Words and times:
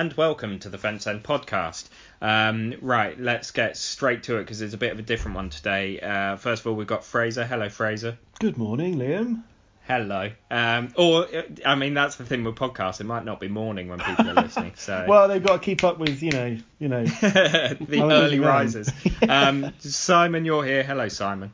Hello 0.00 0.08
and 0.08 0.16
welcome 0.16 0.58
to 0.60 0.70
the 0.70 0.78
Fence 0.78 1.06
End 1.06 1.22
podcast. 1.22 1.90
Um, 2.22 2.72
right, 2.80 3.20
let's 3.20 3.50
get 3.50 3.76
straight 3.76 4.22
to 4.22 4.38
it 4.38 4.44
because 4.44 4.62
it's 4.62 4.72
a 4.72 4.78
bit 4.78 4.92
of 4.92 4.98
a 4.98 5.02
different 5.02 5.34
one 5.34 5.50
today. 5.50 6.00
Uh, 6.00 6.36
first 6.36 6.62
of 6.62 6.68
all, 6.68 6.74
we've 6.74 6.86
got 6.86 7.04
Fraser. 7.04 7.44
Hello, 7.44 7.68
Fraser. 7.68 8.16
Good 8.38 8.56
morning, 8.56 8.96
Liam. 8.96 9.42
Hello. 9.86 10.30
Um, 10.50 10.94
or, 10.96 11.26
uh, 11.26 11.42
I 11.66 11.74
mean, 11.74 11.92
that's 11.92 12.16
the 12.16 12.24
thing 12.24 12.44
with 12.44 12.54
podcasts. 12.54 13.02
It 13.02 13.04
might 13.04 13.26
not 13.26 13.40
be 13.40 13.48
morning 13.48 13.90
when 13.90 13.98
people 13.98 14.30
are 14.30 14.42
listening. 14.42 14.72
So 14.74 15.04
Well, 15.08 15.28
they've 15.28 15.44
got 15.44 15.56
to 15.56 15.62
keep 15.62 15.84
up 15.84 15.98
with, 15.98 16.22
you 16.22 16.30
know, 16.30 16.56
you 16.78 16.88
know. 16.88 17.04
the 17.20 18.00
early 18.02 18.38
losing 18.38 18.40
risers. 18.40 18.90
Um, 19.28 19.74
Simon, 19.80 20.46
you're 20.46 20.64
here. 20.64 20.82
Hello, 20.82 21.08
Simon. 21.08 21.52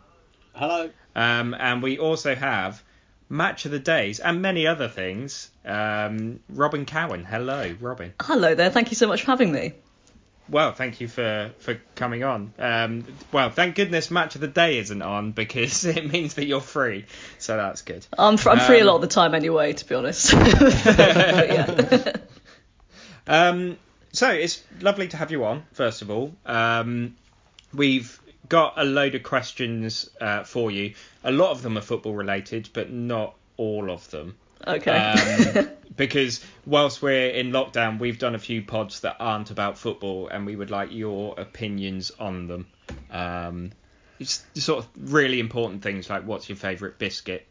Hello. 0.55 0.91
Um, 1.17 1.53
and 1.59 1.83
we 1.83 1.99
also 1.99 2.37
have 2.37 2.81
Match 3.29 3.65
of 3.65 3.71
the 3.73 3.79
Days 3.79 4.21
and 4.21 4.41
many 4.43 4.67
other 4.67 4.89
things. 4.89 5.51
Um, 5.65 6.41
Robyn 6.49 6.87
Cowan. 6.87 7.25
Hello, 7.25 7.75
Robyn. 7.81 8.13
Hello 8.21 8.55
there. 8.55 8.71
Thank 8.71 8.91
you 8.91 8.97
so 8.97 9.07
much 9.09 9.23
for 9.23 9.27
having 9.33 9.53
me. 9.53 9.73
Well, 10.49 10.73
thank 10.73 11.01
you 11.01 11.09
for, 11.09 11.51
for 11.59 11.81
coming 11.97 12.23
on. 12.23 12.53
Um, 12.61 13.05
well, 13.33 13.51
thank 13.51 13.75
goodness 13.75 14.13
Match 14.13 14.37
of 14.37 14.41
the 14.41 14.47
Day 14.47 14.79
isn't 14.79 15.03
on 15.03 15.33
because 15.43 15.85
it 15.85 16.09
means 16.13 16.35
that 16.35 16.47
you're 16.47 16.61
free, 16.61 17.07
so 17.39 17.57
that's 17.57 17.83
good. 17.83 18.07
I'm, 18.17 18.37
fr- 18.37 18.51
I'm 18.51 18.61
free 18.61 18.79
a 18.79 18.83
Um, 18.83 18.87
lot 18.87 18.95
of 18.97 19.01
the 19.01 19.09
time 19.09 19.35
anyway, 19.35 19.73
to 19.73 19.85
be 19.85 19.95
honest. 19.97 20.33
Um, 23.29 23.77
so 24.13 24.31
it's 24.31 24.63
lovely 24.81 25.09
to 25.09 25.17
have 25.17 25.33
you 25.33 25.45
on. 25.47 25.65
First 25.73 26.01
of 26.03 26.13
all, 26.13 26.33
um, 26.47 27.17
we've 27.75 28.21
got 28.49 28.75
a 28.77 28.85
load 28.85 29.17
of 29.17 29.25
questions 29.25 30.09
uh, 30.21 30.45
for 30.45 30.71
you. 30.71 30.95
A 31.27 31.33
lot 31.33 31.51
of 31.51 31.63
them 31.63 31.77
are 31.77 31.83
football 31.83 32.15
related, 32.15 32.71
but 32.73 32.91
not 32.91 33.35
all 33.57 33.91
of 33.91 34.09
them. 34.11 34.37
Okay. 34.67 34.91
Um, 34.97 35.69
because 35.97 36.43
whilst 36.65 37.03
we're 37.03 37.31
in 37.31 37.51
lockdown, 37.51 37.99
we've 37.99 38.19
done 38.19 38.35
a 38.35 38.39
few 38.39 38.63
pods 38.63 39.01
that 39.01 39.17
aren't 39.21 39.51
about 39.51 39.77
football, 39.77 40.29
and 40.29 40.47
we 40.47 40.57
would 40.57 40.71
like 40.71 40.93
your 40.93 41.35
opinions 41.39 42.13
on 42.19 42.47
them. 42.47 42.67
Um, 43.11 43.73
it's 44.19 44.45
sort 44.55 44.85
of 44.85 44.89
really 45.13 45.41
important 45.41 45.83
things 45.83 46.09
like 46.09 46.25
what's 46.25 46.49
your 46.49 46.57
favourite 46.57 46.99
biscuit, 46.99 47.47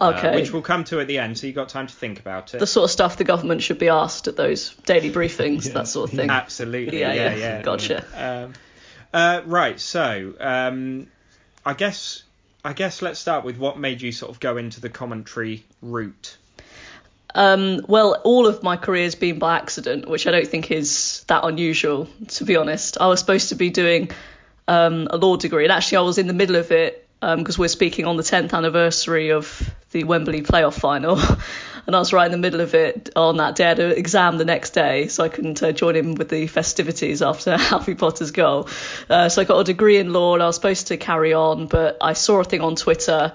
uh, 0.00 0.14
okay. 0.16 0.34
which 0.34 0.52
we'll 0.52 0.60
come 0.62 0.84
to 0.84 1.00
at 1.00 1.06
the 1.06 1.18
end, 1.18 1.38
so 1.38 1.46
you've 1.46 1.56
got 1.56 1.68
time 1.68 1.86
to 1.86 1.94
think 1.94 2.18
about 2.18 2.52
it. 2.54 2.58
the 2.58 2.66
sort 2.66 2.84
of 2.84 2.90
stuff 2.90 3.16
the 3.16 3.24
government 3.24 3.62
should 3.62 3.78
be 3.78 3.88
asked 3.88 4.28
at 4.28 4.36
those 4.36 4.74
daily 4.84 5.10
briefings, 5.10 5.66
Yeah. 5.66 5.74
that 5.74 5.88
sort 5.88 6.10
of 6.10 6.16
thing. 6.16 6.28
Absolutely, 6.42 7.00
Yeah, 7.00 7.14
yeah, 7.14 7.34
yeah. 7.34 7.36
yeah. 7.36 7.62
Gotcha. 7.62 8.04
Um, 8.14 8.52
uh, 9.14 9.42
right, 9.46 9.78
so 9.78 10.34
um, 10.40 11.06
I 11.64 11.74
guess 11.74 12.24
I 12.64 12.72
guess 12.72 13.02
let's 13.02 13.18
start 13.18 13.44
with 13.44 13.58
what 13.58 13.78
made 13.78 14.02
you 14.02 14.12
sort 14.12 14.30
of 14.30 14.38
go 14.38 14.56
into 14.56 14.80
the 14.80 14.88
commentary 14.88 15.64
route. 15.80 16.36
Um, 17.34 17.84
well, 17.88 18.20
all 18.24 18.46
of 18.46 18.62
my 18.62 18.76
career 18.76 19.04
has 19.04 19.14
been 19.14 19.38
by 19.38 19.56
accident, 19.56 20.08
which 20.08 20.26
I 20.26 20.30
don't 20.30 20.46
think 20.46 20.70
is 20.70 21.24
that 21.28 21.44
unusual, 21.44 22.08
to 22.28 22.44
be 22.44 22.56
honest. 22.56 22.98
I 23.00 23.08
was 23.08 23.20
supposed 23.20 23.48
to 23.48 23.54
be 23.54 23.70
doing 23.70 24.10
um, 24.68 25.08
a 25.10 25.16
law 25.16 25.36
degree, 25.36 25.64
and 25.64 25.72
actually, 25.72 25.98
I 25.98 26.00
was 26.02 26.18
in 26.18 26.26
the 26.26 26.34
middle 26.34 26.56
of 26.56 26.70
it 26.70 27.08
because 27.20 27.58
we're 27.58 27.68
speaking 27.68 28.04
on 28.04 28.16
the 28.16 28.22
10th 28.22 28.52
anniversary 28.52 29.30
of 29.30 29.70
the 29.92 30.04
Wembley 30.04 30.42
playoff 30.42 30.78
final, 30.78 31.16
and 31.86 31.96
I 31.96 31.98
was 31.98 32.12
right 32.12 32.26
in 32.26 32.32
the 32.32 32.38
middle 32.38 32.60
of 32.60 32.74
it 32.74 33.10
on 33.16 33.38
that 33.38 33.56
day. 33.56 33.64
I 33.64 33.68
had 33.68 33.78
an 33.78 33.92
exam 33.92 34.38
the 34.38 34.44
next 34.44 34.70
day, 34.70 35.08
so 35.08 35.24
I 35.24 35.28
couldn't 35.28 35.62
uh, 35.62 35.72
join 35.72 35.96
in 35.96 36.14
with 36.14 36.28
the 36.28 36.46
festivities 36.46 37.22
after 37.22 37.56
Harry 37.58 37.94
Potter's 37.94 38.30
goal. 38.30 38.68
Uh, 39.08 39.28
so 39.28 39.42
I 39.42 39.44
got 39.44 39.58
a 39.58 39.64
degree 39.64 39.98
in 39.98 40.12
law, 40.12 40.34
and 40.34 40.42
I 40.42 40.46
was 40.46 40.56
supposed 40.56 40.88
to 40.88 40.96
carry 40.96 41.34
on, 41.34 41.66
but 41.66 41.98
I 42.00 42.12
saw 42.12 42.40
a 42.40 42.44
thing 42.44 42.60
on 42.60 42.76
Twitter 42.76 43.32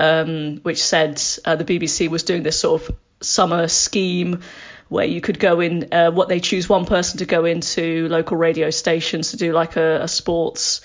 um, 0.00 0.56
which 0.62 0.82
said 0.82 1.22
uh, 1.44 1.56
the 1.56 1.64
BBC 1.64 2.08
was 2.08 2.22
doing 2.22 2.42
this 2.42 2.58
sort 2.58 2.82
of 2.82 2.96
summer 3.20 3.68
scheme 3.68 4.40
where 4.88 5.04
you 5.04 5.20
could 5.20 5.38
go 5.38 5.60
in, 5.60 5.92
uh, 5.92 6.10
what 6.10 6.28
they 6.28 6.40
choose 6.40 6.68
one 6.68 6.84
person 6.84 7.18
to 7.18 7.26
go 7.26 7.44
into 7.44 8.08
local 8.08 8.36
radio 8.36 8.70
stations 8.70 9.30
to 9.30 9.36
do 9.36 9.52
like 9.52 9.76
a, 9.76 10.02
a 10.02 10.08
sports 10.08 10.80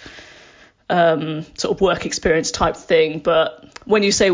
um, 0.89 1.44
sort 1.57 1.75
of 1.75 1.81
work 1.81 2.05
experience 2.05 2.51
type 2.51 2.77
thing. 2.77 3.19
But 3.19 3.79
when 3.85 4.03
you 4.03 4.11
say 4.11 4.29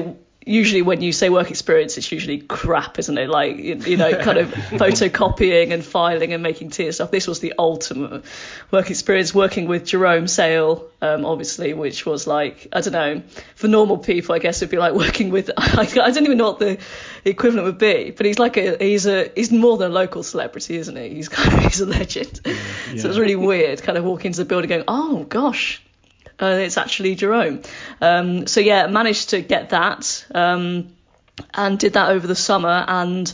usually 0.45 0.81
when 0.81 1.01
you 1.01 1.13
say 1.13 1.29
work 1.29 1.51
experience, 1.51 1.97
it's 1.97 2.11
usually 2.11 2.39
crap, 2.39 2.97
isn't 2.97 3.17
it? 3.17 3.29
Like 3.29 3.57
you, 3.57 3.75
you 3.75 3.97
know, 3.97 4.17
kind 4.17 4.37
of 4.39 4.49
photocopying 4.53 5.71
and 5.71 5.83
filing 5.83 6.33
and 6.33 6.41
making 6.41 6.71
tea 6.71 6.85
and 6.85 6.95
stuff. 6.95 7.11
This 7.11 7.27
was 7.27 7.39
the 7.39 7.53
ultimate 7.59 8.23
work 8.71 8.89
experience, 8.89 9.35
working 9.35 9.67
with 9.67 9.85
Jerome 9.85 10.27
Sale, 10.27 10.89
um, 11.01 11.25
obviously, 11.25 11.73
which 11.73 12.05
was 12.05 12.25
like 12.25 12.67
I 12.73 12.81
don't 12.81 12.93
know, 12.93 13.21
for 13.55 13.67
normal 13.67 13.99
people, 13.99 14.33
I 14.33 14.39
guess 14.39 14.61
it'd 14.61 14.71
be 14.71 14.77
like 14.77 14.93
working 14.93 15.29
with 15.29 15.51
I, 15.57 15.81
I 15.81 16.11
don't 16.11 16.25
even 16.25 16.37
know 16.37 16.51
what 16.51 16.59
the 16.59 16.79
equivalent 17.23 17.65
would 17.65 17.77
be, 17.77 18.11
but 18.11 18.25
he's 18.25 18.39
like 18.39 18.57
a 18.57 18.77
he's 18.77 19.05
a 19.05 19.31
he's 19.35 19.51
more 19.51 19.77
than 19.77 19.91
a 19.91 19.93
local 19.93 20.23
celebrity, 20.23 20.75
isn't 20.77 20.95
he? 20.95 21.09
He's 21.09 21.29
kind 21.29 21.53
of 21.53 21.59
he's 21.59 21.81
a 21.81 21.85
legend. 21.85 22.41
So 22.97 23.09
it's 23.09 23.17
really 23.17 23.37
weird, 23.37 23.81
kind 23.81 23.97
of 23.97 24.03
walking 24.03 24.27
into 24.27 24.39
the 24.39 24.45
building 24.45 24.69
going, 24.69 24.83
oh 24.87 25.23
gosh, 25.23 25.81
uh, 26.41 26.57
it's 26.59 26.77
actually 26.77 27.15
Jerome. 27.15 27.61
Um, 28.01 28.47
so 28.47 28.59
yeah, 28.59 28.87
managed 28.87 29.29
to 29.29 29.41
get 29.41 29.69
that 29.69 30.25
um, 30.33 30.89
and 31.53 31.77
did 31.77 31.93
that 31.93 32.09
over 32.09 32.25
the 32.25 32.35
summer. 32.35 32.83
And 32.87 33.31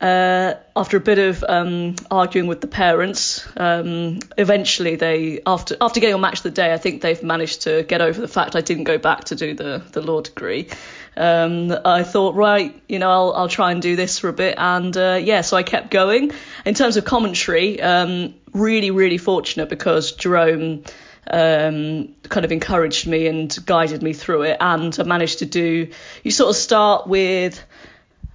uh, 0.00 0.54
after 0.74 0.96
a 0.96 1.00
bit 1.00 1.18
of 1.18 1.44
um, 1.46 1.96
arguing 2.10 2.48
with 2.48 2.60
the 2.60 2.66
parents, 2.66 3.46
um, 3.56 4.20
eventually 4.38 4.96
they 4.96 5.40
after 5.44 5.76
after 5.80 6.00
getting 6.00 6.14
on 6.14 6.20
match 6.22 6.38
of 6.38 6.44
the 6.44 6.50
day, 6.50 6.72
I 6.72 6.78
think 6.78 7.02
they've 7.02 7.22
managed 7.22 7.62
to 7.62 7.82
get 7.82 8.00
over 8.00 8.18
the 8.18 8.28
fact 8.28 8.56
I 8.56 8.62
didn't 8.62 8.84
go 8.84 8.96
back 8.96 9.24
to 9.24 9.34
do 9.34 9.54
the 9.54 9.82
the 9.92 10.00
law 10.00 10.22
degree. 10.22 10.68
Um, 11.16 11.76
I 11.84 12.04
thought, 12.04 12.34
right, 12.34 12.80
you 12.88 12.98
know, 12.98 13.10
I'll 13.10 13.32
I'll 13.34 13.48
try 13.48 13.72
and 13.72 13.82
do 13.82 13.94
this 13.94 14.18
for 14.18 14.28
a 14.28 14.32
bit, 14.32 14.54
and 14.56 14.96
uh, 14.96 15.20
yeah, 15.22 15.42
so 15.42 15.56
I 15.56 15.64
kept 15.64 15.90
going. 15.90 16.32
In 16.64 16.74
terms 16.74 16.96
of 16.96 17.04
commentary, 17.04 17.82
um, 17.82 18.34
really 18.54 18.90
really 18.90 19.18
fortunate 19.18 19.68
because 19.68 20.12
Jerome 20.12 20.84
um, 21.26 22.14
kind 22.28 22.44
of 22.44 22.52
encouraged 22.52 23.06
me 23.06 23.26
and 23.26 23.56
guided 23.66 24.02
me 24.02 24.12
through 24.12 24.42
it. 24.42 24.56
And 24.60 24.96
I 24.98 25.02
managed 25.04 25.40
to 25.40 25.46
do, 25.46 25.90
you 26.22 26.30
sort 26.30 26.50
of 26.50 26.56
start 26.56 27.06
with 27.06 27.62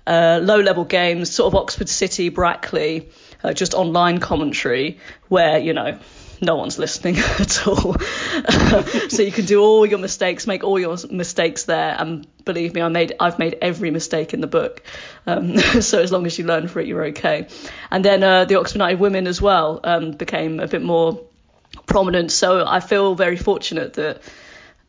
uh, 0.07 0.39
low 0.41 0.59
level 0.59 0.85
games, 0.85 1.31
sort 1.31 1.53
of 1.53 1.59
Oxford 1.59 1.89
City, 1.89 2.29
Brackley, 2.29 3.09
uh, 3.43 3.53
just 3.53 3.73
online 3.73 4.19
commentary, 4.19 4.99
where, 5.27 5.57
you 5.57 5.73
know, 5.73 5.99
no 6.41 6.55
one's 6.55 6.77
listening 6.77 7.17
at 7.39 7.67
all. 7.67 7.95
so 9.09 9.21
you 9.21 9.31
can 9.31 9.45
do 9.45 9.61
all 9.61 9.85
your 9.85 9.99
mistakes, 9.99 10.47
make 10.47 10.63
all 10.63 10.79
your 10.79 10.97
mistakes 11.09 11.63
there, 11.63 11.95
and 11.97 12.27
believe 12.43 12.73
me, 12.73 12.81
I 12.81 12.89
made 12.89 13.13
I've 13.19 13.39
made 13.39 13.57
every 13.61 13.91
mistake 13.91 14.33
in 14.33 14.41
the 14.41 14.47
book. 14.47 14.83
Um, 15.25 15.57
so 15.81 15.99
as 15.99 16.11
long 16.11 16.25
as 16.25 16.37
you 16.37 16.45
learn 16.45 16.67
for 16.67 16.79
it, 16.79 16.87
you're 16.87 17.05
okay. 17.07 17.47
And 17.91 18.03
then 18.03 18.23
uh, 18.23 18.45
the 18.45 18.55
Oxford 18.55 18.79
United 18.79 18.99
women 18.99 19.27
as 19.27 19.41
well 19.41 19.79
um, 19.83 20.11
became 20.11 20.59
a 20.59 20.67
bit 20.67 20.81
more 20.81 21.21
prominent. 21.85 22.31
So 22.31 22.65
I 22.65 22.79
feel 22.79 23.15
very 23.15 23.37
fortunate 23.37 23.93
that 23.95 24.21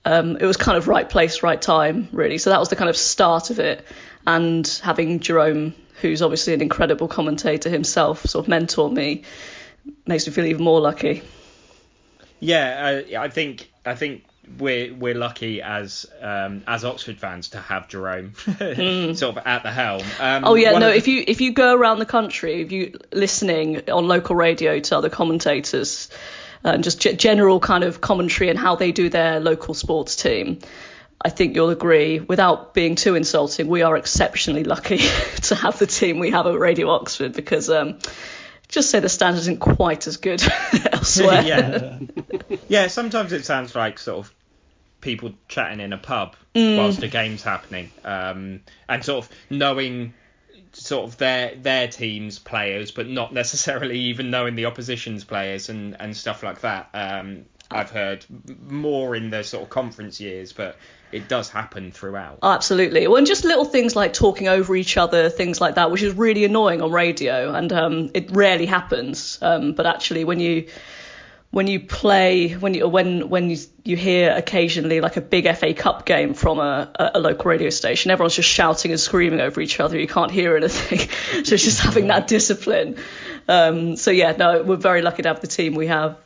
um, 0.05 0.37
it 0.37 0.45
was 0.47 0.57
kind 0.57 0.79
of 0.79 0.89
right 0.89 1.09
place, 1.09 1.43
right 1.43 1.61
time, 1.61 2.09
really. 2.13 2.39
So 2.39 2.51
that 2.51 2.61
was 2.61 2.69
the 2.69 2.77
kind 2.77 2.91
of 2.91 2.97
start 2.97 3.51
of 3.51 3.59
it. 3.59 3.85
And 4.27 4.67
having 4.83 5.21
Jerome, 5.21 5.75
who's 6.01 6.23
obviously 6.23 6.53
an 6.55 6.61
incredible 6.63 7.09
commentator 7.09 7.69
himself, 7.71 8.25
sort 8.27 8.45
of 8.45 8.49
mentor 8.49 8.91
me, 8.91 9.23
makes 10.07 10.27
me 10.27 10.33
feel 10.33 10.47
even 10.47 10.65
more 10.65 10.81
lucky. 10.81 11.23
Yeah, 12.41 13.03
uh, 13.15 13.21
I 13.21 13.29
think 13.29 13.71
I 13.85 13.95
think 13.95 14.25
we're 14.59 14.93
we're 14.95 15.15
lucky 15.15 15.63
as 15.63 16.07
um, 16.21 16.63
as 16.67 16.85
Oxford 16.85 17.19
fans 17.19 17.51
to 17.51 17.59
have 17.61 17.89
Jerome 17.89 18.35
sort 18.37 19.37
of 19.37 19.39
at 19.45 19.63
the 19.63 19.71
helm. 19.73 20.03
Um, 20.21 20.45
Oh 20.45 20.55
yeah, 20.55 20.73
no. 20.73 20.91
the- 20.91 20.97
If 20.97 21.09
you 21.09 21.25
if 21.27 21.41
you 21.41 21.53
go 21.53 21.75
around 21.75 21.99
the 21.99 22.07
country, 22.07 22.61
if 22.63 22.73
you 22.73 22.99
listening 23.13 23.89
on 23.91 24.07
local 24.07 24.37
radio 24.37 24.79
to 24.81 24.99
other 24.99 25.09
commentators, 25.09 26.11
and 26.75 26.85
just 26.85 27.01
g- 27.01 27.15
general 27.15 27.61
kind 27.61 27.85
of 27.85 28.01
commentary 28.01 28.51
and 28.51 28.59
how 28.59 28.77
they 28.77 28.93
do 28.93 29.09
their 29.09 29.41
local 29.41 29.75
sports 29.75 30.17
team, 30.17 30.59
I 31.25 31.31
think 31.31 31.55
you'll 31.55 31.71
agree, 31.71 32.21
without 32.21 32.75
being 32.75 32.95
too 32.95 33.15
insulting, 33.15 33.69
we 33.69 33.83
are 33.83 33.97
exceptionally 33.97 34.65
lucky 34.65 34.99
to 35.43 35.55
have 35.55 35.79
the 35.79 35.87
team 35.87 36.19
we 36.19 36.31
have 36.31 36.47
at 36.47 36.59
Radio 36.59 36.91
Oxford 36.91 37.33
because 37.33 37.71
um, 37.71 37.99
just 38.69 38.91
say 38.91 39.01
the 39.01 39.09
standard 39.09 39.39
isn't 39.41 39.61
quite 39.61 40.07
as 40.07 40.17
good 40.19 40.43
elsewhere. 40.93 41.43
yeah, 41.45 41.99
yeah. 42.69 42.87
Sometimes 42.89 43.33
it 43.33 43.45
sounds 43.45 43.75
like 43.75 43.99
sort 43.99 44.27
of 44.27 44.35
people 45.01 45.33
chatting 45.49 45.81
in 45.81 45.93
a 45.93 45.99
pub 45.99 46.37
Mm. 46.55 46.79
whilst 46.79 47.03
a 47.03 47.09
game's 47.09 47.43
happening, 47.43 47.91
um, 48.03 48.61
and 48.89 49.05
sort 49.05 49.27
of 49.27 49.31
knowing 49.51 50.15
sort 50.77 51.09
of 51.09 51.17
their 51.19 51.55
their 51.55 51.89
team's 51.89 52.39
players, 52.39 52.91
but 52.91 53.09
not 53.09 53.33
necessarily 53.33 53.99
even 53.99 54.31
knowing 54.31 54.55
the 54.55 54.67
opposition's 54.67 55.25
players 55.25 55.69
and 55.69 55.97
and 56.01 56.17
stuff 56.17 56.43
like 56.43 56.61
that. 56.61 56.91
Um, 56.95 57.47
I've 57.71 57.91
heard 57.91 58.25
more 58.69 59.17
in 59.17 59.31
the 59.31 59.43
sort 59.43 59.65
of 59.65 59.71
conference 59.71 60.21
years, 60.21 60.53
but 60.53 60.77
it 61.11 61.29
does 61.29 61.49
happen 61.49 61.91
throughout. 61.91 62.39
Absolutely. 62.43 63.07
Well, 63.09 63.17
and 63.17 63.27
just 63.27 63.45
little 63.45 63.65
things 63.65 63.97
like 63.97 64.13
talking 64.13 64.47
over 64.49 64.77
each 64.77 64.97
other, 64.97 65.31
things 65.31 65.61
like 65.61 65.75
that, 65.75 65.91
which 65.91 66.03
is 66.03 66.15
really 66.15 66.45
annoying 66.45 66.81
on 66.81 66.93
radio, 66.93 67.53
and 67.53 67.73
um, 67.73 68.11
it 68.15 68.31
rarely 68.31 68.67
happens. 68.67 69.39
Um, 69.43 69.73
but 69.73 69.87
actually, 69.87 70.25
when 70.25 70.39
you 70.39 70.69
when 71.57 71.69
you 71.69 71.81
play 71.81 72.53
when 72.53 72.75
you 72.75 72.87
when 72.87 73.31
when 73.31 73.49
you 73.49 73.57
you 73.83 73.97
hear 73.97 74.31
occasionally 74.37 75.01
like 75.01 75.17
a 75.17 75.23
big 75.23 75.51
FA 75.57 75.73
Cup 75.73 76.05
game 76.05 76.35
from 76.35 76.59
a, 76.59 76.91
a 77.15 77.19
local 77.19 77.47
radio 77.47 77.71
station, 77.71 78.11
everyone's 78.11 78.37
just 78.37 78.51
shouting 78.51 78.91
and 78.91 79.01
screaming 79.01 79.41
over 79.41 79.63
each 79.63 79.81
other. 79.81 79.99
You 79.99 80.07
can't 80.07 80.31
hear 80.31 80.55
anything. 80.55 80.99
so 81.45 81.55
it's 81.55 81.65
just 81.65 81.81
having 81.81 82.09
that 82.09 82.27
discipline. 82.27 82.99
Um, 83.49 83.97
so 83.97 84.11
yeah, 84.11 84.33
no, 84.33 84.65
we're 84.65 84.77
very 84.77 85.01
lucky 85.01 85.23
to 85.23 85.29
have 85.29 85.41
the 85.41 85.47
team 85.47 85.75
we 85.75 85.87
have. 85.87 86.19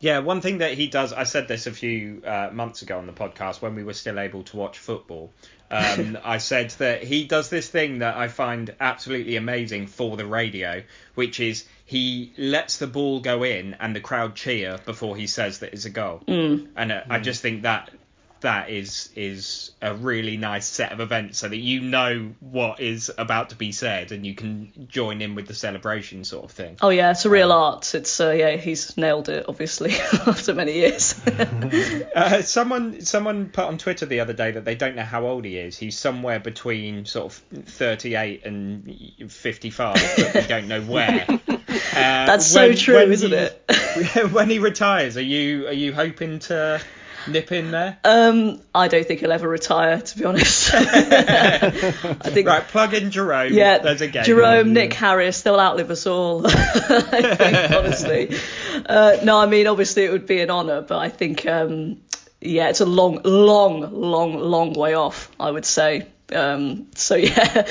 Yeah, 0.00 0.20
one 0.20 0.40
thing 0.40 0.58
that 0.58 0.74
he 0.74 0.86
does, 0.86 1.12
I 1.12 1.24
said 1.24 1.48
this 1.48 1.66
a 1.66 1.72
few 1.72 2.22
uh, 2.24 2.50
months 2.52 2.82
ago 2.82 2.98
on 2.98 3.06
the 3.06 3.12
podcast 3.12 3.60
when 3.60 3.74
we 3.74 3.82
were 3.82 3.94
still 3.94 4.18
able 4.18 4.44
to 4.44 4.56
watch 4.56 4.78
football. 4.78 5.32
Um, 5.70 6.16
I 6.24 6.38
said 6.38 6.70
that 6.78 7.02
he 7.02 7.24
does 7.24 7.50
this 7.50 7.68
thing 7.68 7.98
that 7.98 8.16
I 8.16 8.28
find 8.28 8.74
absolutely 8.78 9.36
amazing 9.36 9.88
for 9.88 10.16
the 10.16 10.26
radio, 10.26 10.82
which 11.14 11.40
is 11.40 11.64
he 11.84 12.32
lets 12.38 12.78
the 12.78 12.86
ball 12.86 13.20
go 13.20 13.42
in 13.42 13.74
and 13.80 13.94
the 13.94 14.00
crowd 14.00 14.36
cheer 14.36 14.78
before 14.84 15.16
he 15.16 15.26
says 15.26 15.60
that 15.60 15.72
it's 15.72 15.84
a 15.84 15.90
goal. 15.90 16.22
Mm. 16.28 16.68
And 16.76 16.92
uh, 16.92 17.02
I 17.10 17.18
just 17.18 17.42
think 17.42 17.62
that 17.62 17.90
that 18.40 18.70
is 18.70 19.10
is 19.16 19.72
a 19.82 19.94
really 19.94 20.36
nice 20.36 20.66
set 20.66 20.92
of 20.92 21.00
events 21.00 21.38
so 21.38 21.48
that 21.48 21.56
you 21.56 21.80
know 21.80 22.32
what 22.40 22.80
is 22.80 23.10
about 23.18 23.50
to 23.50 23.56
be 23.56 23.72
said 23.72 24.12
and 24.12 24.26
you 24.26 24.34
can 24.34 24.88
join 24.88 25.20
in 25.20 25.34
with 25.34 25.46
the 25.46 25.54
celebration 25.54 26.24
sort 26.24 26.44
of 26.44 26.50
thing. 26.50 26.76
Oh 26.80 26.90
yeah, 26.90 27.10
it's 27.10 27.24
a 27.24 27.30
real 27.30 27.52
um, 27.52 27.62
art. 27.62 27.94
It's 27.94 28.20
uh, 28.20 28.30
yeah, 28.30 28.56
he's 28.56 28.96
nailed 28.96 29.28
it 29.28 29.46
obviously 29.48 29.92
after 30.26 30.54
many 30.54 30.74
years. 30.74 31.20
uh, 32.14 32.42
someone 32.42 33.00
someone 33.00 33.48
put 33.50 33.64
on 33.64 33.78
Twitter 33.78 34.06
the 34.06 34.20
other 34.20 34.32
day 34.32 34.52
that 34.52 34.64
they 34.64 34.74
don't 34.74 34.96
know 34.96 35.02
how 35.02 35.26
old 35.26 35.44
he 35.44 35.58
is. 35.58 35.76
He's 35.76 35.98
somewhere 35.98 36.40
between 36.40 37.04
sort 37.04 37.26
of 37.26 37.64
38 37.66 38.44
and 38.44 39.30
55, 39.30 39.94
but 40.16 40.34
we 40.34 40.46
don't 40.46 40.68
know 40.68 40.82
where. 40.82 41.26
Uh, 41.28 42.26
That's 42.26 42.46
so 42.46 42.72
true, 42.74 42.98
isn't 42.98 43.30
he, 43.30 43.36
it? 43.36 44.32
when 44.32 44.48
he 44.48 44.58
retires, 44.58 45.16
are 45.16 45.22
you 45.22 45.66
are 45.66 45.72
you 45.72 45.92
hoping 45.92 46.38
to 46.40 46.80
nip 47.26 47.52
in 47.52 47.70
there? 47.70 47.98
Um, 48.04 48.60
I 48.74 48.88
don't 48.88 49.06
think 49.06 49.20
he'll 49.20 49.32
ever 49.32 49.48
retire, 49.48 50.00
to 50.00 50.18
be 50.18 50.24
honest. 50.24 50.70
I 50.74 51.70
think 51.70 52.46
right, 52.46 52.62
plug 52.62 52.94
in 52.94 53.10
Jerome. 53.10 53.52
Yeah, 53.52 53.78
there's 53.78 54.00
a 54.00 54.08
game. 54.08 54.24
Jerome, 54.24 54.72
Nick 54.72 54.92
Harris, 54.92 55.42
they'll 55.42 55.60
outlive 55.60 55.90
us 55.90 56.06
all. 56.06 56.46
I 56.46 56.50
think, 56.50 57.70
honestly. 57.72 58.38
Uh, 58.86 59.18
no, 59.24 59.38
I 59.38 59.46
mean, 59.46 59.66
obviously 59.66 60.04
it 60.04 60.12
would 60.12 60.26
be 60.26 60.40
an 60.40 60.50
honour, 60.50 60.82
but 60.82 60.98
I 60.98 61.08
think, 61.08 61.46
um, 61.46 62.00
yeah, 62.40 62.68
it's 62.68 62.80
a 62.80 62.86
long, 62.86 63.20
long, 63.24 63.80
long, 63.92 64.38
long 64.38 64.72
way 64.74 64.94
off. 64.94 65.30
I 65.40 65.50
would 65.50 65.66
say. 65.66 66.06
Um, 66.30 66.88
so 66.94 67.16
yeah, 67.16 67.66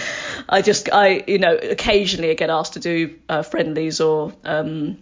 I 0.49 0.63
just 0.63 0.89
I 0.91 1.23
you 1.27 1.37
know 1.37 1.55
occasionally 1.55 2.31
I 2.31 2.33
get 2.33 2.49
asked 2.49 2.73
to 2.73 2.79
do 2.79 3.15
uh, 3.29 3.43
friendlies 3.43 4.01
or 4.01 4.33
um, 4.43 4.97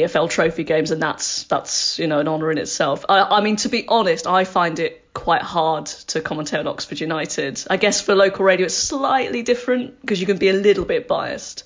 EFL 0.00 0.30
Trophy 0.30 0.64
games, 0.64 0.90
and 0.90 1.02
that's 1.02 1.44
that's 1.44 1.98
you 1.98 2.06
know 2.06 2.20
an 2.20 2.28
honour 2.28 2.50
in 2.50 2.58
itself. 2.58 3.04
I, 3.08 3.20
I 3.20 3.40
mean, 3.40 3.56
to 3.56 3.68
be 3.68 3.86
honest, 3.88 4.26
I 4.26 4.44
find 4.44 4.78
it 4.78 5.12
quite 5.14 5.42
hard 5.42 5.86
to 5.86 6.20
commentate 6.20 6.60
on 6.60 6.66
Oxford 6.66 7.00
United. 7.00 7.62
I 7.68 7.76
guess 7.76 8.00
for 8.00 8.14
local 8.14 8.44
radio, 8.44 8.66
it's 8.66 8.74
slightly 8.74 9.42
different 9.42 10.00
because 10.00 10.20
you 10.20 10.26
can 10.26 10.38
be 10.38 10.48
a 10.48 10.52
little 10.52 10.84
bit 10.84 11.08
biased, 11.08 11.64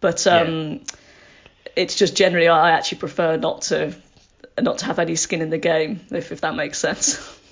but 0.00 0.26
um, 0.26 0.72
yeah. 0.72 0.78
it's 1.76 1.96
just 1.96 2.16
generally 2.16 2.48
I 2.48 2.72
actually 2.72 2.98
prefer 2.98 3.36
not 3.36 3.62
to 3.62 3.94
not 4.60 4.78
to 4.78 4.84
have 4.86 4.98
any 4.98 5.16
skin 5.16 5.42
in 5.42 5.50
the 5.50 5.58
game, 5.58 6.00
if 6.10 6.32
if 6.32 6.42
that 6.42 6.54
makes 6.54 6.78
sense. 6.78 7.36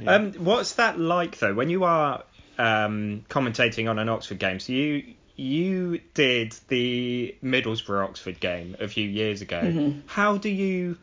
Yeah. 0.00 0.14
Um, 0.14 0.32
what's 0.32 0.74
that 0.74 0.98
like 0.98 1.38
though? 1.38 1.54
When 1.54 1.70
you 1.70 1.84
are 1.84 2.24
um, 2.58 3.24
commentating 3.28 3.88
on 3.88 4.00
an 4.00 4.08
Oxford 4.08 4.38
game, 4.38 4.58
so 4.58 4.72
you 4.72 5.14
you 5.36 6.00
did 6.14 6.54
the 6.68 7.34
Middlesbrough 7.44 8.04
Oxford 8.04 8.40
game 8.40 8.76
a 8.80 8.88
few 8.88 9.08
years 9.08 9.42
ago. 9.42 9.60
Mm-hmm. 9.60 10.00
How 10.06 10.38
do 10.38 10.48
you 10.48 10.96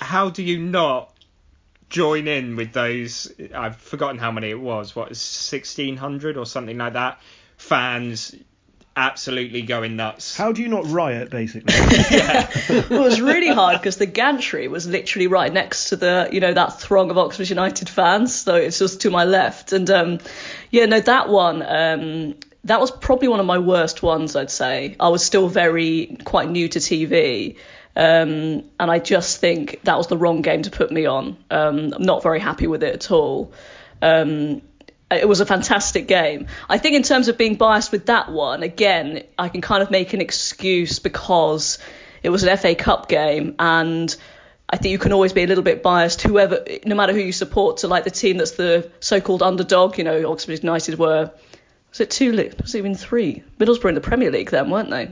how 0.00 0.30
do 0.30 0.42
you 0.42 0.58
not 0.58 1.12
join 1.90 2.26
in 2.26 2.56
with 2.56 2.72
those? 2.72 3.32
I've 3.54 3.76
forgotten 3.76 4.18
how 4.18 4.32
many 4.32 4.50
it 4.50 4.60
was. 4.60 4.96
What 4.96 5.14
sixteen 5.16 5.96
hundred 5.96 6.36
or 6.36 6.46
something 6.46 6.78
like 6.78 6.94
that? 6.94 7.20
Fans 7.56 8.34
absolutely 8.98 9.62
going 9.62 9.94
nuts. 9.94 10.36
How 10.36 10.50
do 10.50 10.60
you 10.60 10.68
not 10.68 10.84
riot, 10.90 11.30
basically? 11.30 11.72
yeah. 12.10 12.50
well, 12.68 12.82
it 12.82 13.04
was 13.04 13.20
really 13.20 13.48
hard 13.48 13.78
because 13.78 13.96
the 13.96 14.06
gantry 14.06 14.66
was 14.66 14.88
literally 14.88 15.28
right 15.28 15.52
next 15.52 15.90
to 15.90 15.96
the, 15.96 16.28
you 16.32 16.40
know, 16.40 16.52
that 16.52 16.80
throng 16.80 17.10
of 17.12 17.16
Oxford 17.16 17.48
United 17.48 17.88
fans. 17.88 18.34
So 18.34 18.56
it's 18.56 18.80
just 18.80 19.02
to 19.02 19.10
my 19.10 19.24
left. 19.24 19.72
And 19.72 19.88
um, 19.88 20.18
yeah, 20.72 20.86
no, 20.86 20.98
that 20.98 21.28
one, 21.28 21.62
um, 21.62 22.34
that 22.68 22.80
was 22.80 22.90
probably 22.90 23.28
one 23.28 23.40
of 23.40 23.46
my 23.46 23.58
worst 23.58 24.02
ones, 24.02 24.36
I'd 24.36 24.50
say. 24.50 24.96
I 25.00 25.08
was 25.08 25.24
still 25.24 25.48
very 25.48 26.18
quite 26.24 26.50
new 26.50 26.68
to 26.68 26.78
TV. 26.78 27.56
Um, 27.96 28.64
and 28.78 28.90
I 28.90 29.00
just 29.00 29.40
think 29.40 29.80
that 29.82 29.96
was 29.96 30.06
the 30.06 30.16
wrong 30.16 30.42
game 30.42 30.62
to 30.62 30.70
put 30.70 30.92
me 30.92 31.06
on. 31.06 31.36
Um, 31.50 31.92
I'm 31.94 32.02
not 32.02 32.22
very 32.22 32.38
happy 32.38 32.66
with 32.66 32.82
it 32.82 32.94
at 32.94 33.10
all. 33.10 33.52
Um, 34.00 34.62
it 35.10 35.26
was 35.26 35.40
a 35.40 35.46
fantastic 35.46 36.06
game. 36.06 36.46
I 36.68 36.78
think 36.78 36.94
in 36.94 37.02
terms 37.02 37.28
of 37.28 37.38
being 37.38 37.56
biased 37.56 37.90
with 37.90 38.06
that 38.06 38.30
one, 38.30 38.62
again, 38.62 39.24
I 39.38 39.48
can 39.48 39.62
kind 39.62 39.82
of 39.82 39.90
make 39.90 40.12
an 40.12 40.20
excuse 40.20 40.98
because 40.98 41.78
it 42.22 42.28
was 42.28 42.44
an 42.44 42.56
FA 42.56 42.74
Cup 42.74 43.08
game 43.08 43.56
and 43.58 44.14
I 44.70 44.76
think 44.76 44.92
you 44.92 44.98
can 44.98 45.12
always 45.12 45.32
be 45.32 45.42
a 45.42 45.46
little 45.46 45.64
bit 45.64 45.82
biased, 45.82 46.20
whoever, 46.20 46.62
no 46.84 46.94
matter 46.94 47.14
who 47.14 47.20
you 47.20 47.32
support, 47.32 47.78
to 47.78 47.88
like 47.88 48.04
the 48.04 48.10
team 48.10 48.36
that's 48.36 48.52
the 48.52 48.90
so-called 49.00 49.42
underdog. 49.42 49.96
You 49.96 50.04
know, 50.04 50.30
Oxford 50.30 50.62
United 50.62 50.98
were 50.98 51.32
was 51.90 52.00
it 52.00 52.10
two? 52.10 52.32
Was 52.32 52.74
it 52.74 52.78
even 52.78 52.94
three? 52.94 53.42
Middlesbrough 53.58 53.88
in 53.90 53.94
the 53.94 54.00
Premier 54.00 54.30
League 54.30 54.50
then, 54.50 54.70
weren't 54.70 54.90
they? 54.90 55.10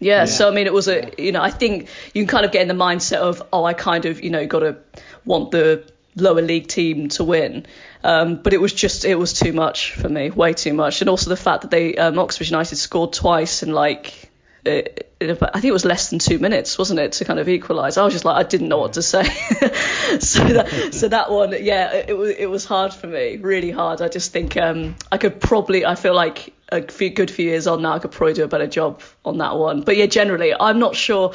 Yeah, 0.00 0.18
yeah, 0.18 0.24
so 0.26 0.48
I 0.48 0.52
mean, 0.52 0.66
it 0.66 0.72
was 0.72 0.86
a, 0.86 1.10
you 1.18 1.32
know, 1.32 1.42
I 1.42 1.50
think 1.50 1.88
you 2.14 2.22
can 2.22 2.28
kind 2.28 2.44
of 2.46 2.52
get 2.52 2.62
in 2.62 2.68
the 2.68 2.74
mindset 2.74 3.18
of, 3.18 3.42
oh, 3.52 3.64
I 3.64 3.72
kind 3.72 4.04
of, 4.04 4.22
you 4.22 4.30
know, 4.30 4.46
got 4.46 4.60
to 4.60 4.76
want 5.24 5.50
the 5.50 5.90
lower 6.14 6.42
league 6.42 6.68
team 6.68 7.08
to 7.10 7.24
win. 7.24 7.66
Um, 8.04 8.36
but 8.36 8.52
it 8.52 8.60
was 8.60 8.72
just, 8.72 9.04
it 9.04 9.16
was 9.16 9.32
too 9.32 9.52
much 9.52 9.92
for 9.92 10.08
me, 10.08 10.30
way 10.30 10.52
too 10.52 10.72
much. 10.72 11.00
And 11.00 11.10
also 11.10 11.30
the 11.30 11.36
fact 11.36 11.62
that 11.62 11.72
they, 11.72 11.96
um, 11.96 12.18
Oxford 12.18 12.48
United 12.48 12.76
scored 12.76 13.12
twice 13.12 13.64
in 13.64 13.72
like, 13.72 14.27
it, 14.68 15.12
I 15.20 15.34
think 15.34 15.64
it 15.64 15.72
was 15.72 15.84
less 15.84 16.10
than 16.10 16.18
two 16.18 16.38
minutes, 16.38 16.78
wasn't 16.78 17.00
it, 17.00 17.12
to 17.12 17.24
kind 17.24 17.40
of 17.40 17.48
equalise. 17.48 17.96
I 17.96 18.04
was 18.04 18.12
just 18.12 18.24
like, 18.24 18.36
I 18.36 18.48
didn't 18.48 18.68
know 18.68 18.78
what 18.78 18.92
to 18.92 19.02
say. 19.02 19.24
so 20.20 20.44
that, 20.44 20.90
so 20.92 21.08
that 21.08 21.30
one, 21.30 21.52
yeah, 21.60 21.92
it, 21.92 22.10
it 22.10 22.16
was, 22.16 22.30
it 22.30 22.46
was 22.46 22.64
hard 22.64 22.94
for 22.94 23.08
me, 23.08 23.36
really 23.38 23.70
hard. 23.70 24.00
I 24.00 24.08
just 24.08 24.32
think 24.32 24.56
um, 24.56 24.94
I 25.10 25.18
could 25.18 25.40
probably, 25.40 25.84
I 25.84 25.96
feel 25.96 26.14
like 26.14 26.54
a 26.68 26.82
few, 26.82 27.10
good 27.10 27.30
few 27.30 27.46
years 27.46 27.66
on 27.66 27.82
now, 27.82 27.94
I 27.94 27.98
could 27.98 28.12
probably 28.12 28.34
do 28.34 28.44
a 28.44 28.48
better 28.48 28.68
job 28.68 29.02
on 29.24 29.38
that 29.38 29.56
one. 29.56 29.82
But 29.82 29.96
yeah, 29.96 30.06
generally, 30.06 30.54
I'm 30.58 30.78
not 30.78 30.94
sure 30.94 31.34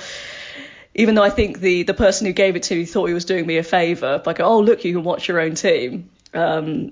even 0.95 1.15
though 1.15 1.23
I 1.23 1.31
think 1.31 1.59
the 1.59 1.83
the 1.83 1.95
person 1.95 2.27
who 2.27 2.33
gave 2.33 2.55
it 2.55 2.63
to 2.63 2.75
me 2.75 2.85
thought 2.85 3.07
he 3.07 3.15
was 3.15 3.25
doing 3.25 3.47
me 3.47 3.57
a 3.57 3.63
favour 3.63 4.19
by 4.19 4.33
going, 4.33 4.47
oh 4.47 4.59
look, 4.59 4.85
you 4.85 4.93
can 4.93 5.03
watch 5.03 5.27
your 5.27 5.39
own 5.39 5.55
team. 5.55 6.09
Um, 6.35 6.91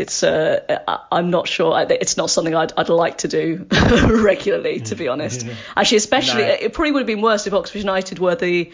it's 0.00 0.22
uh, 0.22 0.78
I'm 1.12 1.30
not 1.30 1.46
sure. 1.46 1.78
It's 1.90 2.16
not 2.16 2.30
something 2.30 2.54
I'd, 2.54 2.72
I'd 2.76 2.88
like 2.88 3.18
to 3.18 3.28
do 3.28 3.66
regularly, 4.08 4.80
to 4.80 4.94
be 4.94 5.08
honest. 5.08 5.44
Yeah. 5.44 5.54
Actually, 5.76 5.98
especially 5.98 6.42
no. 6.42 6.48
it 6.48 6.72
probably 6.72 6.92
would 6.92 7.00
have 7.00 7.06
been 7.06 7.20
worse 7.20 7.46
if 7.46 7.52
Oxford 7.52 7.78
United 7.78 8.18
were 8.18 8.34
the 8.34 8.72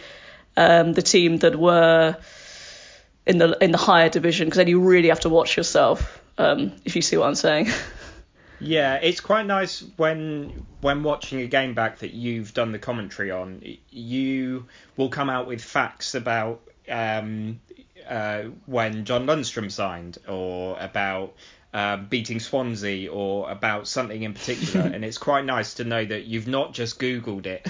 um, 0.57 0.93
the 0.93 1.03
team 1.03 1.39
that 1.39 1.57
were 1.57 2.17
in 3.27 3.39
the 3.39 3.59
in 3.63 3.73
the 3.73 3.79
higher 3.79 4.09
division, 4.09 4.47
because 4.47 4.59
then 4.59 4.69
you 4.69 4.81
really 4.81 5.09
have 5.09 5.21
to 5.21 5.29
watch 5.29 5.57
yourself. 5.57 6.23
Um, 6.39 6.73
if 6.85 6.95
you 6.95 7.03
see 7.03 7.17
what 7.17 7.27
I'm 7.27 7.35
saying. 7.35 7.69
Yeah, 8.59 8.95
it's 8.95 9.21
quite 9.21 9.45
nice 9.45 9.85
when 9.97 10.67
when 10.81 11.03
watching 11.03 11.41
a 11.43 11.47
game 11.47 11.75
back 11.75 11.99
that 11.99 12.15
you've 12.15 12.55
done 12.55 12.73
the 12.73 12.79
commentary 12.79 13.31
on. 13.31 13.63
You 13.91 14.67
will 14.97 15.11
come 15.11 15.29
out 15.29 15.47
with 15.47 15.63
facts 15.63 16.15
about 16.15 16.63
um, 16.89 17.61
uh, 18.09 18.43
when 18.67 19.05
John 19.05 19.27
Lundstram 19.27 19.71
signed, 19.71 20.19
or 20.29 20.79
about 20.79 21.35
uh, 21.75 21.97
beating 21.97 22.41
Swansea, 22.41 23.11
or 23.11 23.51
about 23.51 23.87
something 23.89 24.23
in 24.23 24.35
particular. 24.35 24.87
and 24.95 25.05
it's 25.05 25.19
quite 25.19 25.45
nice 25.45 25.75
to 25.75 25.85
know 25.85 26.05
that 26.05 26.25
you've 26.25 26.49
not 26.49 26.73
just 26.73 26.99
Googled 26.99 27.47
it. 27.47 27.67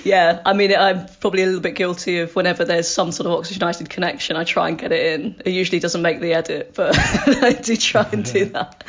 yeah, 0.04 0.40
I 0.46 0.52
mean, 0.52 0.74
I'm 0.74 1.06
probably 1.20 1.42
a 1.42 1.46
little 1.46 1.60
bit 1.60 1.74
guilty 1.74 2.20
of 2.20 2.34
whenever 2.36 2.64
there's 2.64 2.88
some 2.88 3.12
sort 3.12 3.26
of 3.26 3.32
Oxford 3.32 3.56
United 3.56 3.90
connection, 3.90 4.36
I 4.36 4.44
try 4.44 4.68
and 4.68 4.78
get 4.78 4.92
it 4.92 5.20
in. 5.20 5.42
It 5.44 5.50
usually 5.50 5.80
doesn't 5.80 6.02
make 6.02 6.20
the 6.20 6.32
edit, 6.34 6.74
but 6.74 6.96
I 6.98 7.52
do 7.52 7.76
try 7.76 8.08
and 8.12 8.24
do 8.24 8.46
that. 8.46 8.84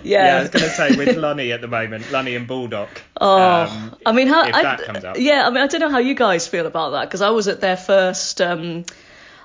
Yeah. 0.04 0.26
Yeah, 0.26 0.36
I 0.36 0.40
was 0.42 0.50
going 0.50 0.64
to 0.64 0.70
say 0.70 0.96
with 0.96 1.16
Lunny 1.16 1.52
at 1.52 1.60
the 1.60 1.68
moment, 1.68 2.10
Lunny 2.10 2.36
and 2.36 2.46
Bulldog. 2.46 2.88
Oh, 3.20 3.62
um, 3.62 3.96
I 4.04 4.12
mean, 4.12 4.28
how? 4.28 4.42
I, 4.42 5.14
yeah, 5.16 5.46
I 5.46 5.50
mean, 5.50 5.62
I 5.62 5.66
don't 5.66 5.80
know 5.80 5.90
how 5.90 5.98
you 5.98 6.14
guys 6.14 6.46
feel 6.46 6.66
about 6.66 6.90
that 6.90 7.06
because 7.06 7.22
I 7.22 7.30
was 7.30 7.48
at 7.48 7.60
their 7.60 7.76
first. 7.76 8.40
Um, 8.40 8.84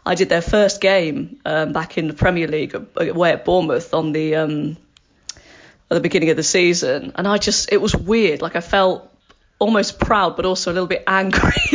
I 0.06 0.16
did 0.16 0.30
their 0.30 0.42
first 0.42 0.82
game 0.82 1.40
um, 1.46 1.74
back 1.74 1.98
in 1.98 2.08
the 2.08 2.14
Premier 2.14 2.48
League 2.48 2.76
away 2.96 3.32
at 3.32 3.46
Bournemouth 3.46 3.94
on 3.94 4.14
the 4.14 4.36
um, 4.36 4.78
at 5.36 5.96
the 5.96 6.00
beginning 6.00 6.30
of 6.30 6.38
the 6.38 6.44
season, 6.44 7.14
and 7.16 7.28
I 7.28 7.38
just 7.38 7.72
it 7.72 7.82
was 7.82 7.96
weird. 7.96 8.42
Like 8.42 8.56
I 8.56 8.62
felt 8.62 9.11
almost 9.62 10.00
proud, 10.00 10.36
but 10.36 10.46
also 10.46 10.72
a 10.72 10.74
little 10.74 10.88
bit 10.88 11.04
angry. 11.06 11.54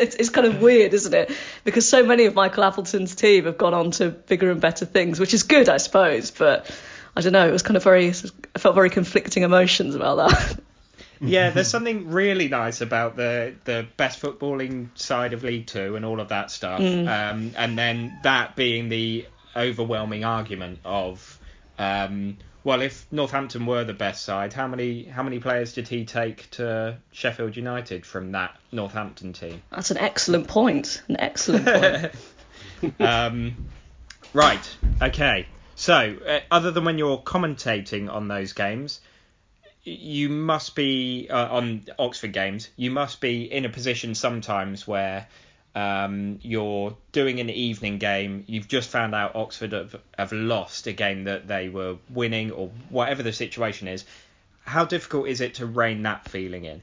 it's, 0.00 0.14
it's, 0.16 0.30
kind 0.30 0.46
of 0.46 0.62
weird, 0.62 0.94
isn't 0.94 1.12
it? 1.12 1.30
Because 1.62 1.86
so 1.86 2.02
many 2.06 2.24
of 2.24 2.34
Michael 2.34 2.64
Appleton's 2.64 3.14
team 3.14 3.44
have 3.44 3.58
gone 3.58 3.74
on 3.74 3.90
to 3.92 4.08
bigger 4.08 4.50
and 4.50 4.62
better 4.62 4.86
things, 4.86 5.20
which 5.20 5.34
is 5.34 5.42
good, 5.42 5.68
I 5.68 5.76
suppose. 5.76 6.30
But 6.30 6.74
I 7.14 7.20
don't 7.20 7.34
know. 7.34 7.46
It 7.46 7.52
was 7.52 7.62
kind 7.62 7.76
of 7.76 7.84
very. 7.84 8.08
I 8.08 8.58
felt 8.58 8.74
very 8.74 8.88
conflicting 8.88 9.42
emotions 9.42 9.94
about 9.94 10.30
that. 10.30 10.58
yeah, 11.20 11.50
there's 11.50 11.68
something 11.68 12.08
really 12.08 12.48
nice 12.48 12.80
about 12.80 13.16
the 13.16 13.54
the 13.64 13.86
best 13.98 14.22
footballing 14.22 14.88
side 14.94 15.34
of 15.34 15.44
League 15.44 15.66
Two 15.66 15.96
and 15.96 16.06
all 16.06 16.18
of 16.18 16.30
that 16.30 16.50
stuff, 16.50 16.80
um, 16.80 17.52
and 17.56 17.78
then 17.78 18.18
that 18.22 18.56
being 18.56 18.88
the 18.88 19.26
overwhelming 19.54 20.24
argument 20.24 20.78
of, 20.82 21.38
um, 21.78 22.38
well, 22.62 22.82
if 22.82 23.06
Northampton 23.10 23.64
were 23.66 23.84
the 23.84 23.94
best 23.94 24.24
side, 24.24 24.52
how 24.52 24.66
many 24.66 25.04
how 25.04 25.22
many 25.22 25.38
players 25.38 25.72
did 25.72 25.88
he 25.88 26.04
take 26.04 26.50
to 26.52 26.98
Sheffield 27.12 27.56
United 27.56 28.04
from 28.04 28.32
that 28.32 28.56
Northampton 28.70 29.32
team? 29.32 29.62
That's 29.70 29.90
an 29.90 29.98
excellent 29.98 30.48
point. 30.48 31.02
An 31.08 31.18
excellent 31.18 31.64
point. 31.66 33.00
um, 33.00 33.68
right. 34.34 34.76
Okay. 35.00 35.46
So, 35.74 36.18
uh, 36.26 36.40
other 36.50 36.70
than 36.70 36.84
when 36.84 36.98
you're 36.98 37.18
commentating 37.18 38.12
on 38.12 38.28
those 38.28 38.52
games, 38.52 39.00
you 39.82 40.28
must 40.28 40.74
be 40.74 41.28
uh, 41.30 41.48
on 41.50 41.86
Oxford 41.98 42.34
games. 42.34 42.68
You 42.76 42.90
must 42.90 43.22
be 43.22 43.50
in 43.50 43.64
a 43.64 43.70
position 43.70 44.14
sometimes 44.14 44.86
where 44.86 45.26
um, 45.74 46.38
you're 46.42 46.96
doing 47.12 47.40
an 47.40 47.50
evening 47.50 47.98
game. 47.98 48.44
You've 48.46 48.68
just 48.68 48.90
found 48.90 49.14
out 49.14 49.36
Oxford 49.36 49.72
have, 49.72 49.96
have 50.18 50.32
lost 50.32 50.86
a 50.86 50.92
game 50.92 51.24
that 51.24 51.46
they 51.46 51.68
were 51.68 51.96
winning, 52.08 52.50
or 52.50 52.70
whatever 52.88 53.22
the 53.22 53.32
situation 53.32 53.88
is. 53.88 54.04
How 54.64 54.84
difficult 54.84 55.28
is 55.28 55.40
it 55.40 55.54
to 55.54 55.66
rein 55.66 56.02
that 56.02 56.28
feeling 56.28 56.64
in? 56.64 56.80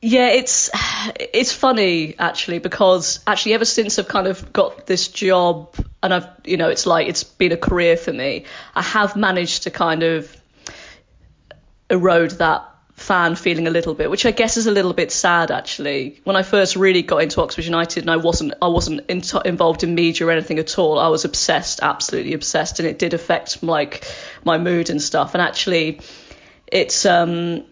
Yeah, 0.00 0.28
it's 0.28 0.70
it's 1.18 1.52
funny 1.52 2.16
actually 2.18 2.60
because 2.60 3.18
actually 3.26 3.54
ever 3.54 3.64
since 3.64 3.98
I've 3.98 4.06
kind 4.06 4.28
of 4.28 4.52
got 4.52 4.86
this 4.86 5.08
job 5.08 5.74
and 6.02 6.14
I've 6.14 6.28
you 6.44 6.56
know 6.56 6.68
it's 6.68 6.86
like 6.86 7.08
it's 7.08 7.24
been 7.24 7.50
a 7.50 7.56
career 7.56 7.96
for 7.96 8.12
me, 8.12 8.44
I 8.76 8.82
have 8.82 9.16
managed 9.16 9.64
to 9.64 9.70
kind 9.72 10.04
of 10.04 10.36
erode 11.90 12.32
that 12.32 12.68
fan 12.98 13.36
feeling 13.36 13.66
a 13.66 13.70
little 13.70 13.94
bit, 13.94 14.10
which 14.10 14.26
I 14.26 14.32
guess 14.32 14.56
is 14.56 14.66
a 14.66 14.72
little 14.72 14.92
bit 14.92 15.12
sad 15.12 15.50
actually. 15.50 16.20
When 16.24 16.36
I 16.36 16.42
first 16.42 16.76
really 16.76 17.02
got 17.02 17.22
into 17.22 17.40
Oxford 17.40 17.64
United 17.64 18.02
and 18.02 18.10
I 18.10 18.16
wasn't 18.16 18.54
I 18.60 18.68
wasn't 18.68 19.08
in 19.08 19.22
involved 19.44 19.84
in 19.84 19.94
media 19.94 20.26
or 20.26 20.30
anything 20.30 20.58
at 20.58 20.78
all, 20.78 20.98
I 20.98 21.08
was 21.08 21.24
obsessed, 21.24 21.80
absolutely 21.82 22.34
obsessed, 22.34 22.80
and 22.80 22.88
it 22.88 22.98
did 22.98 23.14
affect 23.14 23.62
like 23.62 24.04
my 24.44 24.58
mood 24.58 24.90
and 24.90 25.00
stuff. 25.00 25.34
And 25.34 25.42
actually, 25.42 26.00
it's 26.66 27.06
um 27.06 27.64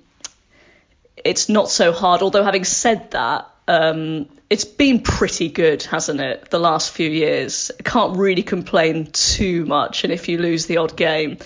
it's 1.16 1.48
not 1.48 1.70
so 1.70 1.92
hard. 1.92 2.22
Although 2.22 2.44
having 2.44 2.64
said 2.64 3.10
that, 3.10 3.50
um, 3.66 4.28
it's 4.48 4.64
been 4.64 5.00
pretty 5.00 5.48
good, 5.48 5.82
hasn't 5.82 6.20
it? 6.20 6.50
The 6.50 6.60
last 6.60 6.92
few 6.92 7.10
years, 7.10 7.72
I 7.78 7.82
can't 7.82 8.16
really 8.16 8.44
complain 8.44 9.06
too 9.06 9.66
much. 9.66 10.04
And 10.04 10.12
if 10.12 10.28
you 10.28 10.38
lose 10.38 10.66
the 10.66 10.76
odd 10.76 10.96
game, 10.96 11.38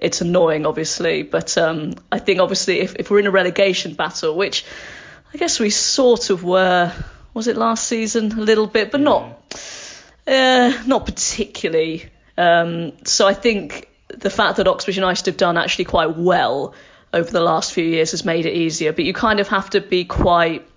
it's 0.00 0.20
annoying, 0.20 0.66
obviously. 0.66 1.22
But 1.22 1.56
um, 1.58 1.94
I 2.10 2.18
think 2.18 2.40
obviously 2.40 2.80
if, 2.80 2.96
if 2.96 3.10
we're 3.10 3.20
in 3.20 3.26
a 3.26 3.30
relegation 3.30 3.94
battle, 3.94 4.36
which 4.36 4.64
I 5.32 5.36
guess 5.36 5.60
we 5.60 5.70
sort 5.70 6.30
of 6.30 6.42
were, 6.44 6.92
was 7.34 7.48
it 7.48 7.56
last 7.56 7.86
season 7.86 8.32
a 8.32 8.40
little 8.40 8.66
bit, 8.66 8.90
but 8.90 9.00
not 9.00 9.38
uh, 10.26 10.72
not 10.86 11.06
particularly. 11.06 12.08
Um, 12.36 12.92
so 13.04 13.26
I 13.26 13.34
think 13.34 13.88
the 14.08 14.30
fact 14.30 14.56
that 14.56 14.68
Oxford 14.68 14.94
United 14.94 15.26
have 15.26 15.36
done 15.36 15.56
actually 15.56 15.86
quite 15.86 16.16
well 16.16 16.74
over 17.12 17.30
the 17.30 17.40
last 17.40 17.72
few 17.72 17.84
years 17.84 18.10
has 18.12 18.24
made 18.24 18.46
it 18.46 18.54
easier. 18.54 18.92
But 18.92 19.04
you 19.04 19.14
kind 19.14 19.40
of 19.40 19.48
have 19.48 19.70
to 19.70 19.80
be 19.80 20.04
quite 20.04 20.68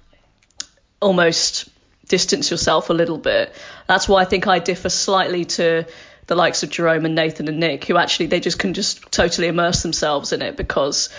almost 1.02 1.70
distance 2.08 2.52
yourself 2.52 2.90
a 2.90 2.94
little 2.94 3.18
bit. 3.18 3.54
That's 3.88 4.08
why 4.08 4.22
I 4.22 4.26
think 4.26 4.48
I 4.48 4.60
differ 4.60 4.90
slightly 4.90 5.46
to 5.46 5.86
the 6.32 6.36
likes 6.38 6.64
of 6.64 6.70
Jerome 6.70 7.04
and 7.04 7.14
Nathan 7.14 7.50
and 7.50 7.60
Nick, 7.60 7.84
who 7.84 7.98
actually 7.98 8.28
they 8.28 8.40
just 8.40 8.58
can 8.58 8.74
just 8.74 9.12
totally 9.12 9.50
immerse 9.50 9.84
themselves 9.84 10.32
in 10.32 10.42
it 10.42 10.56
because 10.56 11.10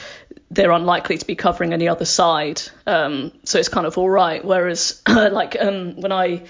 they're 0.51 0.71
unlikely 0.71 1.19
to 1.19 1.27
be 1.27 1.35
covering 1.35 1.75
any 1.75 1.87
other 1.87 2.07
side. 2.07 2.63
Um, 2.87 3.31
so 3.45 3.59
it's 3.59 3.69
kind 3.69 3.87
of 3.87 3.99
all 3.99 4.09
right. 4.09 4.43
Whereas 4.43 5.03
like 5.07 5.55
um, 5.61 6.01
when 6.01 6.13
I 6.13 6.45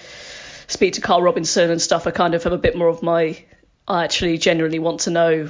speak 0.67 0.93
to 0.93 1.01
Karl 1.01 1.21
Robinson 1.21 1.71
and 1.71 1.81
stuff, 1.81 2.07
I 2.07 2.11
kind 2.11 2.35
of 2.35 2.43
have 2.45 2.53
a 2.53 2.57
bit 2.57 2.77
more 2.77 2.87
of 2.87 3.03
my 3.03 3.43
I 3.85 4.05
actually 4.05 4.37
genuinely 4.37 4.79
want 4.79 5.01
to 5.01 5.11
know 5.11 5.49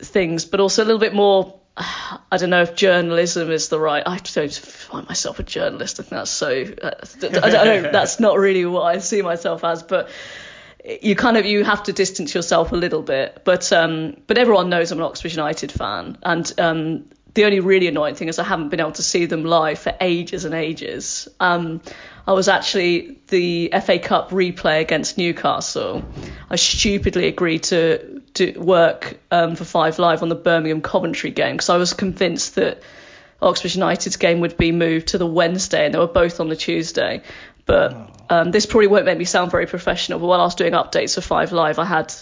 things, 0.00 0.44
but 0.44 0.60
also 0.60 0.82
a 0.82 0.84
little 0.84 1.00
bit 1.00 1.14
more 1.14 1.58
I 1.78 2.36
don't 2.36 2.50
know 2.50 2.60
if 2.60 2.74
journalism 2.74 3.50
is 3.50 3.70
the 3.70 3.80
right. 3.80 4.02
I 4.04 4.18
don't 4.18 4.52
find 4.52 5.08
myself 5.08 5.38
a 5.38 5.44
journalist. 5.44 5.98
I 5.98 6.02
think 6.02 6.10
that's 6.10 6.30
so. 6.30 6.50
Uh, 6.82 6.90
I 7.42 7.48
don't. 7.48 7.82
That's 7.92 8.20
not 8.20 8.36
really 8.36 8.66
what 8.66 8.82
I 8.82 8.98
see 8.98 9.22
myself 9.22 9.64
as. 9.64 9.82
But 9.82 10.10
you 10.84 11.16
kind 11.16 11.36
of 11.36 11.46
you 11.46 11.64
have 11.64 11.84
to 11.84 11.92
distance 11.92 12.34
yourself 12.34 12.72
a 12.72 12.76
little 12.76 13.02
bit. 13.02 13.42
But 13.44 13.72
um, 13.72 14.16
but 14.26 14.38
everyone 14.38 14.68
knows 14.68 14.92
I'm 14.92 14.98
an 14.98 15.04
Oxford 15.04 15.32
United 15.32 15.72
fan, 15.72 16.18
and 16.22 16.52
um, 16.58 17.04
the 17.34 17.44
only 17.44 17.60
really 17.60 17.88
annoying 17.88 18.14
thing 18.14 18.28
is 18.28 18.38
I 18.38 18.44
haven't 18.44 18.68
been 18.68 18.80
able 18.80 18.92
to 18.92 19.02
see 19.02 19.26
them 19.26 19.44
live 19.44 19.78
for 19.78 19.94
ages 20.00 20.44
and 20.44 20.54
ages. 20.54 21.28
Um, 21.40 21.82
I 22.26 22.32
was 22.32 22.48
actually 22.48 23.18
the 23.28 23.72
FA 23.84 23.98
Cup 23.98 24.30
replay 24.30 24.80
against 24.80 25.18
Newcastle. 25.18 26.04
I 26.48 26.56
stupidly 26.56 27.26
agreed 27.26 27.64
to 27.64 28.22
do 28.34 28.54
work 28.58 29.18
um, 29.30 29.56
for 29.56 29.64
Five 29.64 29.98
Live 29.98 30.22
on 30.22 30.28
the 30.28 30.34
Birmingham 30.34 30.80
Coventry 30.80 31.30
game 31.30 31.56
because 31.56 31.70
I 31.70 31.76
was 31.76 31.92
convinced 31.92 32.54
that 32.54 32.82
Oxford 33.42 33.74
United's 33.74 34.16
game 34.16 34.40
would 34.40 34.56
be 34.56 34.72
moved 34.72 35.08
to 35.08 35.18
the 35.18 35.26
Wednesday 35.26 35.84
and 35.84 35.92
they 35.92 35.98
were 35.98 36.06
both 36.06 36.40
on 36.40 36.48
the 36.48 36.56
Tuesday. 36.56 37.22
But 37.66 38.26
um, 38.28 38.50
this 38.50 38.66
probably 38.66 38.88
won't 38.88 39.06
make 39.06 39.18
me 39.18 39.24
sound 39.24 39.50
very 39.50 39.66
professional. 39.66 40.18
But 40.18 40.26
while 40.26 40.40
I 40.40 40.44
was 40.44 40.54
doing 40.54 40.72
updates 40.72 41.14
for 41.14 41.20
Five 41.20 41.52
Live, 41.52 41.78
I 41.78 41.84
had 41.84 42.14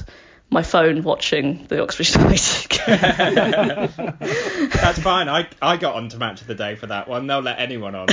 my 0.51 0.63
phone 0.63 1.03
watching 1.03 1.67
the 1.67 1.83
Oxford 1.83 2.09
United 2.15 2.69
game. 2.69 4.19
That's 4.71 4.99
fine. 4.99 5.29
I 5.29 5.49
I 5.61 5.77
got 5.79 5.95
on 5.97 6.11
to 6.11 6.19
match 6.19 6.43
of 6.43 6.47
the 6.47 6.55
day 6.55 6.75
for 6.77 6.89
that 6.89 7.09
one. 7.09 7.27
They'll 7.27 7.41
let 7.41 7.59
anyone 7.59 7.95
on. 7.95 8.07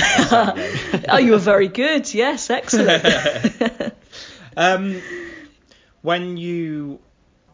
oh, 1.08 1.18
you 1.18 1.32
were 1.32 1.38
very 1.38 1.68
good. 1.68 2.12
Yes, 2.12 2.50
excellent. 2.50 3.04
um, 4.56 5.00
when 6.02 6.36
you 6.38 7.00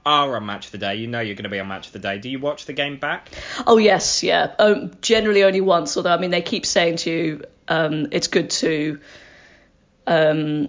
are 0.06 0.36
on 0.36 0.46
match 0.46 0.66
of 0.66 0.72
the 0.72 0.78
day, 0.78 0.94
you 0.94 1.08
know 1.08 1.18
you're 1.18 1.34
going 1.34 1.44
to 1.44 1.50
be 1.50 1.58
on 1.58 1.66
match 1.66 1.88
of 1.88 1.92
the 1.92 1.98
day. 1.98 2.18
Do 2.18 2.30
you 2.30 2.38
watch 2.38 2.66
the 2.66 2.72
game 2.72 2.98
back? 2.98 3.28
Oh 3.66 3.78
yes, 3.78 4.22
yeah. 4.22 4.54
Um, 4.58 4.92
generally 5.02 5.42
only 5.42 5.60
once. 5.60 5.96
Although 5.96 6.14
I 6.14 6.18
mean, 6.18 6.30
they 6.30 6.42
keep 6.42 6.64
saying 6.64 6.98
to 6.98 7.10
you, 7.10 7.44
um, 7.66 8.06
it's 8.12 8.28
good 8.28 8.50
to 8.50 9.00
um, 10.06 10.68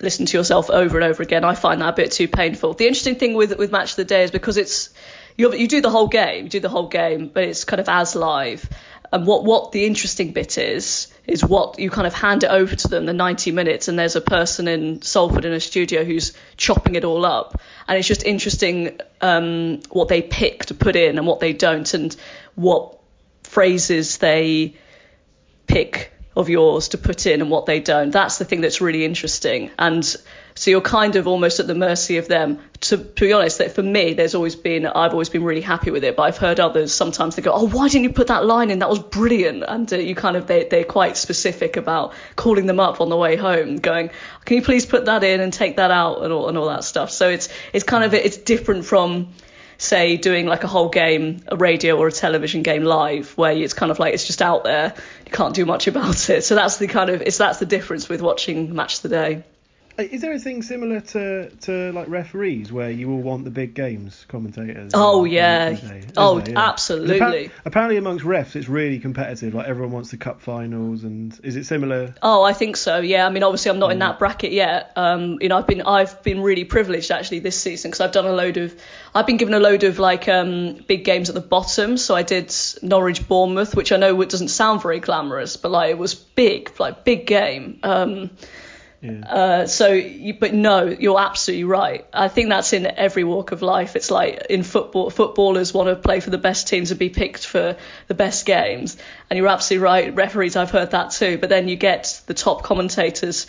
listen 0.00 0.26
to 0.26 0.36
yourself 0.36 0.70
over 0.70 0.96
and 0.98 1.04
over 1.04 1.22
again. 1.22 1.44
I 1.44 1.54
find 1.54 1.80
that 1.80 1.90
a 1.90 1.96
bit 1.96 2.12
too 2.12 2.28
painful. 2.28 2.74
The 2.74 2.86
interesting 2.86 3.16
thing 3.16 3.34
with 3.34 3.56
with 3.58 3.72
match 3.72 3.90
of 3.90 3.96
the 3.96 4.04
day 4.04 4.24
is 4.24 4.30
because 4.30 4.56
it's 4.56 4.90
you 5.36 5.52
you 5.54 5.68
do 5.68 5.80
the 5.80 5.90
whole 5.90 6.08
game, 6.08 6.44
you 6.44 6.50
do 6.50 6.60
the 6.60 6.68
whole 6.68 6.88
game, 6.88 7.28
but 7.28 7.44
it's 7.44 7.64
kind 7.64 7.80
of 7.80 7.88
as 7.88 8.14
live. 8.14 8.68
And 9.10 9.26
what 9.26 9.44
what 9.44 9.72
the 9.72 9.86
interesting 9.86 10.32
bit 10.32 10.58
is 10.58 11.08
is 11.26 11.44
what 11.44 11.78
you 11.78 11.90
kind 11.90 12.06
of 12.06 12.14
hand 12.14 12.44
it 12.44 12.50
over 12.50 12.74
to 12.74 12.88
them 12.88 13.06
the 13.06 13.12
90 13.12 13.52
minutes, 13.52 13.88
and 13.88 13.98
there's 13.98 14.16
a 14.16 14.20
person 14.20 14.68
in 14.68 15.02
Salford 15.02 15.44
in 15.44 15.52
a 15.52 15.60
studio 15.60 16.04
who's 16.04 16.32
chopping 16.56 16.94
it 16.94 17.04
all 17.04 17.24
up, 17.24 17.60
and 17.86 17.98
it's 17.98 18.08
just 18.08 18.24
interesting 18.24 19.00
um, 19.20 19.80
what 19.90 20.08
they 20.08 20.22
pick 20.22 20.66
to 20.66 20.74
put 20.74 20.96
in 20.96 21.16
and 21.16 21.26
what 21.26 21.40
they 21.40 21.52
don't, 21.52 21.92
and 21.94 22.14
what 22.54 22.98
phrases 23.44 24.18
they 24.18 24.74
pick 25.66 26.12
of 26.38 26.48
yours 26.48 26.88
to 26.88 26.98
put 26.98 27.26
in 27.26 27.40
and 27.40 27.50
what 27.50 27.66
they 27.66 27.80
don't. 27.80 28.10
That's 28.10 28.38
the 28.38 28.44
thing 28.44 28.60
that's 28.60 28.80
really 28.80 29.04
interesting. 29.04 29.72
And 29.76 30.04
so 30.54 30.70
you're 30.70 30.80
kind 30.80 31.16
of 31.16 31.26
almost 31.26 31.58
at 31.58 31.66
the 31.66 31.74
mercy 31.74 32.18
of 32.18 32.28
them. 32.28 32.60
To, 32.82 32.96
to 32.96 33.20
be 33.20 33.32
honest, 33.32 33.58
that 33.58 33.72
for 33.72 33.82
me, 33.82 34.14
there's 34.14 34.36
always 34.36 34.54
been, 34.54 34.86
I've 34.86 35.12
always 35.12 35.30
been 35.30 35.42
really 35.42 35.60
happy 35.60 35.90
with 35.90 36.04
it. 36.04 36.14
But 36.14 36.22
I've 36.22 36.38
heard 36.38 36.60
others 36.60 36.92
sometimes 36.92 37.34
they 37.34 37.42
go, 37.42 37.52
oh, 37.52 37.68
why 37.68 37.88
didn't 37.88 38.04
you 38.04 38.12
put 38.12 38.28
that 38.28 38.46
line 38.46 38.70
in? 38.70 38.78
That 38.78 38.88
was 38.88 39.00
brilliant. 39.00 39.64
And 39.66 39.92
uh, 39.92 39.96
you 39.96 40.14
kind 40.14 40.36
of, 40.36 40.46
they, 40.46 40.64
they're 40.64 40.84
quite 40.84 41.16
specific 41.16 41.76
about 41.76 42.14
calling 42.36 42.66
them 42.66 42.78
up 42.78 43.00
on 43.00 43.08
the 43.08 43.16
way 43.16 43.34
home, 43.34 43.78
going, 43.78 44.10
can 44.44 44.56
you 44.56 44.62
please 44.62 44.86
put 44.86 45.06
that 45.06 45.24
in 45.24 45.40
and 45.40 45.52
take 45.52 45.76
that 45.76 45.90
out 45.90 46.22
and 46.22 46.32
all, 46.32 46.48
and 46.48 46.56
all 46.56 46.68
that 46.68 46.84
stuff. 46.84 47.10
So 47.10 47.28
it's, 47.28 47.48
it's 47.72 47.84
kind 47.84 48.04
of, 48.04 48.14
it's 48.14 48.36
different 48.36 48.84
from, 48.84 49.32
say 49.80 50.16
doing 50.16 50.46
like 50.46 50.64
a 50.64 50.66
whole 50.66 50.88
game, 50.88 51.40
a 51.46 51.56
radio 51.56 51.96
or 51.96 52.08
a 52.08 52.12
television 52.12 52.64
game 52.64 52.82
live, 52.82 53.30
where 53.38 53.52
it's 53.52 53.74
kind 53.74 53.92
of 53.92 54.00
like 54.00 54.12
it's 54.12 54.26
just 54.26 54.42
out 54.42 54.64
there, 54.64 54.92
can't 55.32 55.54
do 55.54 55.66
much 55.66 55.86
about 55.86 56.30
it. 56.30 56.44
So 56.44 56.54
that's 56.54 56.78
the 56.78 56.86
kind 56.86 57.10
of 57.10 57.22
it's 57.22 57.38
that's 57.38 57.58
the 57.58 57.66
difference 57.66 58.08
with 58.08 58.22
watching 58.22 58.74
Match 58.74 58.96
of 58.96 59.02
the 59.02 59.08
Day. 59.08 59.44
Is 59.98 60.20
there 60.20 60.32
a 60.32 60.38
thing 60.38 60.62
similar 60.62 61.00
to, 61.00 61.50
to 61.50 61.92
like 61.92 62.08
referees 62.08 62.70
where 62.70 62.88
you 62.88 63.10
all 63.10 63.20
want 63.20 63.42
the 63.42 63.50
big 63.50 63.74
games 63.74 64.24
commentators? 64.28 64.92
Oh 64.94 65.24
yeah. 65.24 65.76
Oh 66.16 66.38
there, 66.38 66.54
yeah. 66.54 66.68
absolutely. 66.68 67.16
Apparently, 67.16 67.50
apparently 67.64 67.96
amongst 67.96 68.24
refs 68.24 68.54
it's 68.54 68.68
really 68.68 69.00
competitive. 69.00 69.54
Like 69.54 69.66
everyone 69.66 69.90
wants 69.92 70.12
the 70.12 70.16
cup 70.16 70.40
finals, 70.40 71.02
and 71.02 71.38
is 71.42 71.56
it 71.56 71.64
similar? 71.64 72.14
Oh, 72.22 72.44
I 72.44 72.52
think 72.52 72.76
so. 72.76 73.00
Yeah. 73.00 73.26
I 73.26 73.30
mean, 73.30 73.42
obviously 73.42 73.72
I'm 73.72 73.80
not 73.80 73.90
in 73.90 73.98
that 73.98 74.20
bracket 74.20 74.52
yet. 74.52 74.92
Um, 74.94 75.38
you 75.40 75.48
know, 75.48 75.58
I've 75.58 75.66
been 75.66 75.82
I've 75.82 76.22
been 76.22 76.42
really 76.42 76.64
privileged 76.64 77.10
actually 77.10 77.40
this 77.40 77.60
season 77.60 77.90
because 77.90 78.00
I've 78.00 78.12
done 78.12 78.26
a 78.26 78.32
load 78.32 78.56
of 78.56 78.80
I've 79.16 79.26
been 79.26 79.36
given 79.36 79.54
a 79.54 79.60
load 79.60 79.82
of 79.82 79.98
like 79.98 80.28
um, 80.28 80.76
big 80.86 81.04
games 81.04 81.28
at 81.28 81.34
the 81.34 81.40
bottom. 81.40 81.96
So 81.96 82.14
I 82.14 82.22
did 82.22 82.54
Norwich 82.82 83.26
Bournemouth, 83.26 83.74
which 83.74 83.90
I 83.90 83.96
know 83.96 84.20
it 84.20 84.28
doesn't 84.28 84.48
sound 84.48 84.80
very 84.80 85.00
glamorous, 85.00 85.56
but 85.56 85.72
like 85.72 85.90
it 85.90 85.98
was 85.98 86.14
big, 86.14 86.78
like 86.78 87.04
big 87.04 87.26
game. 87.26 87.80
Um, 87.82 88.30
Yeah. 89.00 89.20
Uh, 89.20 89.66
so, 89.66 89.92
you, 89.92 90.34
but 90.34 90.52
no, 90.52 90.86
you're 90.86 91.20
absolutely 91.20 91.64
right. 91.64 92.04
I 92.12 92.28
think 92.28 92.48
that's 92.48 92.72
in 92.72 92.86
every 92.86 93.22
walk 93.22 93.52
of 93.52 93.62
life. 93.62 93.94
It's 93.94 94.10
like 94.10 94.46
in 94.50 94.64
football, 94.64 95.10
footballers 95.10 95.72
want 95.72 95.88
to 95.88 95.96
play 95.96 96.18
for 96.20 96.30
the 96.30 96.38
best 96.38 96.66
teams 96.66 96.90
and 96.90 96.98
be 96.98 97.08
picked 97.08 97.46
for 97.46 97.76
the 98.08 98.14
best 98.14 98.44
games. 98.44 98.96
And 99.30 99.36
you're 99.36 99.48
absolutely 99.48 99.84
right. 99.84 100.14
Referees, 100.14 100.56
I've 100.56 100.70
heard 100.70 100.90
that 100.92 101.12
too. 101.12 101.38
But 101.38 101.48
then 101.48 101.68
you 101.68 101.76
get 101.76 102.22
the 102.26 102.34
top 102.34 102.64
commentators 102.64 103.46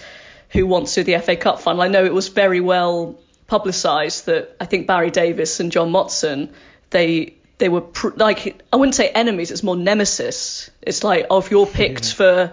who 0.50 0.68
want 0.68 0.88
to 0.90 1.04
do 1.04 1.16
the 1.16 1.20
FA 1.22 1.36
Cup 1.36 1.62
final. 1.62 1.82
I 1.82 1.88
know 1.88 2.06
it 2.06 2.14
was 2.14 2.28
very 2.28 2.60
well 2.60 3.20
publicised 3.48 4.28
that 4.28 4.56
I 4.60 4.66
think 4.66 4.86
Barry 4.86 5.10
Davies 5.10 5.60
and 5.60 5.72
John 5.72 5.92
Motson, 5.92 6.52
they 6.92 7.36
they 7.58 7.70
were 7.70 7.82
pr- 7.82 8.16
like 8.16 8.62
I 8.72 8.78
wouldn't 8.78 8.96
say 8.96 9.10
enemies. 9.10 9.52
It's 9.52 9.64
more 9.64 9.76
nemesis. 9.76 10.70
It's 10.82 11.04
like 11.04 11.28
oh, 11.30 11.40
if 11.40 11.52
you're 11.52 11.66
picked 11.66 12.14
for 12.14 12.52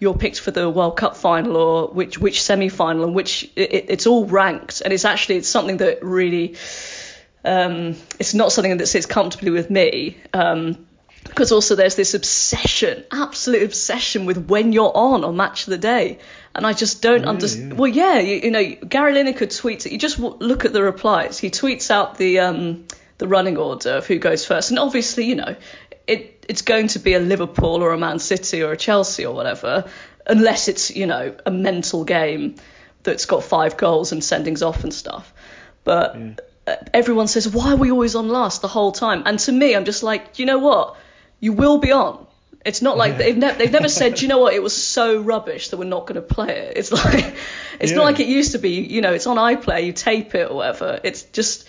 you're 0.00 0.14
picked 0.16 0.40
for 0.40 0.50
the 0.50 0.68
World 0.70 0.96
Cup 0.96 1.16
final 1.16 1.56
or 1.56 1.88
which 1.88 2.18
which 2.18 2.42
semi 2.42 2.68
final 2.68 3.04
and 3.04 3.14
which 3.14 3.44
it, 3.56 3.86
it's 3.88 4.06
all 4.06 4.26
ranked 4.26 4.80
and 4.80 4.92
it's 4.92 5.04
actually 5.04 5.36
it's 5.36 5.48
something 5.48 5.78
that 5.78 6.02
really 6.04 6.56
um, 7.44 7.96
it's 8.18 8.34
not 8.34 8.52
something 8.52 8.76
that 8.76 8.86
sits 8.86 9.06
comfortably 9.06 9.50
with 9.50 9.70
me. 9.70 10.16
Um, 10.32 10.84
because 11.24 11.52
also 11.52 11.74
there's 11.74 11.94
this 11.94 12.14
obsession, 12.14 13.04
absolute 13.12 13.62
obsession 13.62 14.24
with 14.24 14.48
when 14.48 14.72
you're 14.72 14.92
on 14.96 15.24
on 15.24 15.36
match 15.36 15.66
of 15.66 15.70
the 15.72 15.78
day, 15.78 16.18
and 16.54 16.66
I 16.66 16.72
just 16.72 17.02
don't 17.02 17.20
Really, 17.20 17.26
understand. 17.28 17.72
yeah. 17.72 17.76
Well, 17.78 17.88
yeah, 17.88 18.18
you, 18.20 18.36
you 18.36 18.50
know, 18.50 18.64
Gary 18.64 19.12
Lineker 19.12 19.46
tweets 19.46 19.84
it. 19.84 19.92
You 19.92 19.98
just 19.98 20.16
w- 20.16 20.36
look 20.40 20.64
at 20.64 20.72
the 20.72 20.82
replies. 20.82 21.38
He 21.38 21.50
tweets 21.50 21.90
out 21.90 22.16
the 22.16 22.38
um, 22.38 22.86
the 23.18 23.28
running 23.28 23.58
order 23.58 23.96
of 23.96 24.06
who 24.06 24.18
goes 24.18 24.46
first, 24.46 24.70
and 24.70 24.78
obviously, 24.78 25.24
you 25.26 25.34
know, 25.34 25.54
it 26.08 26.46
it's 26.48 26.62
going 26.62 26.88
to 26.88 26.98
be 26.98 27.14
a 27.14 27.20
Liverpool 27.20 27.82
or 27.82 27.92
a 27.92 27.98
Man 27.98 28.18
City 28.18 28.62
or 28.62 28.72
a 28.72 28.76
Chelsea 28.76 29.26
or 29.26 29.34
whatever, 29.34 29.88
unless 30.26 30.68
it's 30.68 30.90
you 30.94 31.06
know 31.06 31.34
a 31.46 31.50
mental 31.50 32.04
game 32.04 32.56
that's 33.02 33.26
got 33.26 33.44
five 33.44 33.76
goals 33.76 34.12
and 34.12 34.22
sendings 34.22 34.66
off 34.66 34.82
and 34.84 34.92
stuff. 34.92 35.32
But 35.84 36.16
uh, 36.66 36.76
everyone 36.92 37.28
says, 37.28 37.48
why 37.48 37.72
are 37.72 37.76
we 37.76 37.90
always 37.90 38.14
on 38.14 38.28
last 38.28 38.60
the 38.60 38.68
whole 38.68 38.92
time? 38.92 39.22
And 39.24 39.38
to 39.40 39.52
me, 39.52 39.74
I'm 39.74 39.84
just 39.84 40.02
like, 40.02 40.38
you 40.38 40.46
know 40.46 40.58
what? 40.58 40.96
You 41.40 41.52
will 41.52 41.78
be 41.78 41.92
on. 41.92 42.26
It's 42.66 42.82
not 42.82 42.98
like 42.98 43.12
Yeah. 43.12 43.18
they've, 43.18 43.36
ne- 43.38 43.54
they've 43.54 43.70
never 43.72 43.88
said, 43.88 44.20
you 44.22 44.28
know 44.28 44.38
what? 44.38 44.52
It 44.52 44.62
was 44.62 44.76
so 44.76 45.20
rubbish 45.20 45.68
that 45.70 45.78
we're 45.78 45.84
not 45.84 46.06
going 46.06 46.16
to 46.16 46.34
play 46.34 46.58
it. 46.58 46.76
It's 46.76 46.92
like, 47.04 47.34
it's 47.80 47.92
Yeah. 47.92 47.98
not 47.98 48.04
like 48.04 48.20
it 48.20 48.26
used 48.26 48.52
to 48.52 48.58
be. 48.58 48.80
You 48.82 49.00
know, 49.00 49.14
it's 49.14 49.26
on 49.26 49.36
iPlayer, 49.36 49.84
you 49.86 49.92
tape 49.92 50.34
it 50.34 50.50
or 50.50 50.56
whatever. 50.56 51.00
It's 51.04 51.22
just, 51.22 51.67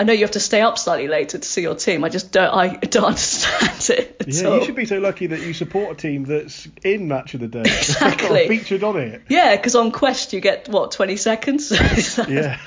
I 0.00 0.04
know 0.04 0.12
you 0.12 0.20
have 0.20 0.30
to 0.32 0.40
stay 0.40 0.60
up 0.60 0.78
slightly 0.78 1.08
later 1.08 1.38
to 1.38 1.44
see 1.48 1.62
your 1.62 1.74
team. 1.74 2.04
I 2.04 2.08
just 2.08 2.30
don't, 2.30 2.54
I 2.54 2.68
don't 2.76 3.04
understand 3.04 3.98
it 3.98 4.16
at 4.20 4.28
Yeah, 4.28 4.48
all. 4.48 4.58
you 4.60 4.64
should 4.64 4.76
be 4.76 4.86
so 4.86 4.98
lucky 5.00 5.26
that 5.26 5.40
you 5.40 5.52
support 5.52 5.90
a 5.90 5.94
team 6.00 6.24
that's 6.24 6.68
in 6.84 7.08
Match 7.08 7.34
of 7.34 7.40
the 7.40 7.48
Day. 7.48 7.62
Exactly. 7.66 8.46
featured 8.46 8.84
on 8.84 8.96
it. 8.96 9.22
Yeah, 9.28 9.56
because 9.56 9.74
on 9.74 9.90
Quest 9.90 10.32
you 10.32 10.40
get 10.40 10.68
what 10.68 10.92
20 10.92 11.16
seconds. 11.16 11.72
Yeah. 12.28 12.58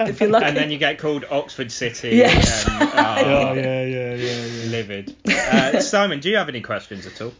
if 0.00 0.20
you're 0.20 0.30
lucky. 0.30 0.46
And 0.46 0.56
then 0.56 0.70
you 0.72 0.78
get 0.78 0.98
called 0.98 1.24
Oxford 1.30 1.70
City. 1.70 2.10
Yes. 2.16 2.66
And, 2.68 2.82
oh, 2.82 2.92
oh, 2.96 3.52
yeah, 3.54 3.84
yeah, 3.84 4.14
yeah, 4.14 4.44
yeah. 4.46 4.70
livid. 4.70 5.16
Uh, 5.28 5.80
Simon, 5.80 6.18
do 6.18 6.28
you 6.28 6.38
have 6.38 6.48
any 6.48 6.60
questions 6.60 7.06
at 7.06 7.20
all? 7.22 7.32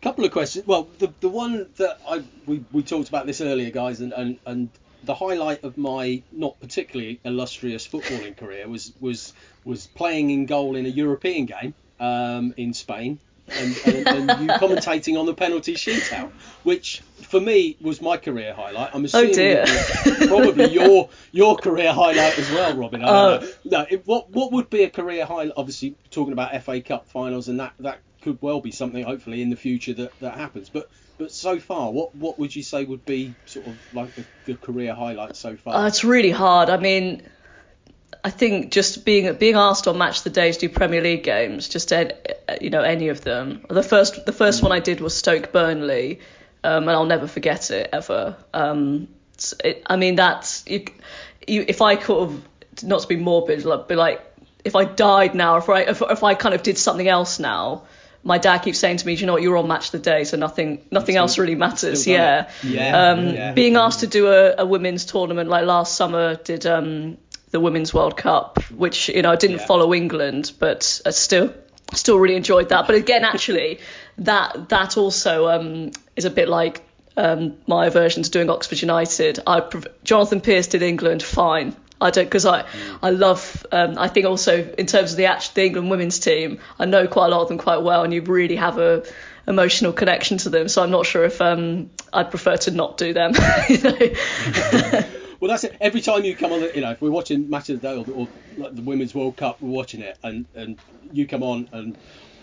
couple 0.00 0.24
of 0.24 0.30
questions. 0.30 0.64
Well, 0.64 0.86
the 1.00 1.12
the 1.18 1.28
one 1.28 1.66
that 1.78 1.98
I 2.08 2.22
we, 2.46 2.64
we 2.70 2.82
talked 2.84 3.08
about 3.08 3.26
this 3.26 3.40
earlier, 3.40 3.70
guys, 3.70 4.00
and, 4.00 4.12
and 4.12 4.38
and 4.46 4.68
the 5.04 5.14
highlight 5.14 5.64
of 5.64 5.76
my 5.78 6.22
not 6.32 6.58
particularly 6.60 7.20
illustrious 7.24 7.86
footballing 7.86 8.36
career 8.36 8.68
was 8.68 8.92
was 9.00 9.32
was 9.64 9.86
playing 9.86 10.30
in 10.30 10.46
goal 10.46 10.76
in 10.76 10.86
a 10.86 10.88
European 10.90 11.46
game 11.46 11.74
um, 12.00 12.54
in 12.56 12.74
Spain. 12.74 13.18
And, 13.50 13.74
and, 13.86 14.06
and 14.30 14.40
you 14.42 14.48
commentating 14.58 15.18
on 15.18 15.24
the 15.24 15.32
penalty 15.32 15.72
shootout, 15.74 16.30
which 16.64 17.00
for 17.22 17.40
me 17.40 17.78
was 17.80 18.02
my 18.02 18.18
career 18.18 18.52
highlight. 18.52 18.90
I'm 18.94 19.06
assuming 19.06 19.32
dear. 19.32 19.64
it 19.66 20.28
probably 20.28 20.68
your 20.70 21.08
your 21.32 21.56
career 21.56 21.94
highlight 21.94 22.38
as 22.38 22.50
well, 22.50 22.76
Robyn. 22.76 23.02
I 23.02 23.06
don't 23.06 23.42
Oh. 23.42 23.46
know. 23.46 23.52
No, 23.78 23.86
it, 23.88 24.06
what 24.06 24.28
what 24.30 24.52
would 24.52 24.68
be 24.68 24.82
a 24.82 24.90
career 24.90 25.24
highlight? 25.24 25.52
Obviously, 25.56 25.94
talking 26.10 26.34
about 26.34 26.62
FA 26.62 26.82
Cup 26.82 27.06
finals, 27.08 27.48
and 27.48 27.58
that 27.60 27.72
that 27.80 28.00
could 28.20 28.36
well 28.42 28.60
be 28.60 28.70
something 28.70 29.02
hopefully 29.02 29.40
in 29.40 29.48
the 29.48 29.56
future 29.56 29.94
that, 29.94 30.12
that 30.20 30.34
happens. 30.36 30.68
But 30.68 30.90
but 31.18 31.32
so 31.32 31.58
far, 31.58 31.90
what 31.90 32.14
what 32.14 32.38
would 32.38 32.54
you 32.54 32.62
say 32.62 32.84
would 32.84 33.04
be 33.04 33.34
sort 33.46 33.66
of 33.66 33.76
like 33.92 34.14
the, 34.14 34.24
the 34.46 34.54
career 34.54 34.94
highlight 34.94 35.36
so 35.36 35.56
far? 35.56 35.74
Uh, 35.74 35.86
it's 35.88 36.04
really 36.04 36.30
hard. 36.30 36.70
I 36.70 36.76
mean, 36.76 37.22
I 38.24 38.30
think 38.30 38.70
just 38.70 39.04
being 39.04 39.34
being 39.34 39.56
asked 39.56 39.88
on 39.88 39.98
Match 39.98 40.18
of 40.18 40.24
the 40.24 40.30
Day 40.30 40.52
to 40.52 40.58
do 40.58 40.68
Premier 40.68 41.02
League 41.02 41.24
games, 41.24 41.68
just 41.68 41.90
you 42.60 42.70
know 42.70 42.82
any 42.82 43.08
of 43.08 43.22
them. 43.22 43.64
The 43.68 43.82
first 43.82 44.24
the 44.26 44.32
first 44.32 44.62
one 44.62 44.70
I 44.70 44.80
did 44.80 45.00
was 45.00 45.16
Stoke 45.16 45.52
Burnley, 45.52 46.20
um, 46.62 46.82
and 46.84 46.90
I'll 46.90 47.04
never 47.06 47.26
forget 47.26 47.70
it 47.70 47.90
ever. 47.92 48.36
Um, 48.54 49.08
it, 49.64 49.82
I 49.86 49.96
mean 49.96 50.14
that's 50.14 50.64
you, 50.66 50.84
you 51.46 51.64
if 51.66 51.82
I 51.82 51.96
could 51.96 52.30
have 52.30 52.42
not 52.84 53.02
to 53.02 53.08
be 53.08 53.16
morbid, 53.16 53.64
like, 53.64 53.88
be 53.88 53.96
like 53.96 54.24
if 54.64 54.76
I 54.76 54.84
died 54.84 55.34
now, 55.34 55.56
if 55.56 55.68
I 55.68 55.80
if, 55.82 56.00
if 56.00 56.22
I 56.22 56.34
kind 56.34 56.54
of 56.54 56.62
did 56.62 56.78
something 56.78 57.08
else 57.08 57.38
now. 57.38 57.84
My 58.28 58.38
dad 58.38 58.58
keeps 58.58 58.78
saying 58.78 58.98
to 58.98 59.06
me, 59.06 59.14
"Do 59.16 59.20
you 59.22 59.26
know 59.26 59.32
what? 59.32 59.42
You're 59.42 59.56
on 59.56 59.66
Match 59.66 59.86
of 59.86 59.92
the 59.92 59.98
Day, 60.10 60.24
so 60.24 60.36
nothing, 60.36 60.82
nothing 60.90 61.14
Still- 61.14 61.22
else 61.22 61.38
really 61.38 61.54
matters." 61.56 62.06
Yeah. 62.06 62.48
Yeah, 62.62 63.10
Um, 63.10 63.28
yeah. 63.34 63.52
Being 63.52 63.76
asked 63.76 64.00
to 64.00 64.06
do 64.06 64.28
a, 64.28 64.54
a 64.58 64.66
women's 64.66 65.04
tournament 65.06 65.48
like 65.50 65.64
last 65.64 65.96
summer 65.96 66.36
did 66.36 66.66
um, 66.66 67.16
the 67.50 67.58
Women's 67.60 67.92
World 67.94 68.16
Cup, 68.16 68.62
which 68.70 69.08
you 69.08 69.22
know 69.22 69.32
I 69.32 69.36
didn't 69.36 69.60
Yeah. 69.60 69.66
follow 69.66 69.94
England, 69.94 70.52
but 70.58 71.00
I 71.06 71.10
still 71.10 71.52
still 71.94 72.18
really 72.18 72.36
enjoyed 72.36 72.68
that. 72.68 72.86
But 72.86 72.96
again, 72.96 73.24
actually, 73.24 73.80
that 74.18 74.68
that 74.68 74.96
also 74.98 75.48
um, 75.48 75.92
is 76.14 76.24
a 76.26 76.30
bit 76.30 76.48
like 76.48 76.82
um, 77.16 77.54
my 77.66 77.86
aversion 77.86 78.22
to 78.24 78.30
doing 78.30 78.50
Oxford 78.50 78.82
United. 78.82 79.40
I 79.46 79.62
Jonathan 80.04 80.40
Pearce 80.40 80.66
did 80.68 80.82
England 80.82 81.22
fine. 81.22 81.74
I 82.00 82.10
don't 82.10 82.24
because 82.24 82.46
I 82.46 82.64
I 83.02 83.10
love 83.10 83.66
um, 83.72 83.98
I 83.98 84.08
think 84.08 84.26
also 84.26 84.72
in 84.78 84.86
terms 84.86 85.12
of 85.12 85.16
the 85.16 85.26
actual 85.26 85.52
the 85.54 85.66
England 85.66 85.90
women's 85.90 86.18
team 86.18 86.60
I 86.78 86.84
know 86.84 87.06
quite 87.06 87.26
a 87.26 87.28
lot 87.30 87.42
of 87.42 87.48
them 87.48 87.58
quite 87.58 87.82
well 87.82 88.04
and 88.04 88.12
you 88.14 88.22
really 88.22 88.56
have 88.56 88.78
a 88.78 89.04
emotional 89.46 89.92
connection 89.92 90.38
to 90.38 90.50
them. 90.50 90.68
So 90.68 90.82
I'm 90.82 90.90
not 90.90 91.06
sure 91.06 91.24
if 91.24 91.40
um 91.40 91.90
I'd 92.12 92.30
prefer 92.30 92.56
to 92.56 92.70
not 92.70 92.98
do 92.98 93.12
them. 93.12 93.32
You 93.68 93.82
know? 93.82 95.04
Well, 95.40 95.50
that's 95.50 95.64
it. 95.64 95.76
Every 95.80 96.00
time 96.00 96.24
you 96.24 96.34
come 96.34 96.52
on, 96.52 96.62
you 96.74 96.80
know, 96.80 96.90
if 96.90 97.00
we're 97.00 97.12
watching 97.12 97.48
Match 97.48 97.68
of 97.70 97.80
the 97.80 97.88
Day 97.88 97.96
or, 97.96 98.04
or 98.12 98.28
like 98.56 98.74
the 98.74 98.82
Women's 98.82 99.14
World 99.14 99.36
Cup, 99.36 99.60
we're 99.60 99.70
watching 99.70 100.00
it, 100.00 100.18
and 100.22 100.46
and 100.54 100.78
you 101.12 101.28
come 101.28 101.44
on, 101.44 101.68
and 101.72 101.96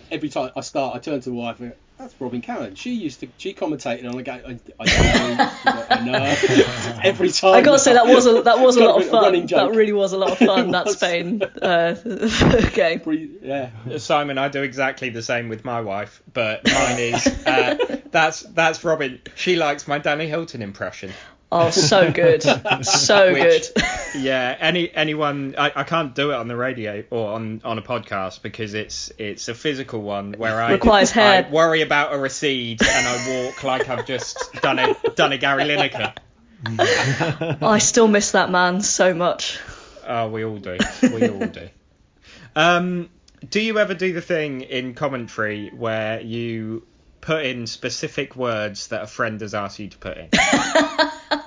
every 0.10 0.30
time 0.30 0.52
I 0.56 0.62
start, 0.62 0.96
I 0.96 1.00
turn 1.00 1.20
to 1.20 1.30
the 1.30 1.36
wife 1.36 1.60
that's 1.98 2.20
Robyn 2.20 2.42
Cannon. 2.42 2.76
She 2.76 2.94
used 2.94 3.22
to, 3.22 3.28
she 3.38 3.54
commentated 3.54 4.10
on 4.10 4.20
a 4.20 4.24
game. 4.24 4.60
I, 4.80 4.84
I, 4.84 5.86
I 5.90 6.06
know. 6.06 7.00
every 7.04 7.32
time. 7.32 7.54
I 7.54 7.62
gotta 7.62 7.80
say 7.80 7.94
that 7.94 8.06
was 8.06 8.26
a 8.26 8.42
that 8.42 8.60
was 8.60 8.76
a 8.76 8.84
lot 8.84 9.02
of 9.02 9.08
of 9.08 9.14
a 9.14 9.18
running 9.18 9.48
fun 9.48 9.72
that 9.72 9.78
really 9.78 9.94
was 9.94 10.14
a 10.14 10.18
lot 10.18 10.32
of 10.32 10.38
fun 10.40 10.70
It 10.70 10.72
that. 10.72 10.90
Spain 10.90 11.42
uh, 11.44 12.70
game 12.74 13.40
Yeah. 13.42 13.98
Simon, 13.98 14.38
I 14.38 14.50
do 14.50 14.62
exactly 14.62 15.10
the 15.10 15.24
same 15.24 15.48
with 15.48 15.64
my 15.64 15.82
wife, 15.82 16.22
but 16.34 16.66
mine 16.66 17.00
is 17.00 17.26
uh, 17.46 18.02
that's 18.12 18.42
that's 18.42 18.84
Robyn. 18.84 19.22
She 19.36 19.56
likes 19.56 19.88
my 19.88 19.98
Danny 19.98 20.28
Hylton 20.28 20.62
impression. 20.62 21.12
Oh 21.56 21.70
so 21.72 22.12
good 22.12 22.44
so 22.84 23.34
Which- 23.34 23.74
good 23.74 23.84
Yeah, 24.16 24.56
any 24.60 24.94
anyone 24.94 25.56
I, 25.58 25.72
I 25.76 25.84
can't 25.84 26.16
do 26.16 26.32
it 26.32 26.36
on 26.36 26.48
the 26.48 26.56
radio 26.56 27.04
or 27.10 27.34
on, 27.34 27.62
on 27.64 27.78
a 27.78 27.82
podcast 27.82 28.42
because 28.42 28.74
it's 28.74 29.12
it's 29.18 29.48
a 29.50 29.54
physical 29.54 30.02
one 30.02 30.34
where 30.38 30.62
I 30.62 30.72
Requires 30.74 31.12
hair. 31.12 31.46
I 31.46 31.50
worry 31.50 31.82
about 31.82 32.14
a 32.14 32.18
recede 32.18 32.82
and 32.82 33.08
I 33.08 33.46
walk 33.46 33.64
like 33.64 33.90
I've 33.90 34.06
just 34.06 34.38
done 34.62 34.80
a 34.80 34.96
done 35.16 35.34
a 35.34 35.38
Gary 35.38 35.64
Lineker. 35.64 36.14
I 37.62 37.78
still 37.80 38.08
miss 38.08 38.32
that 38.32 38.50
man 38.50 38.82
so 38.82 39.14
much 39.14 39.60
Oh, 40.08 40.30
we 40.30 40.46
all 40.46 40.58
do. 40.58 40.78
We 41.02 41.30
all 41.30 41.48
do. 41.48 41.70
Um, 42.56 43.10
do 43.50 43.60
you 43.60 43.80
ever 43.80 43.94
do 43.96 44.14
the 44.14 44.22
thing 44.22 44.62
in 44.62 44.94
commentary 44.94 45.70
where 45.70 46.22
you 46.22 46.86
put 47.22 47.44
in 47.44 47.66
specific 47.68 48.36
words 48.36 48.90
that 48.90 49.02
a 49.02 49.08
friend 49.08 49.42
has 49.42 49.54
asked 49.56 49.80
you 49.80 49.90
to 49.90 49.98
put 49.98 50.18
in? 50.18 50.30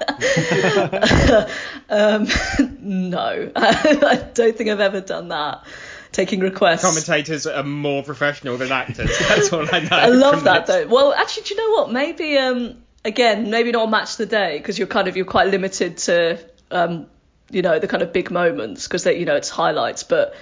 no 1.90 3.52
I 3.56 4.30
don't 4.34 4.56
think 4.56 4.70
I've 4.70 4.80
ever 4.80 5.00
done 5.00 5.28
that 5.28 5.64
taking 6.12 6.40
requests 6.40 6.82
Commentators 6.82 7.46
are 7.46 7.62
more 7.62 8.02
professional 8.02 8.56
than 8.56 8.72
actors. 8.72 9.10
That's 9.18 9.52
all 9.52 9.66
I 9.70 9.80
know. 9.80 9.88
I 9.92 10.08
love 10.08 10.44
that 10.44 10.66
this. 10.66 10.84
though. 10.84 10.88
Well, 10.88 11.12
actually, 11.12 11.44
do 11.44 11.54
you 11.54 11.60
know 11.60 11.80
what? 11.80 11.92
Maybe 11.92 12.38
um 12.38 12.76
again, 13.04 13.50
maybe 13.50 13.70
not 13.72 13.90
match 13.90 14.16
the 14.16 14.26
day 14.26 14.58
because 14.58 14.78
you're 14.78 14.88
kind 14.88 15.08
of 15.08 15.16
you're 15.16 15.26
quite 15.26 15.48
limited 15.48 15.98
to 15.98 16.38
um 16.70 17.06
you 17.50 17.62
know 17.62 17.78
the 17.78 17.88
kind 17.88 18.02
of 18.02 18.12
big 18.12 18.30
moments 18.30 18.86
because 18.86 19.04
they 19.04 19.18
you 19.18 19.26
know 19.26 19.36
it's 19.36 19.50
highlights. 19.50 20.02
But 20.02 20.34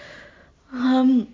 um 0.72 1.28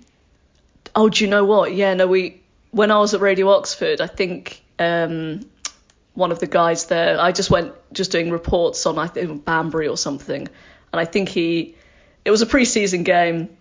oh, 0.95 1.09
do 1.09 1.25
you 1.25 1.31
know 1.31 1.45
what? 1.45 1.75
Yeah, 1.75 1.95
no, 1.95 2.07
we 2.07 2.41
when 2.71 2.91
I 2.91 2.99
was 2.99 3.13
at 3.15 3.21
Radio 3.21 3.51
Oxford, 3.51 4.01
I 4.01 4.07
think 4.07 4.63
um 4.79 5.41
one 6.15 6.33
of 6.33 6.39
the 6.39 6.47
guys 6.47 6.87
there, 6.87 7.21
I 7.21 7.33
just 7.33 7.51
went 7.51 7.73
just 7.93 8.13
doing 8.13 8.31
reports 8.31 8.87
on 8.87 8.99
I 8.99 9.07
think 9.07 9.45
Banbury 9.45 9.89
or 9.89 9.97
something, 9.97 10.41
and 10.93 11.01
I 11.01 11.05
think 11.05 11.29
he 11.29 11.77
it 12.25 12.31
was 12.31 12.43
a 12.43 12.47
pre-season 12.47 13.03
game 13.03 13.57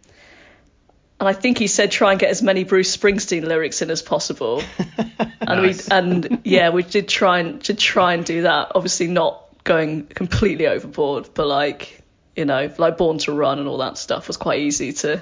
and 1.22 1.30
I 1.30 1.34
think 1.34 1.60
he 1.60 1.68
said 1.68 1.92
try 1.92 2.12
and 2.12 2.20
get 2.20 2.32
as 2.32 2.42
many 2.42 2.64
Bruce 2.64 2.98
Springsteen 2.98 3.46
lyrics 3.46 3.84
in 3.84 3.92
as 3.92 4.02
possible. 4.02 4.64
and 4.98 5.40
Nice. 5.46 5.88
we 5.88 5.96
and 5.96 6.42
yeah, 6.44 6.72
we 6.72 6.82
did 6.82 7.08
try 7.08 7.38
and 7.38 7.62
did 7.62 7.78
try 7.78 8.16
and 8.16 8.26
do 8.26 8.42
that. 8.42 8.72
Obviously 8.74 9.06
not 9.06 9.46
going 9.64 10.08
completely 10.08 10.66
overboard, 10.66 11.30
but 11.36 11.46
like 11.46 12.02
you 12.36 12.46
know, 12.46 12.74
like 12.80 12.98
Born 12.98 13.20
to 13.20 13.34
Run 13.34 13.60
and 13.60 13.68
all 13.68 13.78
that 13.78 14.00
stuff 14.00 14.28
was 14.28 14.38
quite 14.38 14.62
easy 14.62 14.94
to 14.94 15.22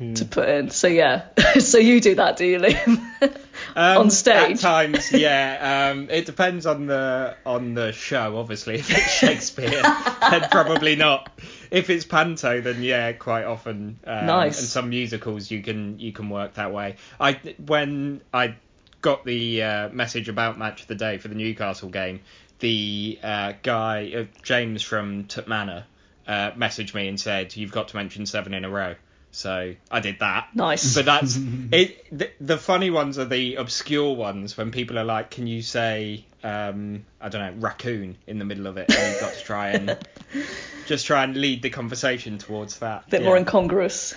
to 0.00 0.24
put 0.24 0.48
in. 0.48 0.70
So 0.70 0.88
yeah, 0.88 1.26
so 1.58 1.78
you 1.78 2.00
do 2.00 2.14
that, 2.16 2.36
do 2.36 2.44
you, 2.44 2.58
Liam? 2.58 3.36
Um, 3.76 3.98
On 3.98 4.10
stage? 4.10 4.56
At 4.56 4.60
times, 4.60 5.12
yeah. 5.12 5.90
Um, 5.92 6.08
it 6.10 6.26
depends 6.26 6.66
on 6.66 6.86
the 6.86 7.36
on 7.46 7.74
the 7.74 7.92
show. 7.92 8.38
Obviously, 8.38 8.76
if 8.76 8.90
it's 8.90 9.12
Shakespeare, 9.12 9.70
then 9.70 10.48
probably 10.50 10.96
not. 10.96 11.30
If 11.70 11.88
it's 11.90 12.04
panto, 12.04 12.62
then 12.62 12.82
yeah, 12.82 13.12
quite 13.12 13.44
often. 13.44 14.00
Um, 14.04 14.26
Nice. 14.26 14.58
And 14.58 14.66
some 14.66 14.88
musicals, 14.88 15.50
you 15.50 15.62
can 15.62 16.00
you 16.00 16.10
can 16.10 16.30
work 16.30 16.54
that 16.54 16.72
way. 16.72 16.96
I 17.20 17.38
when 17.64 18.22
I 18.32 18.56
got 19.02 19.24
the 19.24 19.62
uh, 19.62 19.88
message 19.90 20.28
about 20.28 20.58
match 20.58 20.82
of 20.82 20.88
the 20.88 20.96
day 20.96 21.18
for 21.18 21.28
the 21.28 21.36
Newcastle 21.36 21.90
game, 21.90 22.20
the 22.58 23.18
uh, 23.22 23.52
guy 23.62 24.12
uh, 24.16 24.24
James 24.42 24.82
from 24.82 25.24
Tutmana 25.24 25.84
uh, 26.26 26.50
messaged 26.52 26.94
me 26.94 27.08
and 27.08 27.20
said 27.20 27.54
you've 27.54 27.72
got 27.72 27.88
to 27.88 27.96
mention 27.96 28.26
seven 28.26 28.54
in 28.54 28.64
a 28.64 28.70
row. 28.70 28.94
So 29.32 29.74
I 29.90 30.00
did 30.00 30.18
that. 30.20 30.48
Nice. 30.54 30.94
But 30.94 31.04
that's 31.04 31.38
it. 31.72 32.06
The, 32.16 32.30
the 32.40 32.58
funny 32.58 32.90
ones 32.90 33.18
are 33.18 33.24
the 33.24 33.56
obscure 33.56 34.14
ones 34.14 34.56
when 34.56 34.70
people 34.70 34.98
are 34.98 35.04
like, 35.04 35.30
"Can 35.30 35.46
you 35.46 35.62
say, 35.62 36.24
um, 36.42 37.04
I 37.20 37.28
don't 37.28 37.40
know, 37.40 37.60
raccoon 37.60 38.16
in 38.26 38.38
the 38.38 38.44
middle 38.44 38.66
of 38.66 38.76
it?" 38.76 38.90
And 38.90 39.12
you've 39.12 39.20
got 39.20 39.34
to 39.34 39.44
try 39.44 39.68
and 39.68 39.98
just 40.86 41.06
try 41.06 41.24
and 41.24 41.36
lead 41.36 41.62
the 41.62 41.70
conversation 41.70 42.38
towards 42.38 42.80
that. 42.80 43.08
bit 43.08 43.20
yeah. 43.20 43.26
more 43.26 43.36
incongruous. 43.36 44.14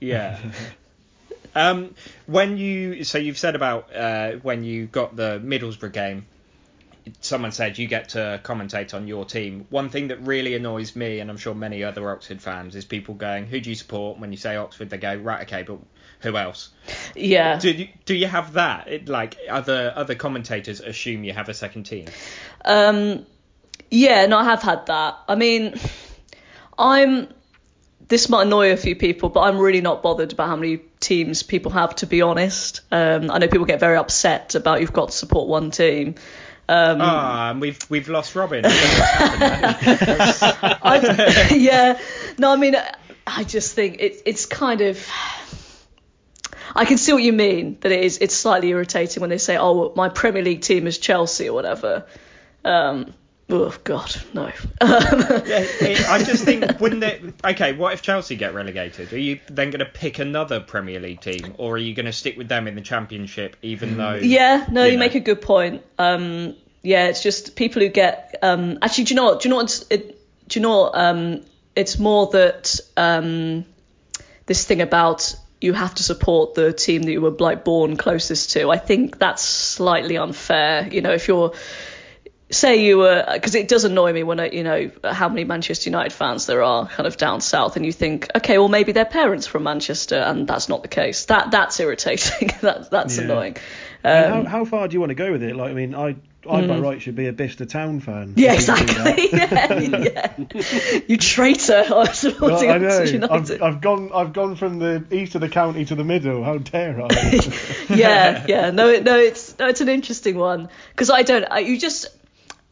Yeah. 0.00 0.38
um, 1.54 1.94
when 2.26 2.56
you 2.56 3.02
so 3.02 3.18
you've 3.18 3.38
said 3.38 3.56
about 3.56 3.94
uh, 3.94 4.32
when 4.42 4.62
you 4.62 4.86
got 4.86 5.16
the 5.16 5.40
Middlesbrough 5.44 5.92
game, 5.92 6.26
someone 7.20 7.52
said 7.52 7.78
you 7.78 7.86
get 7.86 8.10
to 8.10 8.40
commentate 8.42 8.94
on 8.94 9.06
your 9.06 9.24
team. 9.24 9.66
One 9.70 9.90
thing 9.90 10.08
that 10.08 10.20
really 10.22 10.54
annoys 10.54 10.96
me, 10.96 11.20
and 11.20 11.30
I'm 11.30 11.36
sure 11.36 11.54
many 11.54 11.84
other 11.84 12.10
Oxford 12.10 12.42
fans, 12.42 12.74
is 12.74 12.84
people 12.84 13.14
going, 13.14 13.46
"Who 13.46 13.60
do 13.60 13.70
you 13.70 13.76
support?" 13.76 14.18
When 14.18 14.32
you 14.32 14.38
say 14.38 14.56
Oxford, 14.56 14.90
they 14.90 14.98
go, 14.98 15.14
"Right, 15.14 15.42
okay, 15.42 15.62
but 15.62 15.78
who 16.20 16.36
else?" 16.36 16.70
Yeah. 17.14 17.58
Do 17.58 17.70
you, 17.70 17.88
do 18.04 18.14
you 18.14 18.26
have 18.26 18.54
that? 18.54 18.88
It, 18.88 19.08
like 19.08 19.36
other 19.48 19.92
other 19.94 20.14
commentators 20.14 20.80
assume 20.80 21.24
you 21.24 21.32
have 21.32 21.48
a 21.48 21.54
second 21.54 21.84
team. 21.84 22.06
Um, 22.64 23.26
yeah, 23.90 24.26
no, 24.26 24.38
I 24.38 24.44
have 24.44 24.62
had 24.62 24.86
that. 24.86 25.18
I 25.28 25.34
mean, 25.34 25.74
I'm. 26.78 27.28
This 28.08 28.28
might 28.28 28.42
annoy 28.42 28.70
a 28.70 28.76
few 28.76 28.94
people, 28.94 29.30
but 29.30 29.40
I'm 29.40 29.58
really 29.58 29.80
not 29.80 30.00
bothered 30.00 30.32
about 30.32 30.46
how 30.46 30.54
many 30.54 30.78
teams 31.00 31.42
people 31.42 31.72
have. 31.72 31.96
To 31.96 32.06
be 32.06 32.22
honest, 32.22 32.82
um, 32.92 33.32
I 33.32 33.38
know 33.38 33.48
people 33.48 33.66
get 33.66 33.80
very 33.80 33.96
upset 33.96 34.54
about 34.54 34.80
you've 34.80 34.92
got 34.92 35.08
to 35.08 35.16
support 35.16 35.48
one 35.48 35.72
team. 35.72 36.14
Um, 36.68 36.98
Ah, 37.00 37.50
and 37.50 37.60
we've 37.60 37.78
we've 37.88 38.08
lost 38.08 38.34
Robyn. 38.34 38.64
I 38.64 38.68
don't 38.68 39.40
know 39.40 40.16
what's 40.18 40.40
happened 40.40 41.18
there. 41.18 41.28
I, 41.52 41.54
yeah, 41.54 42.00
no, 42.38 42.52
I 42.52 42.56
mean, 42.56 42.76
I 43.26 43.44
just 43.44 43.74
think 43.74 44.00
it, 44.00 44.22
it's 44.26 44.46
kind 44.46 44.80
of. 44.80 45.06
I 46.74 46.84
can 46.84 46.98
see 46.98 47.12
what 47.12 47.22
you 47.22 47.32
mean. 47.32 47.78
That 47.80 47.92
it 47.92 48.04
is. 48.04 48.18
It's 48.18 48.34
slightly 48.34 48.68
irritating 48.68 49.20
when 49.20 49.30
they 49.30 49.38
say, 49.38 49.56
"Oh, 49.56 49.92
my 49.94 50.08
Premier 50.08 50.42
League 50.42 50.62
team 50.62 50.86
is 50.86 50.98
Chelsea" 50.98 51.48
or 51.48 51.52
whatever. 51.54 52.06
Um, 52.64 53.14
oh 53.50 53.74
God, 53.84 54.14
no. 54.34 54.46
Yeah, 54.80 55.64
it, 55.80 56.08
I 56.08 56.22
just 56.22 56.44
think 56.44 56.80
wouldn't 56.80 57.04
it? 57.04 57.22
Okay, 57.44 57.72
what 57.72 57.92
if 57.92 58.02
Chelsea 58.02 58.36
get 58.36 58.54
relegated? 58.54 59.12
Are 59.12 59.18
you 59.18 59.40
then 59.48 59.70
going 59.70 59.80
to 59.80 59.90
pick 59.90 60.18
another 60.18 60.60
Premier 60.60 61.00
League 61.00 61.20
team, 61.20 61.54
or 61.58 61.74
are 61.74 61.78
you 61.78 61.94
going 61.94 62.06
to 62.06 62.12
stick 62.12 62.36
with 62.36 62.48
them 62.48 62.66
in 62.66 62.74
the 62.74 62.80
Championship, 62.80 63.56
even 63.62 63.96
though? 63.96 64.14
Yeah, 64.14 64.66
no, 64.70 64.84
you 64.84 64.92
you, 64.92 64.96
know. 64.96 65.00
make 65.00 65.14
a 65.14 65.20
good 65.20 65.40
point. 65.40 65.82
Um, 65.98 66.56
yeah, 66.82 67.06
it's 67.06 67.22
just 67.22 67.56
people 67.56 67.82
who 67.82 67.88
get. 67.88 68.36
Um, 68.42 68.78
actually, 68.82 69.04
do 69.04 69.14
you 69.14 69.16
know 69.16 69.24
what? 69.24 69.40
Do 69.40 69.48
you 69.48 69.50
know 69.50 69.56
what? 69.56 69.84
It, 69.90 70.20
do 70.48 70.58
you 70.58 70.62
know? 70.62 70.90
Um, 70.92 71.42
it's 71.74 71.98
more 71.98 72.28
that 72.28 72.80
um, 72.96 73.64
this 74.46 74.64
thing 74.64 74.80
about 74.80 75.36
you 75.60 75.72
have 75.72 75.94
to 75.94 76.02
support 76.02 76.54
the 76.54 76.72
team 76.72 77.02
that 77.02 77.12
you 77.12 77.20
were 77.20 77.30
like 77.30 77.64
born 77.64 77.96
closest 77.96 78.52
to. 78.52 78.70
I 78.70 78.78
think 78.78 79.18
that's 79.18 79.42
slightly 79.42 80.16
unfair. 80.16 80.88
You 80.88 81.00
know, 81.00 81.12
if 81.12 81.28
you're 81.28 81.54
say 82.50 82.84
you 82.84 82.98
were 82.98 83.24
because 83.32 83.54
it 83.54 83.66
does 83.68 83.84
annoy 83.84 84.12
me 84.12 84.22
when 84.22 84.38
I, 84.40 84.50
you 84.50 84.62
know 84.62 84.90
how 85.04 85.28
many 85.28 85.44
Manchester 85.44 85.90
United 85.90 86.12
fans 86.12 86.46
there 86.46 86.62
are 86.62 86.86
kind 86.86 87.06
of 87.06 87.16
down 87.16 87.40
south, 87.40 87.76
and 87.76 87.84
you 87.84 87.92
think, 87.92 88.28
okay, 88.36 88.58
well 88.58 88.68
maybe 88.68 88.92
their 88.92 89.04
parents 89.04 89.46
from 89.46 89.64
Manchester, 89.64 90.16
and 90.16 90.46
that's 90.46 90.68
not 90.68 90.82
the 90.82 90.88
case. 90.88 91.24
That 91.26 91.50
that's 91.50 91.78
irritating. 91.80 92.50
that 92.62 92.90
that's 92.90 93.16
Yeah. 93.18 93.24
annoying. 93.24 93.56
Um, 94.04 94.44
how, 94.44 94.44
how 94.44 94.64
far 94.64 94.86
do 94.86 94.94
you 94.94 95.00
want 95.00 95.10
to 95.10 95.14
go 95.16 95.32
with 95.32 95.42
it? 95.42 95.56
Like, 95.56 95.70
I 95.70 95.74
mean, 95.74 95.92
I, 95.92 96.14
I 96.48 96.64
by 96.64 96.78
right 96.78 97.02
should 97.02 97.16
be 97.16 97.26
a 97.26 97.32
Bicester 97.32 97.66
Town 97.66 97.98
fan. 97.98 98.34
Mm. 98.34 98.38
Yeah, 98.38 98.52
exactly. 98.52 99.28
yeah, 99.32 99.80
yeah. 99.80 101.00
You 101.08 101.16
traitor! 101.16 101.82
I 101.88 101.90
was 101.90 102.22
Well, 102.22 102.32
supporting 102.32 102.70
I 102.70 102.78
know. 102.78 103.00
Oxford 103.00 103.60
I've, 103.60 103.62
I've 103.62 103.80
gone. 103.80 104.10
I've 104.14 104.32
gone 104.32 104.54
from 104.54 104.78
the 104.78 105.04
east 105.10 105.34
of 105.34 105.40
the 105.40 105.48
county 105.48 105.84
to 105.86 105.96
the 105.96 106.04
middle. 106.04 106.44
How 106.44 106.58
dare 106.58 107.00
I? 107.02 107.08
yeah, 107.90 108.44
yeah. 108.46 108.70
No, 108.70 108.96
no, 109.00 109.18
it's 109.18 109.58
no, 109.58 109.66
it's 109.66 109.80
an 109.80 109.88
interesting 109.88 110.38
one 110.38 110.68
because 110.90 111.10
I 111.10 111.22
don't. 111.22 111.44
I, 111.50 111.60
you 111.60 111.76
just. 111.78 112.06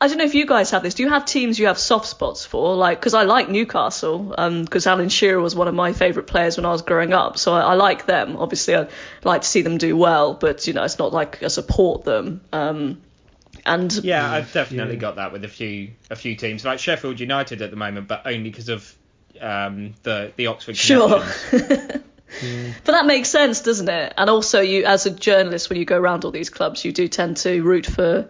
I 0.01 0.09
don't 0.09 0.19
know 0.19 0.25
if 0.25 0.35
you 0.35 0.45
guys 0.45 0.71
have 0.73 0.83
this. 0.83 0.95
Do 0.95 1.03
you 1.03 1.09
have 1.11 1.25
teams 1.25 1.59
you 1.59 1.67
have 1.69 1.79
soft 1.79 2.07
spots 2.07 2.45
for? 2.45 2.75
Like, 2.77 2.99
because 3.01 3.15
I 3.15 3.23
like 3.23 3.49
Newcastle, 3.49 4.35
um, 4.37 4.65
because 4.65 4.87
Alan 4.87 5.09
Shearer 5.09 5.41
was 5.41 5.55
one 5.55 5.69
of 5.69 5.75
my 5.75 5.93
favourite 5.93 6.27
players 6.27 6.57
when 6.57 6.67
I 6.67 6.71
was 6.73 6.83
growing 6.83 7.13
up, 7.13 7.39
so 7.39 7.55
I, 7.55 7.61
I 7.61 7.75
like 7.75 8.05
them. 8.05 8.37
Obviously, 8.37 8.77
I 8.77 8.89
like 9.23 9.43
to 9.43 9.49
see 9.49 9.63
them 9.63 9.79
do 9.79 9.97
well, 9.97 10.35
but 10.35 10.67
you 10.67 10.73
know, 10.73 10.83
it's 10.85 10.99
not 10.99 11.13
like 11.13 11.43
I 11.43 11.49
support 11.49 12.05
them. 12.05 12.43
Um, 12.53 13.01
and 13.65 13.93
Yeah, 14.05 14.31
I've 14.31 14.53
definitely 14.53 14.95
Yeah. 14.95 15.01
got 15.01 15.17
that 15.17 15.33
with 15.33 15.45
a 15.45 15.49
few 15.49 15.93
a 16.11 16.17
few 16.17 16.35
teams 16.37 16.65
like 16.65 16.81
Sheffield 16.81 17.19
United 17.21 17.63
at 17.63 17.71
the 17.71 17.77
moment, 17.77 18.09
but 18.09 18.23
only 18.27 18.51
because 18.51 18.69
of 18.69 18.95
um, 19.41 19.95
the 20.03 20.33
the 20.37 20.49
Oxford 20.49 20.77
Sure. 20.77 21.09
connections. 21.21 22.03
But 22.85 22.93
that 22.93 23.07
makes 23.07 23.29
sense, 23.29 23.61
doesn't 23.61 23.89
it? 23.89 24.13
And 24.19 24.29
also, 24.29 24.61
you 24.61 24.85
as 24.85 25.07
a 25.07 25.11
journalist, 25.11 25.71
when 25.71 25.79
you 25.79 25.85
go 25.85 25.97
around 25.97 26.25
all 26.25 26.33
these 26.33 26.51
clubs, 26.51 26.85
you 26.85 26.91
do 26.93 27.07
tend 27.07 27.37
to 27.39 27.63
root 27.63 27.87
for 27.87 28.29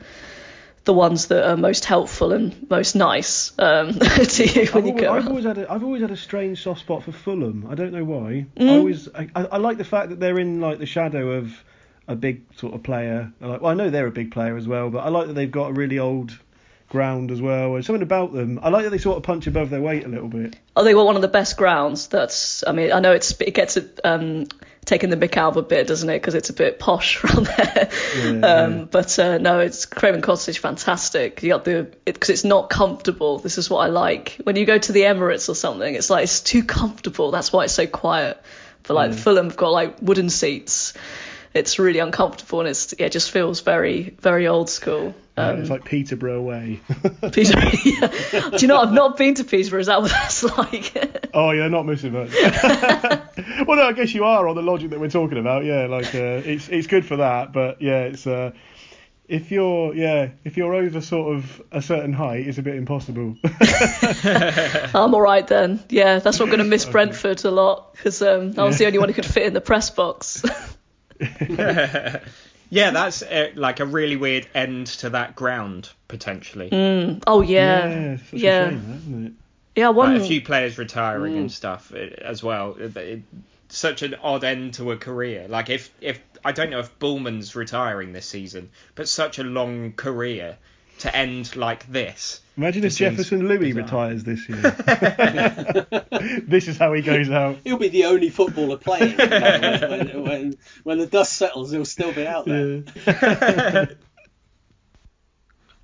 the 0.84 0.92
ones 0.92 1.28
that 1.28 1.48
are 1.48 1.56
most 1.56 1.84
helpful 1.84 2.32
and 2.32 2.68
most 2.68 2.94
nice 2.94 3.52
um, 3.58 3.92
to 3.98 4.44
you 4.46 4.66
when 4.66 4.84
I've, 4.84 4.86
you 4.86 4.92
always, 4.92 5.00
go 5.00 5.12
I've 5.12 5.16
around. 5.16 5.28
always 5.28 5.44
had 5.44 5.58
a, 5.58 5.72
I've 5.72 5.84
always 5.84 6.02
had 6.02 6.10
a 6.10 6.16
strange 6.16 6.62
soft 6.62 6.80
spot 6.80 7.04
for 7.04 7.12
Fulham. 7.12 7.66
I 7.70 7.74
don't 7.74 7.92
know 7.92 8.04
why. 8.04 8.46
Mm. 8.56 8.68
I 8.68 8.76
always 8.76 9.08
I, 9.14 9.28
I, 9.34 9.56
like 9.56 9.78
the 9.78 9.84
fact 9.84 10.10
that 10.10 10.20
they're 10.20 10.38
in 10.38 10.60
like 10.60 10.78
the 10.78 10.86
shadow 10.86 11.32
of 11.32 11.52
a 12.06 12.14
big 12.14 12.42
sort 12.56 12.74
of 12.74 12.82
player. 12.82 13.32
Like, 13.40 13.62
well, 13.62 13.70
I 13.70 13.74
know 13.74 13.90
they're 13.90 14.06
a 14.06 14.12
big 14.12 14.30
player 14.30 14.56
as 14.56 14.68
well, 14.68 14.90
but 14.90 14.98
I 14.98 15.08
like 15.08 15.28
that 15.28 15.32
they've 15.32 15.50
got 15.50 15.70
a 15.70 15.72
really 15.72 15.98
old 15.98 16.38
ground 16.90 17.30
as 17.30 17.40
well. 17.40 17.72
There's 17.72 17.86
something 17.86 18.02
about 18.02 18.32
them. 18.32 18.60
I 18.62 18.68
like 18.68 18.84
that 18.84 18.90
they 18.90 18.98
sort 18.98 19.16
of 19.16 19.22
punch 19.22 19.46
above 19.46 19.70
their 19.70 19.80
weight 19.80 20.04
a 20.04 20.08
little 20.08 20.28
bit. 20.28 20.56
Oh, 20.76 20.84
they 20.84 20.92
got 20.92 21.06
one 21.06 21.16
of 21.16 21.22
the 21.22 21.28
best 21.28 21.56
grounds. 21.56 22.08
That's, 22.08 22.62
I 22.66 22.72
mean, 22.72 22.92
I 22.92 23.00
know 23.00 23.12
it's 23.12 23.40
it 23.40 23.54
gets 23.54 23.76
it 23.76 24.00
um, 24.04 24.46
taking 24.84 25.10
the 25.10 25.16
mick 25.16 25.36
out 25.36 25.52
of 25.52 25.56
a 25.56 25.62
bit, 25.62 25.86
doesn't 25.86 26.08
it? 26.08 26.16
Because 26.20 26.34
it's 26.34 26.50
a 26.50 26.52
bit 26.52 26.78
posh 26.78 27.22
around 27.24 27.46
there. 27.46 27.90
Yeah, 28.16 28.24
um, 28.24 28.78
yeah. 28.78 28.84
But 28.90 29.18
uh, 29.18 29.38
no, 29.38 29.60
it's 29.60 29.86
Craven 29.86 30.20
Cottage, 30.20 30.58
fantastic. 30.58 31.42
You 31.42 31.50
got 31.50 31.64
the 31.64 31.90
because 32.04 32.30
it's 32.30 32.44
not 32.44 32.70
comfortable. 32.70 33.38
This 33.38 33.58
is 33.58 33.70
what 33.70 33.78
I 33.78 33.88
like. 33.88 34.40
When 34.44 34.56
you 34.56 34.66
go 34.66 34.78
to 34.78 34.92
the 34.92 35.02
Emirates 35.02 35.48
or 35.48 35.54
something, 35.54 35.94
it's 35.94 36.10
like 36.10 36.24
it's 36.24 36.40
too 36.40 36.64
comfortable. 36.64 37.30
That's 37.30 37.52
why 37.52 37.64
it's 37.64 37.74
so 37.74 37.86
quiet. 37.86 38.40
But 38.86 38.94
like 38.94 39.14
Fulham 39.14 39.46
have 39.46 39.56
got 39.56 39.70
like 39.70 40.02
wooden 40.02 40.28
seats. 40.28 40.92
It's 41.54 41.78
really 41.78 42.00
uncomfortable 42.00 42.60
and 42.60 42.68
it's 42.68 42.94
yeah, 42.98 43.06
it 43.06 43.12
just 43.12 43.30
feels 43.30 43.60
very 43.60 44.14
very 44.20 44.48
old 44.48 44.68
school. 44.68 45.14
Yeah, 45.38 45.48
Um, 45.50 45.60
it's 45.60 45.70
like 45.70 45.84
Peterborough 45.84 46.42
way. 46.42 46.80
Peterborough. 47.32 47.70
yeah. 47.84 48.50
Do 48.50 48.56
you 48.58 48.66
know 48.68 48.78
I've 48.80 48.92
not 48.92 49.16
been 49.16 49.34
to 49.36 49.44
Peterborough? 49.44 49.80
Is 49.80 49.86
that 49.86 50.02
what 50.02 50.10
that's 50.10 50.42
like? 50.58 51.30
oh, 51.32 51.50
you're 51.52 51.68
not 51.70 51.86
missing 51.86 52.12
much. 52.12 52.30
well, 52.34 53.76
no, 53.76 53.88
I 53.88 53.92
guess 53.92 54.12
you 54.14 54.24
are 54.24 54.48
on 54.48 54.56
the 54.56 54.62
logic 54.62 54.90
that 54.90 55.00
we're 55.00 55.08
talking 55.10 55.38
about. 55.38 55.64
Yeah, 55.64 55.86
like 55.86 56.14
uh, 56.14 56.42
it's 56.44 56.68
it's 56.68 56.86
good 56.88 57.04
for 57.06 57.16
that, 57.16 57.52
but 57.52 57.80
yeah, 57.82 58.00
it's 58.02 58.26
uh, 58.26 58.50
if 59.28 59.50
you're 59.50 59.94
yeah 59.94 60.30
if 60.44 60.56
you're 60.56 60.74
over 60.74 61.00
sort 61.00 61.36
of 61.36 61.62
a 61.72 61.80
certain 61.82 62.12
height, 62.12 62.46
it's 62.46 62.58
a 62.58 62.62
bit 62.62 62.74
impossible. 62.76 63.36
I'm 63.44 65.14
all 65.14 65.20
right 65.20 65.46
then. 65.46 65.82
Yeah, 65.88 66.18
that's 66.18 66.38
why 66.38 66.44
I'm 66.44 66.50
going 66.50 66.58
to 66.58 66.64
miss 66.64 66.84
Brentford 66.84 67.44
a 67.44 67.50
lot 67.50 67.92
because 67.94 68.20
um, 68.22 68.54
I 68.58 68.64
was 68.64 68.78
the 68.78 68.86
only 68.86 68.98
one 68.98 69.08
who 69.08 69.14
could 69.14 69.26
fit 69.26 69.44
in 69.46 69.52
the 69.52 69.60
press 69.60 69.90
box. 69.90 70.42
yeah, 72.70 72.90
that's 72.90 73.22
uh, 73.22 73.50
like 73.54 73.80
a 73.80 73.86
really 73.86 74.16
weird 74.16 74.46
end 74.54 74.86
to 74.86 75.10
that 75.10 75.36
ground 75.36 75.90
potentially. 76.08 76.68
oh 77.26 77.40
yeah, 77.40 77.86
yeah, 77.88 78.16
such 78.16 78.40
yeah, 78.40 78.64
a 78.64 78.70
shame, 78.70 78.86
that, 78.88 78.96
isn't 78.96 79.26
it? 79.26 79.32
yeah. 79.76 79.88
Like 79.88 80.20
a 80.20 80.24
few 80.24 80.42
players 80.42 80.78
retiring 80.78 81.36
and 81.36 81.52
stuff 81.52 81.92
uh, 81.94 81.98
as 81.98 82.42
well. 82.42 82.76
It- 82.78 82.96
it- 82.96 83.22
such 83.70 84.02
an 84.02 84.14
odd 84.22 84.44
end 84.44 84.74
to 84.74 84.92
a 84.92 84.96
career. 84.96 85.46
Like 85.48 85.68
if 85.68 85.90
if 86.00 86.20
I 86.44 86.52
don't 86.52 86.70
know 86.70 86.78
if 86.78 86.96
Bulman's 87.00 87.56
retiring 87.56 88.12
this 88.12 88.26
season, 88.26 88.70
but 88.94 89.08
such 89.08 89.38
a 89.38 89.42
long 89.44 89.92
career. 89.92 90.58
To 90.98 91.14
end 91.14 91.56
like 91.56 91.90
this. 91.90 92.40
Imagine 92.56 92.84
if 92.84 92.92
seems 92.92 93.16
Jefferson 93.16 93.48
Louis 93.48 93.72
bizarre. 93.72 93.82
retires 93.82 94.24
this 94.24 94.48
year. 94.48 94.60
this 96.46 96.68
is 96.68 96.78
how 96.78 96.92
he 96.92 97.02
goes 97.02 97.28
out. 97.30 97.58
He'll 97.64 97.78
be 97.78 97.88
the 97.88 98.04
only 98.04 98.30
footballer 98.30 98.76
playing 98.76 99.16
when, 99.16 100.22
when, 100.22 100.54
when 100.84 100.98
the 100.98 101.06
dust 101.06 101.32
settles. 101.32 101.72
He'll 101.72 101.84
still 101.84 102.12
be 102.12 102.26
out 102.26 102.44
there. 102.46 102.84
Yeah. 103.06 103.86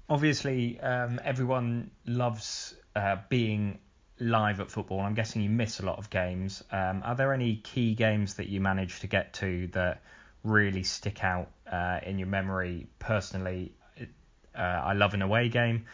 Obviously, 0.08 0.80
um, 0.80 1.20
everyone 1.24 1.90
loves 2.06 2.74
uh, 2.94 3.16
being 3.28 3.78
live 4.20 4.60
at 4.60 4.70
football. 4.70 5.00
I'm 5.00 5.14
guessing 5.14 5.42
you 5.42 5.50
miss 5.50 5.80
a 5.80 5.86
lot 5.86 5.98
of 5.98 6.10
games. 6.10 6.62
Um, 6.70 7.02
are 7.04 7.16
there 7.16 7.32
any 7.32 7.56
key 7.56 7.94
games 7.94 8.34
that 8.34 8.48
you 8.48 8.60
managed 8.60 9.00
to 9.00 9.06
get 9.06 9.32
to 9.34 9.68
that 9.68 10.02
really 10.44 10.82
stick 10.84 11.24
out 11.24 11.50
uh, 11.70 11.98
in 12.04 12.18
your 12.18 12.28
memory? 12.28 12.86
Personally, 12.98 13.72
uh, 14.56 14.60
I 14.60 14.92
love 14.92 15.14
an 15.14 15.22
away 15.22 15.48
game. 15.48 15.86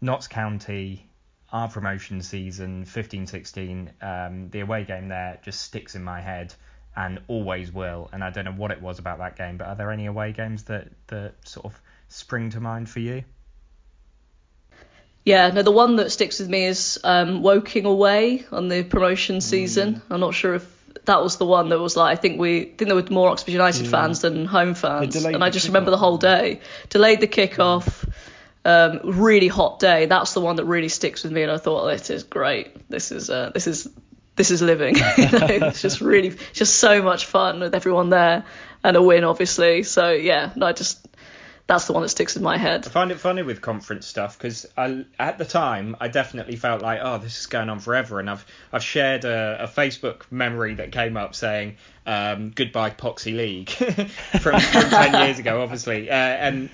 Notts 0.00 0.28
County, 0.28 1.08
our 1.52 1.68
promotion 1.68 2.20
season, 2.20 2.84
15-16, 2.84 4.02
um, 4.02 4.50
the 4.50 4.60
away 4.60 4.84
game 4.84 5.08
there 5.08 5.38
just 5.42 5.62
sticks 5.62 5.94
in 5.94 6.02
my 6.02 6.20
head 6.20 6.54
and 6.96 7.20
always 7.28 7.72
will. 7.72 8.08
And 8.12 8.22
I 8.22 8.30
don't 8.30 8.44
know 8.44 8.52
what 8.52 8.70
it 8.70 8.80
was 8.80 8.98
about 8.98 9.18
that 9.18 9.36
game, 9.36 9.56
but 9.56 9.66
are 9.66 9.74
there 9.74 9.90
any 9.90 10.06
away 10.06 10.32
games 10.32 10.64
that, 10.64 10.88
that 11.08 11.34
sort 11.44 11.66
of 11.66 11.80
spring 12.08 12.50
to 12.50 12.60
mind 12.60 12.88
for 12.88 13.00
you? 13.00 13.24
Yeah, 15.24 15.50
no, 15.50 15.62
the 15.62 15.70
one 15.70 15.96
that 15.96 16.12
sticks 16.12 16.38
with 16.38 16.50
me 16.50 16.66
is 16.66 17.00
um, 17.02 17.42
Woking 17.42 17.86
away 17.86 18.44
on 18.52 18.68
the 18.68 18.82
promotion 18.82 19.40
season. 19.40 20.02
I'm 20.10 20.20
not 20.20 20.34
sure 20.34 20.54
if 20.54 20.73
that 21.04 21.22
was 21.22 21.36
the 21.36 21.44
one 21.44 21.68
that 21.68 21.78
was 21.78 21.96
like 21.96 22.16
I 22.16 22.20
think 22.20 22.40
we 22.40 22.60
I 22.60 22.64
think 22.64 22.88
there 22.88 22.94
were 22.94 23.04
more 23.10 23.28
Oxford 23.28 23.50
United 23.52 23.88
fans 23.88 24.20
than 24.20 24.46
home 24.46 24.74
fans, 24.74 25.16
and 25.24 25.42
I 25.42 25.50
just 25.50 25.66
remember 25.66 25.90
the 25.90 25.98
whole 25.98 26.18
day. 26.18 26.60
Delayed 26.88 27.20
the 27.20 27.28
kickoff. 27.28 28.08
Um, 28.66 29.00
really 29.04 29.48
hot 29.48 29.78
day. 29.78 30.06
That's 30.06 30.32
the 30.32 30.40
one 30.40 30.56
that 30.56 30.64
really 30.64 30.88
sticks 30.88 31.22
with 31.22 31.32
me, 31.32 31.42
and 31.42 31.52
I 31.52 31.58
thought 31.58 31.86
this 31.90 32.08
is 32.08 32.22
great. 32.22 32.88
This 32.88 33.12
is 33.12 33.28
uh, 33.28 33.50
this 33.52 33.66
is 33.66 33.88
this 34.36 34.50
is 34.50 34.62
living. 34.62 34.96
you 35.18 35.30
know, 35.30 35.46
it's 35.48 35.82
just 35.82 36.00
really 36.00 36.36
just 36.52 36.76
so 36.76 37.02
much 37.02 37.26
fun 37.26 37.60
with 37.60 37.74
everyone 37.74 38.08
there, 38.08 38.44
and 38.82 38.96
a 38.96 39.02
win 39.02 39.24
obviously. 39.24 39.82
So 39.82 40.12
yeah, 40.12 40.52
I 40.60 40.72
just 40.72 41.06
that's 41.66 41.86
the 41.86 41.94
one 41.94 42.02
that 42.02 42.10
sticks 42.10 42.36
in 42.36 42.42
my 42.42 42.58
head. 42.58 42.86
I 42.86 42.90
find 42.90 43.10
it 43.10 43.18
funny 43.18 43.42
with 43.42 43.62
conference 43.62 44.06
stuff 44.06 44.36
because 44.36 44.66
at 44.76 45.38
the 45.38 45.44
time 45.44 45.96
I 45.98 46.08
definitely 46.08 46.56
felt 46.56 46.82
like 46.82 47.00
oh 47.02 47.18
this 47.18 47.40
is 47.40 47.46
going 47.46 47.70
on 47.70 47.80
forever 47.80 48.20
and 48.20 48.28
I've 48.28 48.44
I've 48.72 48.84
shared 48.84 49.24
a, 49.24 49.64
a 49.64 49.66
Facebook 49.66 50.30
memory 50.30 50.74
that 50.74 50.92
came 50.92 51.16
up 51.16 51.34
saying 51.34 51.76
um, 52.06 52.50
goodbye 52.50 52.90
Poxy 52.90 53.34
League 53.34 53.70
from, 54.40 54.60
from 54.60 54.90
ten 54.90 55.26
years 55.26 55.38
ago 55.38 55.62
obviously 55.62 56.10
uh, 56.10 56.14
and 56.14 56.68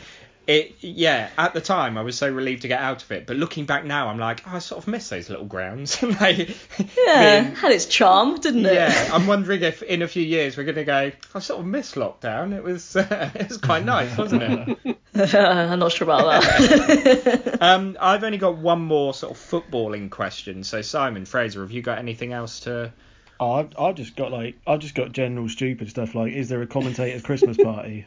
it 0.50 0.74
yeah 0.80 1.30
at 1.38 1.54
the 1.54 1.60
time 1.60 1.96
I 1.96 2.02
was 2.02 2.16
so 2.18 2.28
relieved 2.30 2.62
to 2.62 2.68
get 2.68 2.80
out 2.80 3.02
of 3.02 3.10
it 3.12 3.26
but 3.26 3.36
looking 3.36 3.66
back 3.66 3.84
now 3.84 4.08
I'm 4.08 4.18
like 4.18 4.42
oh, 4.46 4.56
I 4.56 4.58
sort 4.58 4.82
of 4.82 4.88
miss 4.88 5.08
those 5.08 5.30
little 5.30 5.44
grounds 5.46 6.02
like 6.20 6.56
Yeah, 6.96 7.42
being- 7.42 7.54
had 7.56 7.72
its 7.72 7.86
charm, 7.86 8.38
didn't 8.40 8.66
it? 8.66 8.74
yeah, 8.74 9.10
I'm 9.12 9.26
wondering 9.26 9.62
if 9.62 9.82
in 9.82 10.02
a 10.02 10.08
few 10.08 10.22
years 10.22 10.56
we're 10.56 10.64
going 10.64 10.74
to 10.76 10.84
go. 10.84 11.12
I 11.34 11.38
sort 11.38 11.60
of 11.60 11.66
miss 11.66 11.92
lockdown. 11.94 12.54
It 12.54 12.62
was 12.62 12.96
uh, 12.96 13.30
it 13.34 13.48
was 13.48 13.58
quite 13.58 13.84
nice, 13.84 14.16
wasn't 14.16 14.42
it? 14.42 14.98
I'm 15.34 15.78
not 15.78 15.92
sure 15.92 16.06
about 16.06 16.42
that. 16.42 17.58
Um, 17.60 17.96
I've 18.00 18.24
only 18.24 18.38
got 18.38 18.56
one 18.56 18.80
more 18.80 19.12
sort 19.14 19.32
of 19.32 19.38
footballing 19.38 20.10
question. 20.10 20.64
So 20.64 20.82
Simon 20.82 21.24
Fraser, 21.26 21.60
have 21.60 21.70
you 21.72 21.82
got 21.82 21.98
anything 21.98 22.32
else 22.32 22.60
to? 22.60 22.92
Oh, 23.38 23.52
I've, 23.52 23.70
I've 23.78 23.94
just 23.94 24.16
got 24.16 24.32
like 24.32 24.58
I've 24.66 24.80
just 24.80 24.94
got 24.94 25.12
general 25.12 25.48
stupid 25.48 25.90
stuff 25.90 26.14
like 26.14 26.32
is 26.32 26.48
there 26.48 26.62
a 26.62 26.66
commentator's 26.66 27.22
Christmas 27.22 27.56
party 27.56 28.06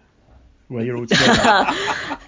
where 0.68 0.84
you're 0.84 0.98
all 0.98 1.06
together? 1.08 2.20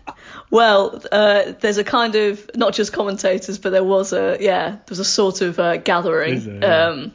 Well, 0.50 1.02
uh, 1.12 1.54
there's 1.60 1.78
a 1.78 1.84
kind 1.84 2.16
of 2.16 2.50
not 2.56 2.74
just 2.74 2.94
commentators, 2.94 3.58
but 3.58 3.72
there 3.72 3.84
was 3.84 4.14
a 4.14 4.38
yeah, 4.40 4.70
there 4.72 4.80
was 4.90 5.00
a 5.00 5.06
sort 5.06 5.42
of 5.42 5.60
uh, 5.60 5.78
gathering. 5.78 6.64
Um, 6.64 7.14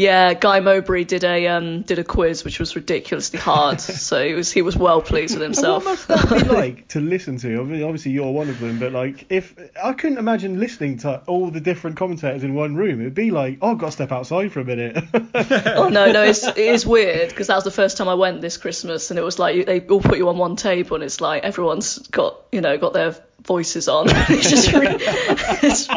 yeah, 0.00 0.32
Guy 0.32 0.60
Mowbray 0.60 1.04
did 1.04 1.24
a 1.24 1.46
um, 1.48 1.82
did 1.82 1.98
a 1.98 2.04
quiz 2.04 2.42
which 2.42 2.58
was 2.58 2.74
ridiculously 2.74 3.38
hard, 3.38 3.80
so 3.82 4.26
he 4.26 4.32
was 4.32 4.50
he 4.50 4.62
was 4.62 4.74
well 4.74 5.02
pleased 5.02 5.34
with 5.34 5.42
himself. 5.42 5.84
what 5.84 5.90
must 5.90 6.08
that 6.08 6.42
be 6.42 6.48
like 6.54 6.88
to 6.88 7.00
listen 7.00 7.36
to? 7.38 7.48
Obvi- 7.48 7.84
Obviously, 7.84 8.12
you're 8.12 8.32
one 8.32 8.48
of 8.48 8.58
them, 8.60 8.78
but 8.78 8.92
like, 8.92 9.26
if 9.28 9.54
I 9.82 9.92
couldn't 9.92 10.16
imagine 10.16 10.58
listening 10.58 10.98
to 10.98 11.22
all 11.26 11.50
the 11.50 11.60
different 11.60 11.98
commentators 11.98 12.42
in 12.44 12.54
one 12.54 12.76
room, 12.76 13.00
it'd 13.00 13.14
be 13.14 13.30
like, 13.30 13.58
oh, 13.60 13.72
I've 13.72 13.78
got 13.78 13.86
to 13.86 13.92
step 13.92 14.10
outside 14.10 14.52
for 14.52 14.60
a 14.60 14.64
minute. 14.64 14.96
oh 15.76 15.90
no, 15.90 16.10
no, 16.10 16.22
it's, 16.22 16.46
it 16.46 16.56
is 16.56 16.86
weird 16.86 17.28
because 17.28 17.48
that 17.48 17.56
was 17.56 17.64
the 17.64 17.70
first 17.70 17.98
time 17.98 18.08
I 18.08 18.14
went 18.14 18.40
this 18.40 18.56
Christmas, 18.56 19.10
and 19.10 19.18
it 19.18 19.22
was 19.22 19.38
like 19.38 19.66
they 19.66 19.80
all 19.80 20.00
put 20.00 20.16
you 20.16 20.30
on 20.30 20.38
one 20.38 20.56
table, 20.56 20.94
and 20.94 21.04
it's 21.04 21.20
like 21.20 21.42
everyone's 21.42 21.98
got 21.98 22.40
you 22.50 22.62
know 22.62 22.78
got 22.78 22.94
their 22.94 23.16
voices 23.42 23.86
on. 23.88 24.06
it's 24.08 24.48
just 24.48 24.72
really, 24.72 24.96
it's, 24.98 25.88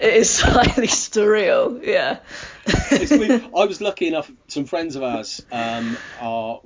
it 0.00 0.14
is 0.14 0.30
slightly 0.30 0.88
surreal. 0.88 1.84
Yeah. 1.86 2.18
It's 2.66 3.10
weird. 3.10 3.42
I 3.56 3.64
was 3.64 3.80
lucky 3.80 4.08
enough. 4.08 4.30
Some 4.48 4.64
friends 4.64 4.96
of 4.96 5.02
ours 5.02 5.44
um, 5.52 5.96
are 6.20 6.60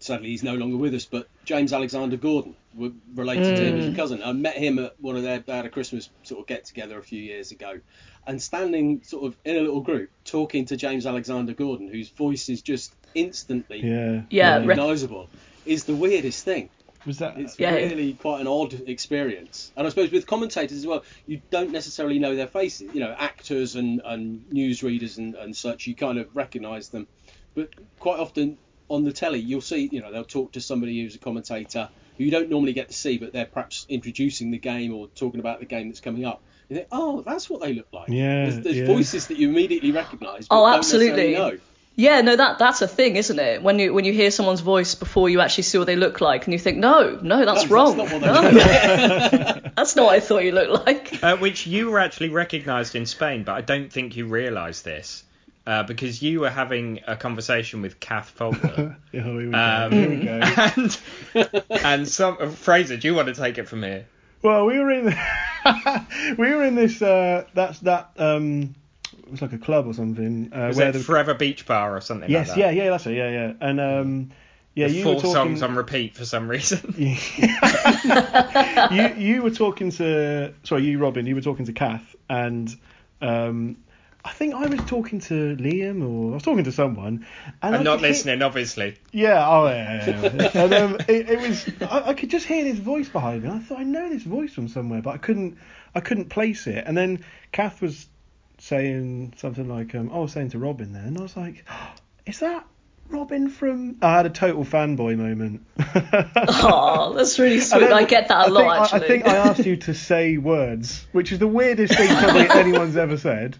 sadly 0.00 0.28
he's 0.28 0.42
no 0.42 0.54
longer 0.54 0.76
with 0.76 0.94
us, 0.94 1.04
but 1.04 1.28
James 1.44 1.72
Alexander 1.72 2.16
Gordon, 2.16 2.56
were 2.74 2.90
related 3.14 3.56
to 3.56 3.64
him 3.64 3.78
as 3.78 3.86
a 3.86 3.94
cousin. 3.94 4.22
I 4.22 4.32
met 4.32 4.56
him 4.56 4.78
at 4.78 5.00
one 5.00 5.16
of 5.16 5.22
their 5.22 5.38
they 5.40 5.54
had 5.54 5.66
a 5.66 5.70
Christmas 5.70 6.10
sort 6.22 6.40
of 6.40 6.46
get 6.46 6.64
together 6.64 6.98
a 6.98 7.02
few 7.02 7.20
years 7.20 7.52
ago, 7.52 7.80
and 8.26 8.42
standing 8.42 9.02
sort 9.04 9.24
of 9.24 9.36
in 9.44 9.56
a 9.56 9.60
little 9.60 9.80
group 9.80 10.10
talking 10.24 10.66
to 10.66 10.76
James 10.76 11.06
Alexander 11.06 11.52
Gordon, 11.52 11.88
whose 11.88 12.08
voice 12.08 12.48
is 12.48 12.62
just 12.62 12.94
instantly 13.14 13.80
yeah. 13.80 14.22
Yeah, 14.30 14.58
re- 14.58 14.66
recognisable, 14.66 15.28
is 15.64 15.84
the 15.84 15.94
weirdest 15.94 16.44
thing. 16.44 16.68
Was 17.06 17.18
that? 17.18 17.38
It's 17.38 17.58
Yeah. 17.58 17.74
really 17.74 18.14
quite 18.14 18.40
an 18.40 18.46
odd 18.46 18.82
experience. 18.86 19.72
And 19.76 19.86
I 19.86 19.90
suppose 19.90 20.10
with 20.10 20.26
commentators 20.26 20.78
as 20.78 20.86
well, 20.86 21.04
you 21.26 21.40
don't 21.50 21.70
necessarily 21.70 22.18
know 22.18 22.34
their 22.34 22.46
faces. 22.46 22.94
You 22.94 23.00
know, 23.00 23.14
actors 23.16 23.76
and, 23.76 24.00
and 24.04 24.44
newsreaders 24.52 25.18
and, 25.18 25.34
and 25.34 25.56
such, 25.56 25.86
you 25.86 25.94
kind 25.94 26.18
of 26.18 26.34
recognise 26.34 26.88
them. 26.88 27.06
But 27.54 27.70
quite 28.00 28.18
often 28.18 28.58
on 28.88 29.04
the 29.04 29.12
telly, 29.12 29.38
you'll 29.40 29.60
see, 29.60 29.88
you 29.90 30.00
know, 30.00 30.12
they'll 30.12 30.24
talk 30.24 30.52
to 30.52 30.60
somebody 30.60 31.02
who's 31.02 31.14
a 31.14 31.18
commentator 31.18 31.88
who 32.16 32.24
you 32.24 32.30
don't 32.30 32.48
normally 32.50 32.72
get 32.72 32.88
to 32.88 32.94
see, 32.94 33.18
but 33.18 33.32
they're 33.32 33.44
perhaps 33.46 33.86
introducing 33.88 34.50
the 34.50 34.58
game 34.58 34.94
or 34.94 35.08
talking 35.08 35.40
about 35.40 35.60
the 35.60 35.66
game 35.66 35.88
that's 35.88 36.00
coming 36.00 36.24
up. 36.24 36.42
You 36.68 36.76
think, 36.76 36.88
oh, 36.92 37.22
that's 37.22 37.50
what 37.50 37.60
they 37.60 37.74
look 37.74 37.88
like. 37.92 38.08
Yeah, 38.08 38.44
There's, 38.44 38.60
there's 38.60 38.76
yeah. 38.78 38.86
voices 38.86 39.26
that 39.28 39.38
you 39.38 39.48
immediately 39.50 39.92
recognise. 39.92 40.48
but 40.48 40.60
Oh, 40.60 40.64
don't 40.66 40.78
absolutely. 40.78 41.36
Necessarily 41.96 42.22
know. 42.26 42.26
Yeah, 42.26 42.36
no, 42.36 42.36
that 42.36 42.58
that's 42.58 42.82
a 42.82 42.88
thing, 42.88 43.16
isn't 43.16 43.38
it? 43.38 43.62
When 43.62 43.78
you 43.78 43.94
when 43.94 44.04
you 44.04 44.12
hear 44.12 44.30
someone's 44.30 44.60
voice 44.60 44.94
before 44.94 45.28
you 45.28 45.40
actually 45.40 45.64
see 45.64 45.78
what 45.78 45.86
they 45.86 45.96
look 45.96 46.20
like, 46.20 46.44
and 46.44 46.52
you 46.52 46.58
think, 46.58 46.78
no, 46.78 47.18
no, 47.22 47.44
that's 47.44 47.64
No, 47.64 47.70
wrong. 47.70 47.96
That's 47.96 48.10
not 48.10 48.22
what 48.22 48.42
no, 48.42 49.70
that's 49.76 49.96
not 49.96 50.04
what 50.06 50.14
I 50.14 50.20
thought 50.20 50.44
you 50.44 50.52
looked 50.52 50.86
like. 50.86 51.22
Uh, 51.22 51.36
which 51.36 51.66
you 51.66 51.90
were 51.90 51.98
actually 52.00 52.30
recognised 52.30 52.94
in 52.94 53.06
Spain, 53.06 53.44
but 53.44 53.52
I 53.52 53.60
don't 53.60 53.92
think 53.92 54.16
you 54.16 54.26
realised 54.26 54.84
this 54.84 55.24
uh, 55.66 55.82
because 55.84 56.22
you 56.22 56.40
were 56.40 56.50
having 56.50 57.00
a 57.06 57.16
conversation 57.16 57.82
with 57.82 58.00
Kath 58.00 58.30
Faulkner. 58.30 58.96
Oh, 58.96 59.08
here 59.12 59.36
we 59.36 59.50
go. 59.50 59.58
Um, 59.58 59.92
here 59.92 60.10
we 60.10 60.24
go. 60.24 60.40
and 60.76 60.98
and 61.70 62.08
some 62.08 62.36
uh, 62.40 62.48
Fraser, 62.48 62.96
do 62.96 63.08
you 63.08 63.14
want 63.14 63.28
to 63.28 63.34
take 63.34 63.58
it 63.58 63.68
from 63.68 63.82
here? 63.82 64.06
Well, 64.42 64.66
we 64.66 64.78
were 64.78 64.90
in 64.90 65.16
we 66.36 66.54
were 66.54 66.64
in 66.64 66.74
this 66.74 67.00
uh, 67.00 67.44
that's 67.54 67.78
that 67.80 68.10
um 68.18 68.62
it 68.62 68.83
was 69.34 69.42
like 69.42 69.52
a 69.52 69.58
club 69.58 69.86
or 69.86 69.94
something 69.94 70.52
uh, 70.52 70.68
Was 70.68 70.76
where 70.76 70.88
it 70.88 70.92
the 70.92 71.00
Forever 71.00 71.34
Beach 71.34 71.66
Bar 71.66 71.96
or 71.96 72.00
something 72.00 72.30
yes 72.30 72.48
like 72.48 72.58
yeah 72.58 72.70
yeah 72.70 72.90
that's 72.90 73.06
it 73.06 73.14
yeah 73.14 73.30
yeah 73.30 73.52
and 73.60 73.80
um 73.80 74.30
yeah 74.74 74.86
you 74.86 75.04
four 75.04 75.14
were 75.14 75.20
talking 75.20 75.34
songs 75.34 75.62
on 75.62 75.76
repeat 75.76 76.16
for 76.16 76.24
some 76.24 76.48
reason. 76.48 76.94
you 76.98 77.16
you 79.16 79.42
were 79.42 79.50
talking 79.50 79.90
to 79.92 80.54
sorry 80.62 80.84
you 80.84 80.98
Robyn 80.98 81.26
you 81.26 81.34
were 81.34 81.40
talking 81.40 81.66
to 81.66 81.72
Kath 81.72 82.14
and 82.28 82.74
um 83.20 83.76
I 84.26 84.30
think 84.30 84.54
I 84.54 84.68
was 84.68 84.82
talking 84.84 85.20
to 85.20 85.54
Liam 85.56 86.02
or 86.02 86.30
I 86.30 86.34
was 86.34 86.42
talking 86.42 86.64
to 86.64 86.72
someone 86.72 87.26
and 87.62 87.74
I 87.74 87.78
I'm 87.78 87.84
not 87.84 87.98
could 87.98 88.00
hear- 88.00 88.08
listening, 88.08 88.40
obviously. 88.40 88.96
Yeah, 89.12 89.46
oh 89.46 89.66
yeah, 89.66 90.06
yeah, 90.06 90.34
yeah. 90.34 90.50
and 90.64 90.72
um, 90.74 90.94
it, 91.08 91.28
it 91.28 91.40
was 91.40 91.68
I, 91.82 92.10
I 92.10 92.14
could 92.14 92.30
just 92.30 92.46
hear 92.46 92.64
this 92.64 92.78
voice 92.78 93.10
behind 93.10 93.42
me. 93.42 93.50
I 93.50 93.58
thought 93.58 93.80
I 93.80 93.82
know 93.82 94.08
this 94.08 94.22
voice 94.22 94.54
from 94.54 94.68
somewhere, 94.68 95.02
but 95.02 95.10
I 95.10 95.18
couldn't 95.18 95.58
I 95.94 96.00
couldn't 96.00 96.30
place 96.30 96.66
it. 96.66 96.84
And 96.86 96.96
then 96.96 97.22
Kath 97.52 97.82
was 97.82 98.06
saying 98.64 99.34
something 99.36 99.68
like, 99.68 99.94
um, 99.94 100.10
I 100.12 100.18
was 100.18 100.32
saying 100.32 100.50
to 100.50 100.58
Robyn 100.58 100.92
there, 100.92 101.02
and 101.02 101.18
I 101.18 101.22
was 101.22 101.36
like, 101.36 101.64
is 102.26 102.38
that 102.40 102.66
Robyn 103.10 103.50
from? 103.50 103.96
I 104.00 104.16
had 104.16 104.26
a 104.26 104.30
total 104.30 104.64
fanboy 104.64 105.16
moment. 105.16 105.64
Oh, 106.66 107.12
that's 107.14 107.38
really 107.38 107.60
sweet. 107.60 107.80
then 107.80 107.92
I 107.92 108.04
get 108.04 108.28
that 108.28 108.46
a 108.46 108.48
I 108.48 108.48
lot 108.48 108.60
think, 108.62 108.70
I- 108.70 108.82
actually. 108.82 109.04
I 109.04 109.08
think 109.08 109.26
I 109.26 109.36
asked 109.36 109.66
you 109.66 109.76
to 109.76 109.94
say 109.94 110.36
words, 110.38 111.06
which 111.12 111.32
is 111.32 111.38
the 111.38 111.46
weirdest 111.46 111.94
thing 111.96 112.08
probably 112.08 112.48
anyone's 112.50 112.96
ever 112.96 113.16
said. 113.16 113.56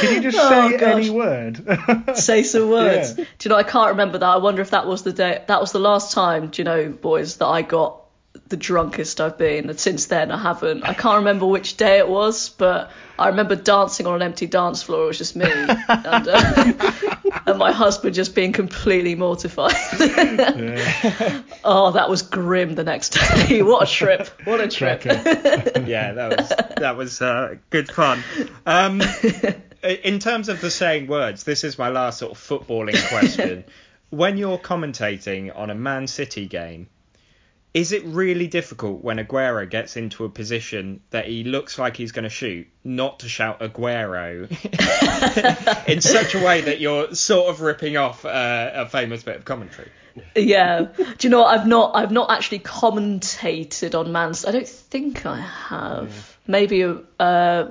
Can 0.00 0.14
you 0.14 0.20
just 0.20 0.36
Oh, 0.40 0.48
say 0.70 0.76
gosh. 0.76 0.94
any 0.96 1.10
word? 1.10 2.14
say 2.16 2.42
some 2.42 2.68
words. 2.70 3.14
Yeah. 3.16 3.24
Do 3.38 3.48
you 3.48 3.50
know? 3.50 3.56
I 3.56 3.62
can't 3.62 3.90
remember 3.90 4.18
that. 4.18 4.26
I 4.26 4.36
wonder 4.38 4.60
if 4.60 4.70
that 4.70 4.86
was 4.86 5.02
the 5.02 5.12
day. 5.12 5.42
That 5.46 5.60
was 5.60 5.72
the 5.72 5.78
last 5.78 6.12
time. 6.12 6.48
Do 6.48 6.60
you 6.60 6.64
know, 6.64 6.88
boys, 6.90 7.36
that 7.36 7.46
I 7.46 7.62
got 7.62 8.01
the 8.52 8.56
drunkest 8.58 9.18
I've 9.18 9.38
been, 9.38 9.70
and 9.70 9.80
since 9.80 10.06
then 10.06 10.30
I 10.30 10.36
haven't. 10.36 10.84
I 10.84 10.92
can't 10.92 11.16
remember 11.20 11.46
which 11.46 11.78
day 11.78 11.96
it 11.98 12.06
was, 12.06 12.50
but 12.50 12.90
I 13.18 13.28
remember 13.28 13.56
dancing 13.56 14.06
on 14.06 14.16
an 14.16 14.22
empty 14.22 14.46
dance 14.46 14.82
floor. 14.82 15.04
It 15.04 15.06
was 15.06 15.18
just 15.18 15.34
me, 15.34 15.46
and 15.50 16.28
uh, 16.28 16.82
and 17.46 17.58
my 17.58 17.72
husband 17.72 18.14
just 18.14 18.34
being 18.34 18.52
completely 18.52 19.14
mortified. 19.14 19.72
oh, 21.64 21.92
that 21.94 22.10
was 22.10 22.20
grim 22.20 22.74
the 22.74 22.84
next 22.84 23.14
day. 23.14 23.62
what 23.62 23.88
a 23.88 23.90
trip! 23.90 24.28
What 24.44 24.60
a 24.60 24.68
trip! 24.68 25.02
yeah, 25.06 26.12
that 26.12 26.36
was 26.36 26.48
that 26.76 26.96
was 26.98 27.22
uh, 27.22 27.56
good 27.70 27.90
fun. 27.90 28.22
Um, 28.66 29.00
in 29.82 30.18
terms 30.18 30.50
of 30.50 30.60
the 30.60 30.70
saying 30.70 31.06
words, 31.06 31.44
this 31.44 31.64
is 31.64 31.78
my 31.78 31.88
last 31.88 32.18
sort 32.18 32.32
of 32.32 32.38
footballing 32.38 33.08
question. 33.08 33.64
when 34.10 34.36
you're 34.36 34.58
commentating 34.58 35.50
on 35.56 35.70
a 35.70 35.74
Man 35.74 36.06
City 36.06 36.46
game, 36.46 36.88
is 37.74 37.92
it 37.92 38.04
really 38.04 38.48
difficult 38.48 39.02
when 39.02 39.16
Aguero 39.16 39.68
gets 39.68 39.96
into 39.96 40.24
a 40.24 40.28
position 40.28 41.00
that 41.10 41.26
he 41.26 41.44
looks 41.44 41.78
like 41.78 41.96
he's 41.96 42.12
going 42.12 42.24
to 42.24 42.30
shoot, 42.30 42.68
not 42.84 43.20
to 43.20 43.28
shout 43.28 43.60
Aguero 43.60 44.50
in 45.88 46.02
such 46.02 46.34
a 46.34 46.44
way 46.44 46.60
that 46.62 46.80
you're 46.80 47.14
sort 47.14 47.48
of 47.48 47.62
ripping 47.62 47.96
off 47.96 48.26
uh, 48.26 48.70
a 48.74 48.86
famous 48.86 49.22
bit 49.22 49.36
of 49.36 49.44
commentary? 49.46 49.90
Yeah. 50.36 50.88
Do 50.96 51.16
you 51.20 51.30
know 51.30 51.40
what? 51.40 51.58
I've 51.58 51.66
not 51.66 51.96
I've 51.96 52.10
not 52.10 52.30
actually 52.30 52.58
commentated 52.58 53.98
on 53.98 54.12
Man. 54.12 54.34
I 54.46 54.50
don't 54.50 54.68
think 54.68 55.24
I 55.24 55.40
have. 55.40 56.36
Maybe 56.46 56.84
uh, 57.18 57.66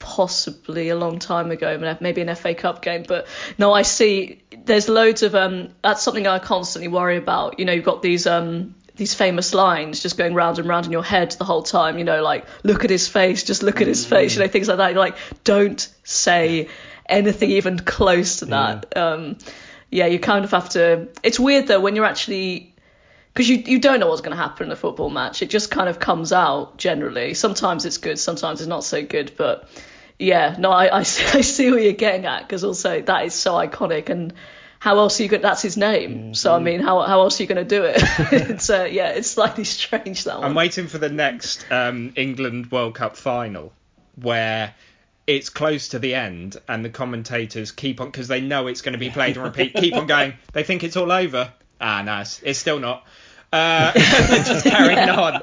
possibly 0.00 0.88
a 0.88 0.96
long 0.96 1.18
time 1.18 1.50
ago, 1.50 1.96
maybe 2.00 2.22
an 2.22 2.34
FA 2.34 2.54
Cup 2.54 2.82
game. 2.82 3.04
But 3.06 3.28
no, 3.58 3.72
I 3.72 3.82
see. 3.82 4.42
There's 4.64 4.88
loads 4.88 5.22
of 5.22 5.36
um. 5.36 5.68
That's 5.82 6.02
something 6.02 6.26
I 6.26 6.40
constantly 6.40 6.88
worry 6.88 7.16
about. 7.16 7.60
You 7.60 7.66
know, 7.66 7.72
you've 7.72 7.84
got 7.84 8.02
these 8.02 8.26
um 8.26 8.74
these 9.00 9.14
famous 9.14 9.54
lines 9.54 10.00
just 10.00 10.18
going 10.18 10.34
round 10.34 10.58
and 10.58 10.68
round 10.68 10.84
in 10.84 10.92
your 10.92 11.02
head 11.02 11.32
the 11.32 11.44
whole 11.44 11.62
time, 11.62 11.98
you 11.98 12.04
know, 12.04 12.22
like 12.22 12.44
look 12.62 12.84
at 12.84 12.90
his 12.90 13.08
face, 13.08 13.42
just 13.42 13.62
look 13.62 13.80
at 13.80 13.86
his 13.86 14.04
face, 14.04 14.34
you 14.34 14.42
know, 14.42 14.46
things 14.46 14.68
like 14.68 14.76
that. 14.76 14.92
You're 14.92 15.00
like, 15.00 15.16
don't 15.42 15.88
say 16.04 16.68
anything 17.08 17.50
even 17.52 17.78
close 17.78 18.36
to 18.36 18.44
that. 18.46 18.92
Yeah. 18.94 19.02
Um, 19.02 19.38
yeah, 19.90 20.04
you 20.04 20.18
kind 20.18 20.44
of 20.44 20.50
have 20.50 20.68
to. 20.70 21.08
It's 21.22 21.40
weird 21.40 21.66
though 21.66 21.80
when 21.80 21.96
you're 21.96 22.04
actually 22.04 22.74
because 23.32 23.48
you 23.48 23.56
you 23.56 23.78
don't 23.78 24.00
know 24.00 24.08
what's 24.08 24.20
going 24.20 24.36
to 24.36 24.42
happen 24.42 24.66
in 24.66 24.72
a 24.72 24.76
football 24.76 25.08
match. 25.08 25.40
It 25.40 25.48
just 25.48 25.70
kind 25.70 25.88
of 25.88 25.98
comes 25.98 26.30
out 26.30 26.76
generally. 26.76 27.32
Sometimes 27.32 27.86
it's 27.86 27.96
good, 27.96 28.18
sometimes 28.18 28.60
it's 28.60 28.68
not 28.68 28.84
so 28.84 29.02
good, 29.02 29.32
but 29.38 29.66
yeah, 30.18 30.56
no, 30.58 30.70
I 30.70 30.98
I 30.98 31.02
see, 31.04 31.38
I 31.38 31.40
see 31.40 31.70
what 31.70 31.82
you're 31.82 31.92
getting 31.94 32.26
at 32.26 32.42
because 32.42 32.64
also 32.64 33.00
that 33.00 33.24
is 33.24 33.32
so 33.32 33.54
iconic 33.54 34.10
and 34.10 34.34
how 34.80 34.98
else 34.98 35.20
are 35.20 35.22
you 35.22 35.28
going? 35.28 35.42
That's 35.42 35.60
his 35.60 35.76
name. 35.76 36.14
Mm-hmm. 36.14 36.32
So 36.32 36.54
I 36.54 36.58
mean, 36.58 36.80
how 36.80 37.02
how 37.02 37.20
else 37.20 37.38
are 37.38 37.42
you 37.42 37.46
going 37.46 37.64
to 37.64 37.76
do 37.76 37.84
it? 37.84 37.96
it's 38.32 38.70
uh, 38.70 38.88
yeah, 38.90 39.10
it's 39.10 39.30
slightly 39.30 39.64
strange 39.78 40.24
that 40.24 40.38
one. 40.38 40.44
I'm 40.44 40.54
waiting 40.54 40.88
for 40.88 40.98
the 40.98 41.10
next 41.10 41.70
um, 41.70 42.12
England 42.16 42.72
World 42.72 42.94
Cup 42.94 43.16
final 43.16 43.72
where 44.16 44.74
it's 45.26 45.50
close 45.50 45.90
to 45.90 45.98
the 45.98 46.14
end 46.14 46.56
and 46.66 46.84
the 46.84 46.88
commentators 46.88 47.72
keep 47.72 48.00
on 48.00 48.08
because 48.08 48.26
they 48.26 48.40
know 48.40 48.66
it's 48.66 48.80
going 48.80 48.94
to 48.94 48.98
be 48.98 49.10
played 49.10 49.36
and 49.36 49.44
repeat. 49.44 49.74
keep 49.74 49.94
on 49.94 50.06
going. 50.06 50.34
They 50.52 50.64
think 50.64 50.82
it's 50.82 50.96
all 50.96 51.12
over. 51.12 51.52
Ah, 51.80 52.02
no, 52.02 52.20
it's, 52.20 52.42
it's 52.42 52.58
still 52.58 52.80
not. 52.80 53.06
Uh, 53.52 53.92
just 53.92 54.64
carrying 54.64 54.96
yeah. 54.96 55.20
on, 55.20 55.42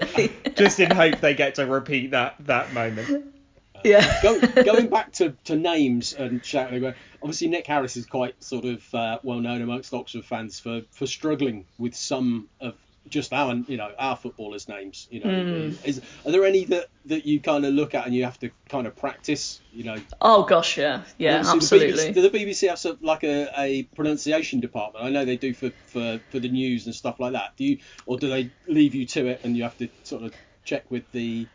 just 0.56 0.80
in 0.80 0.90
hope 0.90 1.20
they 1.20 1.36
get 1.36 1.56
to 1.56 1.66
repeat 1.66 2.12
that 2.12 2.36
that 2.40 2.74
moment. 2.74 3.34
Yeah. 3.84 4.22
Go, 4.22 4.40
going 4.64 4.88
back 4.88 5.14
to, 5.14 5.36
to 5.46 5.56
names 5.56 6.14
and 6.14 6.44
shouting, 6.44 6.94
obviously 7.22 7.48
Nick 7.48 7.68
Harris 7.68 7.98
is 7.98 8.06
quite 8.06 8.42
sort 8.44 8.66
of 8.66 8.96
uh, 8.96 9.20
well 9.24 9.40
known 9.40 9.62
amongst 9.62 9.94
Oxford 9.94 10.26
fans 10.26 10.60
for, 10.60 10.82
for 10.92 11.08
struggling 11.08 11.66
with 11.78 11.96
some 11.96 12.50
of 12.60 12.76
just 13.10 13.34
our 13.34 13.56
you 13.68 13.78
know 13.78 13.92
our 13.98 14.16
footballers' 14.16 14.68
names. 14.68 15.08
You 15.10 15.22
know, 15.22 15.30
mm. 15.30 15.86
is, 15.86 16.02
are 16.26 16.32
there 16.32 16.46
any 16.46 16.66
that, 16.66 16.88
that 17.06 17.26
you 17.26 17.40
kind 17.40 17.66
of 17.66 17.74
look 17.74 17.96
at 17.96 18.06
and 18.06 18.16
you 18.16 18.26
have 18.26 18.40
to 18.40 18.50
kind 18.70 18.88
of 18.88 18.96
practice? 18.96 19.62
You 19.72 19.86
know. 19.86 19.98
Oh 20.22 20.44
gosh, 20.44 20.78
yeah, 20.78 21.04
yeah, 21.18 21.44
absolutely. 21.46 21.92
The 21.92 22.12
BBC, 22.12 22.14
do 22.14 22.22
the 22.22 22.30
BBC 22.30 22.70
have 22.70 22.80
some, 22.80 22.98
like 23.02 23.24
a, 23.24 23.50
a 23.58 23.84
pronunciation 23.84 24.60
department? 24.60 25.06
I 25.06 25.10
know 25.10 25.26
they 25.26 25.38
do 25.38 25.54
for, 25.54 25.72
for, 25.88 26.20
for 26.32 26.40
the 26.40 26.50
news 26.50 26.86
and 26.86 26.94
stuff 26.94 27.20
like 27.20 27.34
that. 27.34 27.56
Do 27.58 27.66
you 27.66 27.80
or 28.06 28.18
do 28.18 28.30
they 28.30 28.52
leave 28.68 28.96
you 28.96 29.06
to 29.08 29.28
it 29.28 29.42
and 29.44 29.56
you 29.56 29.64
have 29.64 29.78
to 29.78 29.88
sort 30.04 30.24
of 30.24 30.34
check 30.64 30.90
with 30.92 31.10
the 31.12 31.48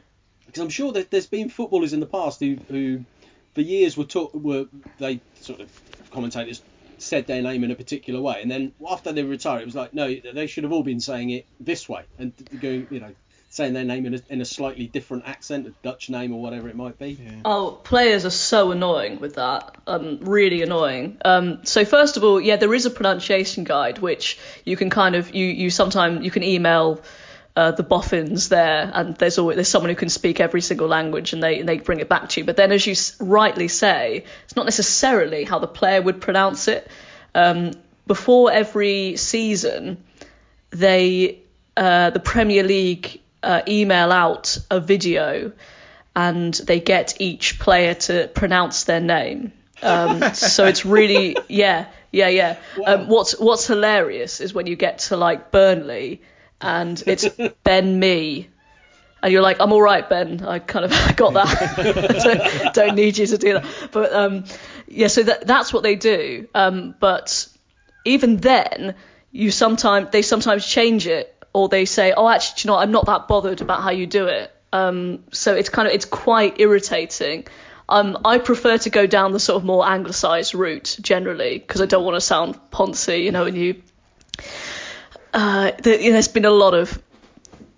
because 0.46 0.62
I'm 0.62 0.68
sure 0.68 0.92
that 0.92 1.10
there's 1.10 1.26
been 1.26 1.48
footballers 1.48 1.92
in 1.92 2.00
the 2.00 2.06
past 2.06 2.40
who, 2.40 2.56
who 2.68 3.04
for 3.54 3.60
years 3.60 3.96
were 3.96 4.04
taught 4.04 4.34
were 4.34 4.66
they 4.98 5.20
sort 5.40 5.60
of 5.60 5.70
commentators 6.10 6.62
said 6.98 7.26
their 7.26 7.42
name 7.42 7.64
in 7.64 7.70
a 7.70 7.74
particular 7.74 8.20
way, 8.20 8.40
and 8.40 8.50
then 8.50 8.72
after 8.88 9.12
they 9.12 9.22
retired, 9.22 9.62
it 9.62 9.66
was 9.66 9.74
like 9.74 9.94
no, 9.94 10.14
they 10.34 10.46
should 10.46 10.64
have 10.64 10.72
all 10.72 10.82
been 10.82 11.00
saying 11.00 11.30
it 11.30 11.46
this 11.60 11.88
way 11.88 12.04
and 12.18 12.32
going, 12.60 12.86
you 12.90 13.00
know, 13.00 13.14
saying 13.52 13.74
their 13.74 13.84
name 13.84 14.06
in 14.06 14.14
a, 14.14 14.20
in 14.30 14.40
a 14.40 14.46
slightly 14.46 14.86
different 14.86 15.24
accent, 15.26 15.66
a 15.66 15.70
Dutch 15.82 16.08
name 16.08 16.32
or 16.32 16.40
whatever 16.40 16.70
it 16.70 16.74
might 16.74 16.98
be. 16.98 17.18
Yeah. 17.22 17.30
Oh, 17.44 17.78
players 17.84 18.24
are 18.24 18.30
so 18.30 18.72
annoying 18.72 19.20
with 19.20 19.34
that. 19.34 19.76
Um, 19.86 20.20
really 20.22 20.62
annoying. 20.62 21.18
Um, 21.22 21.62
so 21.66 21.84
first 21.84 22.16
of 22.16 22.24
all, 22.24 22.40
yeah, 22.40 22.56
there 22.56 22.72
is 22.72 22.86
a 22.86 22.90
pronunciation 22.90 23.64
guide 23.64 23.98
which 23.98 24.38
you 24.64 24.74
can 24.78 24.88
kind 24.88 25.14
of 25.14 25.34
you 25.34 25.44
you 25.44 25.68
sometimes 25.68 26.24
you 26.24 26.30
can 26.30 26.42
email 26.42 27.02
uh, 27.54 27.72
the 27.72 27.82
boffins 27.82 28.48
there, 28.48 28.90
and 28.94 29.14
there's 29.16 29.38
always 29.38 29.56
there's 29.56 29.68
someone 29.68 29.90
who 29.90 29.96
can 29.96 30.08
speak 30.08 30.40
every 30.40 30.62
single 30.62 30.88
language, 30.88 31.32
and 31.32 31.42
they 31.42 31.60
and 31.60 31.68
they 31.68 31.78
bring 31.78 32.00
it 32.00 32.08
back 32.08 32.28
to 32.30 32.40
you. 32.40 32.46
But 32.46 32.56
then, 32.56 32.72
as 32.72 32.86
you 32.86 32.94
rightly 33.20 33.68
say, 33.68 34.24
it's 34.44 34.56
not 34.56 34.64
necessarily 34.64 35.44
how 35.44 35.58
the 35.58 35.66
player 35.66 36.00
would 36.00 36.20
pronounce 36.20 36.68
it. 36.68 36.90
Um, 37.34 37.72
before 38.06 38.50
every 38.50 39.16
season, 39.16 40.02
they 40.70 41.40
uh, 41.76 42.10
the 42.10 42.20
Premier 42.20 42.62
League 42.62 43.20
uh, 43.42 43.60
email 43.68 44.12
out 44.12 44.56
a 44.70 44.80
video, 44.80 45.52
and 46.16 46.54
they 46.54 46.80
get 46.80 47.20
each 47.20 47.58
player 47.58 47.92
to 47.94 48.28
pronounce 48.28 48.84
their 48.84 49.00
name. 49.00 49.52
Um, 49.82 50.22
so 50.34 50.64
it's 50.64 50.86
really 50.86 51.36
yeah 51.48 51.88
yeah 52.12 52.28
yeah. 52.28 52.58
Wow. 52.78 52.94
Um, 52.94 53.08
what's 53.08 53.38
what's 53.38 53.66
hilarious 53.66 54.40
is 54.40 54.54
when 54.54 54.66
you 54.66 54.76
get 54.76 55.00
to 55.00 55.18
like 55.18 55.50
Burnley 55.50 56.22
and 56.62 57.02
it's 57.06 57.28
Ben 57.64 57.98
Mee. 57.98 58.48
And 59.22 59.32
you're 59.32 59.42
like, 59.42 59.60
I'm 59.60 59.72
all 59.72 59.82
right, 59.82 60.08
Ben. 60.08 60.44
I 60.44 60.58
kind 60.58 60.84
of 60.84 60.90
got 61.16 61.34
that. 61.34 62.24
don't, 62.64 62.74
don't, 62.74 62.94
need 62.96 63.18
you 63.18 63.26
to 63.26 63.38
do 63.38 63.52
that. 63.54 63.64
But 63.92 64.12
um, 64.12 64.44
yeah, 64.88 65.06
so 65.08 65.22
that, 65.22 65.46
that's 65.46 65.72
what 65.72 65.82
they 65.82 65.94
do. 65.94 66.48
Um, 66.54 66.94
but 66.98 67.46
even 68.04 68.38
then, 68.38 68.94
you 69.30 69.50
sometimes 69.50 70.10
they 70.10 70.22
sometimes 70.22 70.66
change 70.66 71.06
it, 71.06 71.34
or 71.52 71.68
they 71.68 71.84
say, 71.84 72.12
oh, 72.12 72.28
actually, 72.28 72.62
you 72.68 72.74
know, 72.74 72.78
I'm 72.80 72.90
not 72.90 73.06
that 73.06 73.28
bothered 73.28 73.60
about 73.60 73.82
how 73.82 73.90
you 73.90 74.06
do 74.06 74.26
it. 74.26 74.52
Um, 74.72 75.24
so 75.32 75.54
it's 75.54 75.68
kind 75.68 75.86
of 75.86 75.94
it's 75.94 76.04
quite 76.04 76.60
irritating. 76.60 77.46
Um, 77.88 78.18
I 78.24 78.38
prefer 78.38 78.78
to 78.78 78.90
go 78.90 79.06
down 79.06 79.32
the 79.32 79.40
sort 79.40 79.56
of 79.56 79.64
more 79.64 79.86
anglicised 79.86 80.54
route 80.54 80.96
generally 81.00 81.58
because 81.58 81.80
I 81.80 81.86
don't 81.86 82.04
want 82.04 82.16
to 82.16 82.20
sound 82.20 82.58
poncy, 82.72 83.22
you 83.24 83.32
know, 83.32 83.44
and 83.44 83.56
you 83.56 83.82
uh, 85.32 85.72
the, 85.82 85.96
there's 85.96 86.28
been 86.28 86.44
a 86.44 86.50
lot 86.50 86.74
of 86.74 87.02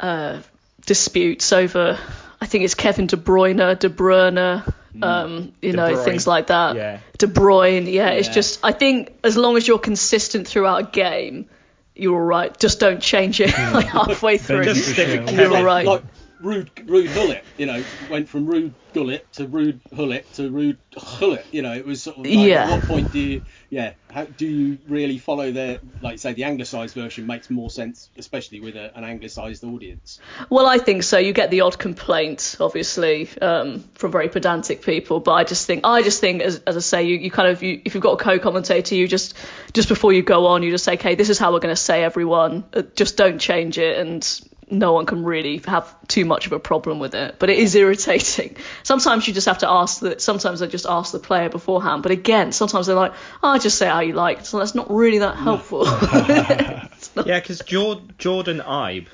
uh, 0.00 0.40
disputes 0.86 1.52
over. 1.52 1.98
I 2.40 2.46
think 2.46 2.64
it's 2.64 2.74
Kevin 2.74 3.06
De 3.06 3.16
Bruyne, 3.16 3.78
De 3.78 3.88
Bruyne, 3.88 4.74
mm. 4.94 5.04
um, 5.04 5.52
you 5.62 5.72
De 5.72 5.76
know, 5.76 5.94
Bruyne. 5.94 6.04
things 6.04 6.26
like 6.26 6.48
that. 6.48 6.76
Yeah. 6.76 6.98
De 7.18 7.26
Bruyne, 7.26 7.86
yeah, 7.86 8.10
yeah, 8.10 8.10
It's 8.10 8.28
just 8.28 8.60
I 8.62 8.72
think 8.72 9.12
as 9.24 9.36
long 9.36 9.56
as 9.56 9.66
you're 9.66 9.78
consistent 9.78 10.46
throughout 10.46 10.80
a 10.80 10.90
game, 10.90 11.48
you're 11.94 12.14
all 12.14 12.26
right. 12.26 12.58
Just 12.58 12.80
don't 12.80 13.00
change 13.00 13.40
it 13.40 13.50
like 13.72 13.86
halfway 13.86 14.38
through. 14.38 14.64
Just 14.64 14.92
stick 14.92 15.30
You're 15.30 15.56
all 15.56 15.64
right. 15.64 15.86
Like, 15.86 16.02
Rude, 16.40 16.74
Ruud 16.74 17.14
Gullit, 17.14 17.44
you 17.56 17.66
know, 17.66 17.82
went 18.10 18.28
from 18.28 18.46
rude 18.46 18.74
Gullit 18.92 19.30
to 19.34 19.46
rude 19.46 19.80
Hullet 19.92 20.30
to 20.34 20.50
rude 20.50 20.78
Hullet. 20.92 21.44
You 21.50 21.62
know, 21.62 21.72
it 21.72 21.86
was 21.86 22.02
sort 22.02 22.18
of 22.18 22.26
like, 22.26 22.34
yeah. 22.34 22.64
at 22.64 22.70
what 22.70 22.82
point 22.82 23.12
do 23.12 23.18
you, 23.18 23.42
yeah, 23.70 23.94
how 24.10 24.24
do 24.24 24.46
you 24.46 24.78
really 24.88 25.18
follow 25.18 25.50
the, 25.50 25.80
like 26.02 26.18
say, 26.18 26.32
the 26.32 26.44
anglicised 26.44 26.94
version 26.94 27.26
makes 27.26 27.50
more 27.50 27.70
sense, 27.70 28.10
especially 28.16 28.60
with 28.60 28.76
a, 28.76 28.96
an 28.96 29.04
anglicised 29.04 29.64
audience? 29.64 30.20
Well, 30.50 30.66
I 30.66 30.78
think 30.78 31.02
so. 31.02 31.18
You 31.18 31.32
get 31.32 31.50
the 31.50 31.62
odd 31.62 31.78
complaint, 31.78 32.56
obviously, 32.60 33.28
um, 33.40 33.84
from 33.94 34.12
very 34.12 34.28
pedantic 34.28 34.82
people, 34.82 35.20
but 35.20 35.32
I 35.32 35.44
just 35.44 35.66
think, 35.66 35.84
I 35.84 36.02
just 36.02 36.20
think, 36.20 36.42
as, 36.42 36.60
as 36.66 36.76
I 36.76 36.80
say, 36.80 37.04
you, 37.04 37.16
you 37.16 37.30
kind 37.30 37.48
of, 37.48 37.62
you, 37.62 37.80
if 37.84 37.94
you've 37.94 38.02
got 38.02 38.20
a 38.20 38.22
co-commentator, 38.22 38.94
you 38.94 39.08
just, 39.08 39.34
just 39.72 39.88
before 39.88 40.12
you 40.12 40.22
go 40.22 40.46
on, 40.46 40.62
you 40.62 40.70
just 40.70 40.84
say, 40.84 40.94
okay, 40.94 41.14
this 41.14 41.30
is 41.30 41.38
how 41.38 41.52
we're 41.52 41.60
going 41.60 41.74
to 41.74 41.80
say 41.80 42.04
everyone. 42.04 42.64
Uh, 42.72 42.82
just 42.94 43.16
don't 43.16 43.38
change 43.38 43.78
it 43.78 43.98
and 43.98 44.40
no 44.70 44.92
one 44.92 45.06
can 45.06 45.24
really 45.24 45.58
have 45.66 45.94
too 46.08 46.24
much 46.24 46.46
of 46.46 46.52
a 46.52 46.58
problem 46.58 46.98
with 46.98 47.14
it. 47.14 47.36
But 47.38 47.50
it 47.50 47.58
is 47.58 47.74
irritating. 47.74 48.56
Sometimes 48.82 49.26
you 49.26 49.34
just 49.34 49.46
have 49.46 49.58
to 49.58 49.68
ask 49.68 50.00
that. 50.00 50.20
Sometimes 50.20 50.62
I 50.62 50.66
just 50.66 50.86
ask 50.86 51.12
the 51.12 51.18
player 51.18 51.48
beforehand. 51.48 52.02
But 52.02 52.12
again, 52.12 52.52
sometimes 52.52 52.86
they're 52.86 52.96
like, 52.96 53.14
"Oh, 53.42 53.58
just 53.58 53.78
say 53.78 53.86
how 53.86 54.00
you 54.00 54.14
like." 54.14 54.46
So 54.46 54.58
that's 54.58 54.74
not 54.74 54.90
really 54.90 55.18
that 55.18 55.36
helpful. 55.36 55.84
yeah, 57.26 57.40
because 57.40 57.60
Jordan 57.60 58.60
Ibe, 58.60 59.06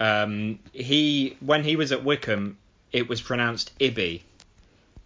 um, 0.00 0.58
he 0.72 1.36
when 1.40 1.64
he 1.64 1.76
was 1.76 1.92
at 1.92 2.04
Wycombe, 2.04 2.56
it 2.92 3.08
was 3.08 3.20
pronounced 3.20 3.76
Ibby. 3.78 4.22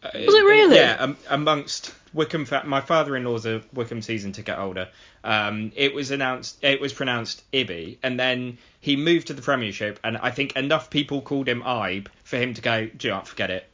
Was 0.03 0.35
it 0.35 0.45
really? 0.45 0.77
Yeah, 0.77 0.97
um, 0.99 1.17
amongst 1.31 1.95
Wycombe, 2.13 2.47
my 2.65 2.81
father-in-law's 2.81 3.47
a 3.47 3.63
Wycombe 3.73 4.03
season 4.03 4.33
ticket 4.33 4.57
holder. 4.57 4.89
Um, 5.25 5.73
it 5.77 5.95
was 5.95 6.11
announced, 6.11 6.59
it 6.63 6.81
was 6.81 6.93
pronounced 6.93 7.43
Ibby, 7.53 7.99
and 8.03 8.19
then 8.19 8.59
he 8.81 8.97
moved 8.97 9.29
to 9.29 9.35
the 9.35 9.43
Premiership, 9.43 10.01
and 10.03 10.17
I 10.17 10.31
think 10.31 10.57
enough 10.57 10.91
people 10.91 11.23
called 11.23 11.49
him 11.49 11.63
Ibe 11.63 12.09
for 12.25 12.37
him 12.37 12.55
to 12.55 12.61
go, 12.61 12.87
do 12.87 13.09
you 13.09 13.15
know, 13.15 13.21
forget 13.21 13.51
it. 13.51 13.67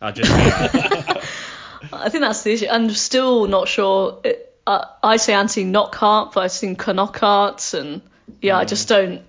I'll 0.00 0.12
just. 0.12 0.30
I 1.92 2.08
think 2.08 2.22
that's 2.22 2.42
the 2.42 2.52
issue. 2.52 2.66
I'm 2.70 2.90
still 2.90 3.46
not 3.46 3.68
sure. 3.68 4.20
It, 4.24 4.54
uh, 4.66 4.86
I 5.02 5.18
say 5.18 5.34
Anthony 5.34 5.66
Knockaert, 5.66 6.32
but 6.32 6.44
I've 6.44 6.52
seen 6.52 6.76
Knockaert, 6.76 7.74
and 7.74 8.02
yeah, 8.40 8.56
I 8.56 8.64
just 8.64 8.88
don't. 8.88 9.22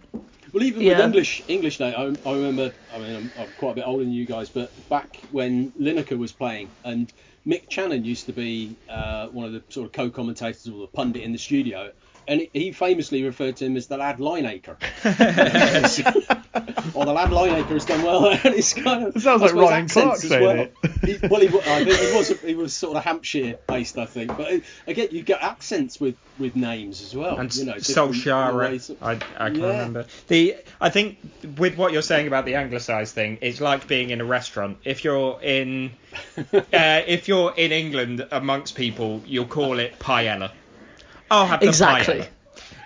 Well, 0.56 0.64
even 0.66 0.84
Yeah. 0.84 0.97
with 0.97 1.01
English 1.01 1.43
English 1.49 1.80
now, 1.82 1.89
I, 1.89 2.30
I 2.30 2.34
remember. 2.36 2.76
I 2.89 2.99
mean, 2.99 3.16
I'm, 3.16 3.34
I'm 3.38 3.53
quite 3.53 3.74
a 3.74 3.76
bit 3.76 3.86
older 3.88 4.06
than 4.06 4.14
you 4.14 4.28
guys, 4.28 4.49
but 4.51 4.74
back 4.89 5.20
when 5.32 5.74
Lineker 5.82 6.18
was 6.20 6.34
playing, 6.34 6.78
and 6.86 7.14
Mick 7.47 7.70
Channon 7.72 8.06
used 8.06 8.28
to 8.28 8.34
be 8.34 8.80
uh, 8.89 9.30
one 9.30 9.45
of 9.47 9.53
the 9.53 9.64
sort 9.70 9.88
of 9.88 9.93
co-commentators 9.93 10.68
or 10.70 10.82
the 10.82 10.89
pundit 10.89 11.24
in 11.24 11.34
the 11.34 11.39
studio, 11.39 11.91
and 12.28 12.41
he- 12.41 12.49
he 12.53 12.71
famously 12.71 13.23
referred 13.23 13.57
to 13.57 13.65
him 13.65 13.78
as 13.78 13.88
the 13.88 13.97
lad 13.97 14.19
Lineacre. 14.19 14.78
or 16.95 17.05
the 17.05 17.13
lad 17.13 17.32
Lineacre 17.32 17.73
has 17.73 17.86
done 17.86 18.03
well, 18.03 18.28
and 18.32 18.39
it's 18.55 18.73
kind 18.73 19.05
of. 19.07 19.15
It 19.15 19.21
sounds 19.21 19.41
like 19.41 19.53
Ryan 19.53 19.88
Clark 19.88 20.15
as 20.15 20.28
saying 20.28 20.43
well. 20.43 20.59
it. 20.59 20.73
He, 21.21 21.28
well, 21.28 21.41
he, 21.41 21.47
wa- 21.47 21.61
I 21.65 21.84
think 21.84 21.99
he 21.99 22.15
was 22.17 22.39
he 22.41 22.55
was 22.55 22.73
sort 22.73 22.97
of 22.97 23.03
Hampshire 23.03 23.59
based, 23.67 23.97
I 23.97 24.05
think. 24.05 24.36
But 24.36 24.53
uh, 24.53 24.57
again, 24.88 25.09
you 25.11 25.21
get 25.23 25.41
accents 25.41 25.99
with, 25.99 26.15
with 26.39 26.55
names 26.55 27.01
as 27.01 27.15
well. 27.15 27.38
and 27.38 27.53
you 27.55 27.65
know, 27.65 27.73
different 27.73 28.13
Solskjaer. 28.15 28.95
I, 29.01 29.11
I 29.11 29.49
can 29.49 29.55
Yeah. 29.59 29.67
remember 29.67 30.05
the. 30.28 30.55
I 30.82 30.89
think 30.89 31.17
with 31.57 31.78
what 31.78 31.91
you're 31.93 32.01
saying 32.01 32.28
about 32.28 32.45
the 32.45 32.55
anglicised 32.55 33.13
thing, 33.13 33.38
it's 33.41 33.61
like 33.61 33.88
being 33.88 34.09
in 34.09 34.21
a 34.21 34.26
restaurant. 34.26 34.78
If 34.84 35.03
you're 35.03 35.39
in, 35.41 35.91
uh, 36.53 36.61
if 36.73 37.28
you're 37.28 37.53
in 37.55 37.71
England 37.71 38.26
amongst 38.32 38.76
people, 38.76 39.21
you'll 39.26 39.45
call 39.45 39.80
it 39.80 39.99
paella. 39.99 40.51
I'll 41.30 41.47
have 41.47 41.59
the 41.59 41.67
Exactly. 41.67 42.15
paella. 42.15 42.28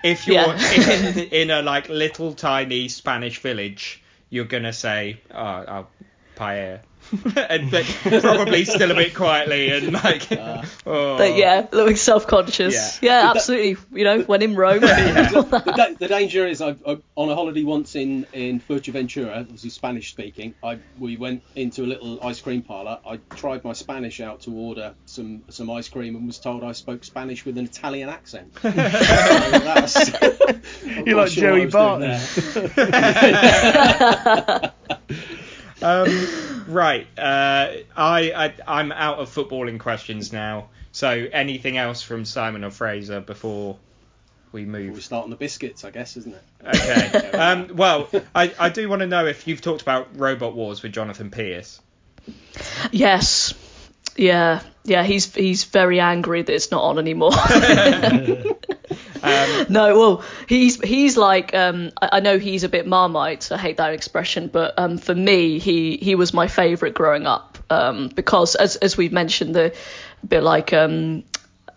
If 0.04 0.28
you're 0.28 0.36
Yeah. 0.36 1.14
in, 1.14 1.18
in 1.32 1.52
a 1.52 1.62
like 1.62 1.90
little 1.90 2.34
tiny 2.34 2.88
Spanish 2.88 3.40
village, 3.40 4.02
you're 4.30 4.46
gonna 4.46 4.74
say, 4.74 5.20
oh, 5.34 5.66
oh 5.68 5.88
paella. 6.36 6.80
and 7.36 7.72
but 7.72 7.86
probably 8.22 8.66
still 8.66 8.92
a 8.92 8.96
bit 8.96 9.16
quietly 9.16 9.72
and 9.72 9.94
like, 9.94 10.28
oh. 10.86 11.18
But 11.18 11.36
yeah, 11.36 11.68
looking 11.72 11.96
self-conscious. 11.96 13.02
Yeah. 13.02 13.22
Yeah, 13.24 13.32
absolutely. 13.32 13.78
You 13.98 14.04
know, 14.04 14.22
when 14.22 14.42
in 14.42 14.56
Rome. 14.56 14.80
the, 14.82 15.74
da- 15.76 15.94
the 15.98 16.08
danger 16.08 16.46
is 16.46 16.62
I, 16.62 16.76
I, 16.86 16.98
on 17.16 17.30
a 17.30 17.36
holiday 17.36 17.64
once 17.64 17.96
in 17.96 18.26
in 18.34 18.60
Fuerteventura, 18.60 19.40
obviously 19.40 19.70
Spanish 19.72 20.12
speaking. 20.12 20.54
I 20.64 20.80
we 21.00 21.18
went 21.18 21.44
into 21.56 21.84
a 21.84 21.88
little 21.88 22.24
ice 22.24 22.40
cream 22.42 22.62
parlor. 22.62 23.00
I 23.06 23.18
tried 23.36 23.64
my 23.64 23.74
Spanish 23.74 24.20
out 24.22 24.42
to 24.42 24.52
order 24.54 24.94
some 25.06 25.44
some 25.50 25.70
ice 25.72 25.90
cream 25.90 26.16
and 26.16 26.28
was 26.28 26.40
told 26.40 26.64
I 26.64 26.74
spoke 26.74 27.04
Spanish 27.04 27.46
with 27.46 27.58
an 27.58 27.66
Italian 27.66 28.10
accent. 28.10 28.54
So 28.62 28.70
that's- 28.72 30.12
You're 31.06 31.18
like 31.18 31.30
sure 31.32 31.58
Joey 31.58 31.66
Barton. 31.68 32.20
Um, 35.82 36.59
right. 36.70 37.08
Uh, 37.18 37.74
I, 37.96 38.32
I 38.32 38.54
I'm 38.68 38.92
out 38.92 39.20
of 39.20 39.30
footballing 39.30 39.80
questions 39.80 40.32
now. 40.32 40.70
So 40.92 41.10
anything 41.10 41.78
else 41.78 42.02
from 42.02 42.26
Simon 42.26 42.64
or 42.64 42.72
Fraser 42.72 43.20
before 43.20 43.78
we 44.52 44.66
move? 44.66 44.82
We 44.82 44.90
move? 44.92 45.04
start 45.04 45.24
on 45.26 45.30
the 45.30 45.36
biscuits, 45.36 45.84
I 45.84 45.92
guess, 45.92 46.18
isn't 46.18 46.36
it? 46.36 46.44
Okay. 46.76 47.30
Um, 47.40 47.76
well, 47.76 48.10
I, 48.36 48.54
I 48.60 48.70
do 48.70 48.90
want 48.90 49.00
to 49.02 49.08
know 49.08 49.26
if 49.26 49.48
you've 49.48 49.62
talked 49.62 49.82
about 49.82 50.18
Robot 50.18 50.56
Wars 50.56 50.82
with 50.84 50.92
Jonathan 50.92 51.30
Pearce. 51.30 51.80
yes. 52.92 53.54
Yeah. 54.16 54.62
Yeah. 54.84 55.04
He's 55.04 55.34
he's 55.34 55.64
very 55.64 56.00
angry 56.00 56.42
that 56.42 56.54
it's 56.54 56.72
not 56.72 56.84
on 56.84 57.00
anymore. 57.00 57.32
Um, 59.24 59.66
no, 59.70 60.00
well, 60.00 60.24
he's 60.48 60.82
he's 60.82 61.18
like 61.18 61.54
um, 61.54 61.92
I, 62.02 62.10
I 62.14 62.20
know 62.20 62.40
he's 62.40 62.64
a 62.64 62.70
bit 62.70 62.88
marmite. 62.88 63.52
I 63.52 63.58
hate 63.58 63.78
that 63.78 63.94
expression, 63.94 64.48
but 64.48 64.78
um, 64.78 64.98
for 64.98 65.16
me, 65.16 65.60
he 65.60 65.98
he 65.98 66.16
was 66.16 66.34
my 66.34 66.48
favourite 66.48 66.94
growing 66.94 67.28
up 67.28 67.58
um, 67.70 68.10
because 68.10 68.56
as 68.56 68.76
as 68.78 68.98
we've 68.98 69.14
mentioned, 69.14 69.56
the 69.56 69.74
a 70.24 70.28
bit 70.28 70.44
like 70.44 70.74
um, 70.74 71.24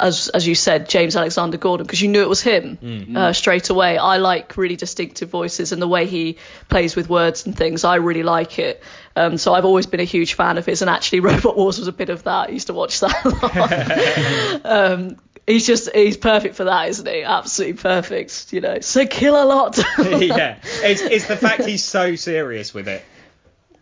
as 0.02 0.28
as 0.28 0.46
you 0.46 0.54
said, 0.54 0.88
James 0.88 1.16
Alexander 1.16 1.56
Gordon, 1.56 1.86
because 1.86 2.02
you 2.02 2.08
knew 2.08 2.22
it 2.22 2.28
was 2.28 2.42
him 2.42 2.78
uh, 3.16 3.32
straight 3.32 3.70
away. 3.70 3.96
I 3.96 4.16
like 4.16 4.56
really 4.56 4.76
distinctive 4.76 5.30
voices 5.30 5.72
and 5.72 5.80
the 5.80 5.88
way 5.88 6.06
he 6.06 6.38
plays 6.68 6.96
with 6.96 7.08
words 7.08 7.46
and 7.46 7.56
things. 7.56 7.84
I 7.84 7.96
really 7.96 8.24
like 8.24 8.58
it. 8.58 8.82
Um, 9.14 9.38
so 9.38 9.54
I've 9.54 9.64
always 9.64 9.86
been 9.86 10.00
a 10.00 10.04
huge 10.04 10.34
fan 10.34 10.58
of 10.58 10.66
his, 10.66 10.82
and 10.82 10.90
actually, 10.90 11.20
Robot 11.30 11.56
Wars 11.56 11.78
was 11.78 11.88
a 11.88 11.92
bit 11.92 12.10
of 12.10 12.24
that. 12.24 12.48
I 12.48 12.52
used 12.52 12.66
to 12.66 12.74
watch 12.74 13.00
that 13.00 13.24
a 13.24 13.28
lot. 13.28 14.92
um, 14.92 15.16
he's 15.46 15.66
just 15.66 15.94
he's 15.94 16.16
perfect 16.16 16.54
for 16.54 16.64
that, 16.64 16.88
isn't 16.88 17.06
he? 17.08 17.22
Absolutely 17.22 17.80
perfect. 17.80 18.52
You 18.52 18.60
know, 18.60 18.80
so 18.80 19.06
kill 19.06 19.42
a 19.42 19.44
lot. 19.44 19.78
yeah. 19.98 20.58
It's 20.82 21.00
it's 21.02 21.26
the 21.26 21.36
fact 21.36 21.64
he's 21.64 21.84
so 21.84 22.14
serious 22.16 22.72
with 22.74 22.88
it. 22.88 23.02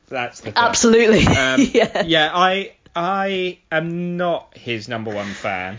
That's 0.09 0.41
the 0.41 0.53
thing. 0.53 0.55
Absolutely. 0.57 1.27
Um, 1.27 1.61
yeah. 1.73 2.03
yeah, 2.03 2.31
I 2.35 2.73
I 2.95 3.59
am 3.71 4.17
not 4.17 4.57
his 4.57 4.89
number 4.89 5.15
one 5.15 5.29
fan, 5.31 5.79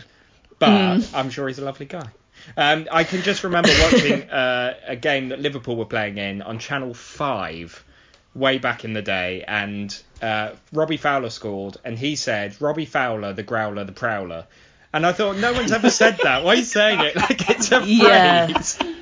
but 0.60 1.00
Hmm. 1.02 1.16
I'm 1.16 1.30
sure 1.30 1.48
he's 1.48 1.60
a 1.60 1.66
lovely 1.66 1.86
guy. 1.86 2.08
Um, 2.58 2.88
I 2.92 3.04
can 3.04 3.22
just 3.22 3.44
remember 3.44 3.70
watching 3.82 4.24
uh, 4.30 4.74
a 4.88 4.96
game 4.96 5.30
that 5.30 5.40
Liverpool 5.40 5.76
were 5.76 5.86
playing 5.86 6.18
in 6.18 6.42
on 6.42 6.58
Channel 6.60 6.94
Five 6.94 7.84
way 8.34 8.58
back 8.58 8.84
in 8.86 8.94
the 8.94 9.02
day, 9.02 9.44
and 9.48 9.96
uh, 10.22 10.52
Robbie 10.72 10.98
Fowler 10.98 11.30
scored, 11.30 11.78
and 11.84 12.00
he 12.00 12.16
said, 12.16 12.60
"Robbie 12.62 12.86
Fowler, 12.86 13.34
the 13.34 13.44
growler, 13.44 13.84
the 13.84 13.92
prowler." 13.92 14.48
And 14.94 15.06
I 15.06 15.14
thought, 15.14 15.38
no 15.38 15.54
one's 15.54 15.72
ever 15.72 15.90
said 15.90 16.20
that. 16.24 16.44
Why 16.44 16.54
are 16.54 16.56
you 16.58 16.66
saying 16.66 17.00
it 17.00 17.16
like 17.16 17.50
it's 17.50 17.72
a 17.72 17.80
phrase? 17.80 18.78
yeah, 18.80 18.98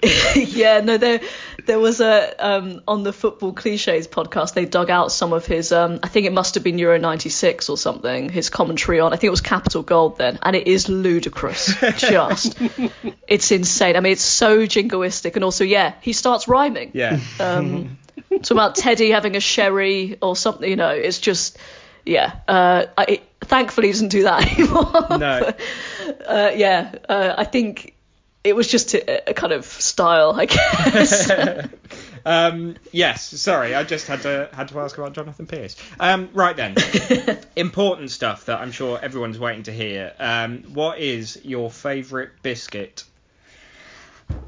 yeah, 0.36 0.80
no, 0.80 0.96
there 0.96 1.20
there 1.66 1.78
was 1.78 2.00
a 2.00 2.34
um, 2.38 2.82
on 2.86 3.02
the 3.02 3.12
football 3.12 3.52
cliches 3.52 4.06
podcast. 4.06 4.54
They 4.54 4.64
dug 4.64 4.90
out 4.90 5.10
some 5.10 5.32
of 5.32 5.44
his. 5.44 5.72
Um, 5.72 5.98
I 6.02 6.08
think 6.08 6.26
it 6.26 6.32
must 6.32 6.54
have 6.54 6.62
been 6.62 6.78
Euro 6.78 6.98
'96 6.98 7.68
or 7.68 7.76
something. 7.76 8.28
His 8.28 8.48
commentary 8.48 9.00
on. 9.00 9.12
I 9.12 9.16
think 9.16 9.24
it 9.24 9.30
was 9.30 9.40
Capital 9.40 9.82
Gold 9.82 10.16
then, 10.16 10.38
and 10.42 10.54
it 10.54 10.68
is 10.68 10.88
ludicrous. 10.88 11.74
just, 11.96 12.56
it's 13.26 13.50
insane. 13.50 13.96
I 13.96 14.00
mean, 14.00 14.12
it's 14.12 14.22
so 14.22 14.60
jingoistic, 14.66 15.34
and 15.34 15.42
also, 15.42 15.64
yeah, 15.64 15.94
he 16.00 16.12
starts 16.12 16.46
rhyming. 16.46 16.92
Yeah. 16.94 17.18
Um, 17.40 17.98
talking 18.30 18.56
about 18.56 18.76
Teddy 18.76 19.10
having 19.10 19.34
a 19.34 19.40
sherry 19.40 20.16
or 20.22 20.36
something. 20.36 20.68
You 20.68 20.76
know, 20.76 20.90
it's 20.90 21.18
just. 21.18 21.58
Yeah, 22.06 22.36
uh, 22.48 22.86
I, 22.96 23.20
thankfully 23.40 23.88
he 23.88 23.92
doesn't 23.92 24.08
do 24.08 24.22
that 24.24 24.52
anymore. 24.58 25.18
No. 25.18 25.52
uh, 26.26 26.50
yeah, 26.54 26.94
uh, 27.08 27.34
I 27.36 27.44
think 27.44 27.94
it 28.44 28.54
was 28.54 28.68
just 28.68 28.94
a, 28.94 29.30
a 29.30 29.34
kind 29.34 29.52
of 29.52 29.64
style, 29.64 30.32
I 30.36 30.46
guess. 30.46 31.30
Um, 32.26 32.76
yes, 32.92 33.40
sorry, 33.40 33.74
I 33.74 33.84
just 33.84 34.06
had 34.06 34.20
to 34.22 34.50
had 34.52 34.68
to 34.68 34.80
ask 34.80 34.98
about 34.98 35.14
Jonathan 35.14 35.46
Pearce. 35.46 35.76
Um, 35.98 36.28
right 36.34 36.54
then, 36.54 36.74
important 37.56 38.10
stuff 38.10 38.46
that 38.46 38.60
I'm 38.60 38.70
sure 38.70 38.98
everyone's 39.00 39.38
waiting 39.38 39.62
to 39.62 39.72
hear. 39.72 40.12
Um, 40.18 40.64
what 40.74 40.98
is 40.98 41.40
your 41.42 41.70
favourite 41.70 42.28
biscuit? 42.42 43.04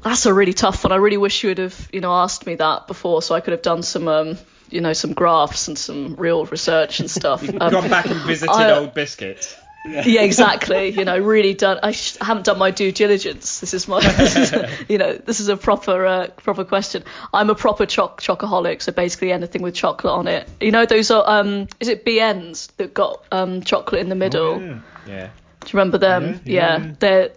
That's 0.03 0.25
a 0.27 0.33
really 0.33 0.53
tough 0.53 0.83
one. 0.83 0.91
I 0.91 0.97
really 0.97 1.17
wish 1.17 1.43
you 1.43 1.49
would 1.49 1.57
have, 1.57 1.89
you 1.91 2.01
know, 2.01 2.13
asked 2.13 2.45
me 2.45 2.55
that 2.55 2.87
before, 2.87 3.21
so 3.21 3.33
I 3.33 3.39
could 3.39 3.53
have 3.53 3.61
done 3.63 3.81
some, 3.81 4.07
um, 4.07 4.37
you 4.71 4.81
know, 4.81 4.93
some 4.93 5.13
graphs 5.13 5.67
and 5.67 5.77
some 5.77 6.15
real 6.15 6.45
research 6.45 6.99
and 6.99 7.09
stuff. 7.09 7.43
You've 7.43 7.57
um, 7.61 7.71
Gone 7.71 7.89
back 7.89 8.05
and 8.07 8.19
visited 8.21 8.51
I- 8.51 8.71
old 8.77 8.93
biscuits. 8.93 9.55
yeah, 9.83 10.21
exactly. 10.21 10.89
You 10.89 11.05
know, 11.05 11.17
really 11.17 11.55
done. 11.55 11.79
I 11.81 11.91
sh- 11.91 12.15
haven't 12.21 12.45
done 12.45 12.59
my 12.59 12.69
due 12.69 12.91
diligence. 12.91 13.59
This 13.61 13.73
is 13.73 13.87
my, 13.87 13.99
this 14.17 14.35
is 14.35 14.53
a- 14.53 14.69
you 14.87 14.97
know, 14.99 15.13
this 15.13 15.39
is 15.39 15.47
a 15.49 15.57
proper, 15.57 16.05
uh, 16.05 16.27
proper 16.37 16.63
question. 16.65 17.03
I'm 17.33 17.49
a 17.49 17.55
proper 17.55 17.85
choc 17.87 18.21
chocoholic, 18.21 18.81
so 18.83 18.91
basically 18.91 19.31
anything 19.31 19.63
with 19.63 19.73
chocolate 19.73 20.13
on 20.13 20.27
it. 20.27 20.47
You 20.59 20.71
know, 20.71 20.85
those 20.85 21.09
are, 21.09 21.23
um, 21.27 21.67
is 21.79 21.87
it 21.87 22.05
BNs 22.05 22.69
that 22.77 22.93
got 22.93 23.23
um 23.31 23.61
chocolate 23.63 24.01
in 24.01 24.09
the 24.09 24.15
middle? 24.15 24.53
Oh, 24.53 24.59
yeah. 24.59 24.79
Yeah. 25.07 25.29
Do 25.61 25.67
you 25.67 25.79
remember 25.79 25.97
them? 25.97 26.23
Yeah, 26.23 26.29
yeah, 26.29 26.77
Yeah, 26.77 26.85
yeah. 26.85 26.93
they're 26.99 27.29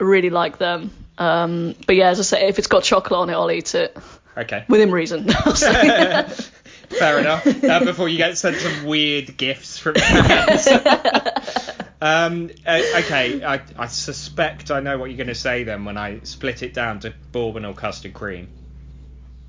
I 0.00 0.04
really 0.04 0.30
like 0.30 0.56
them. 0.58 0.90
Um, 1.18 1.74
but 1.86 1.96
yeah, 1.96 2.08
as 2.08 2.18
I 2.18 2.22
say, 2.22 2.48
if 2.48 2.58
it's 2.58 2.66
got 2.66 2.82
chocolate 2.82 3.20
on 3.20 3.30
it, 3.30 3.34
I'll 3.34 3.50
eat 3.50 3.74
it 3.74 3.96
Okay. 4.36 4.64
within 4.68 4.90
reason. 4.90 5.28
Fair 6.98 7.18
enough. 7.20 7.46
Uh, 7.64 7.84
before 7.84 8.08
you 8.08 8.18
get 8.18 8.36
sent 8.36 8.56
some 8.56 8.84
weird 8.84 9.36
gifts 9.36 9.78
from 9.78 9.94
fans. 9.94 10.66
um, 12.00 12.50
uh, 12.66 12.82
okay, 12.98 13.42
I, 13.42 13.60
I 13.78 13.86
suspect 13.86 14.70
I 14.70 14.80
know 14.80 14.98
what 14.98 15.06
you're 15.10 15.16
going 15.16 15.28
to 15.28 15.34
say 15.34 15.64
then 15.64 15.84
when 15.84 15.96
I 15.96 16.20
split 16.24 16.62
it 16.62 16.74
down 16.74 17.00
to 17.00 17.14
bourbon 17.32 17.64
or 17.64 17.72
custard 17.74 18.12
cream. 18.12 18.48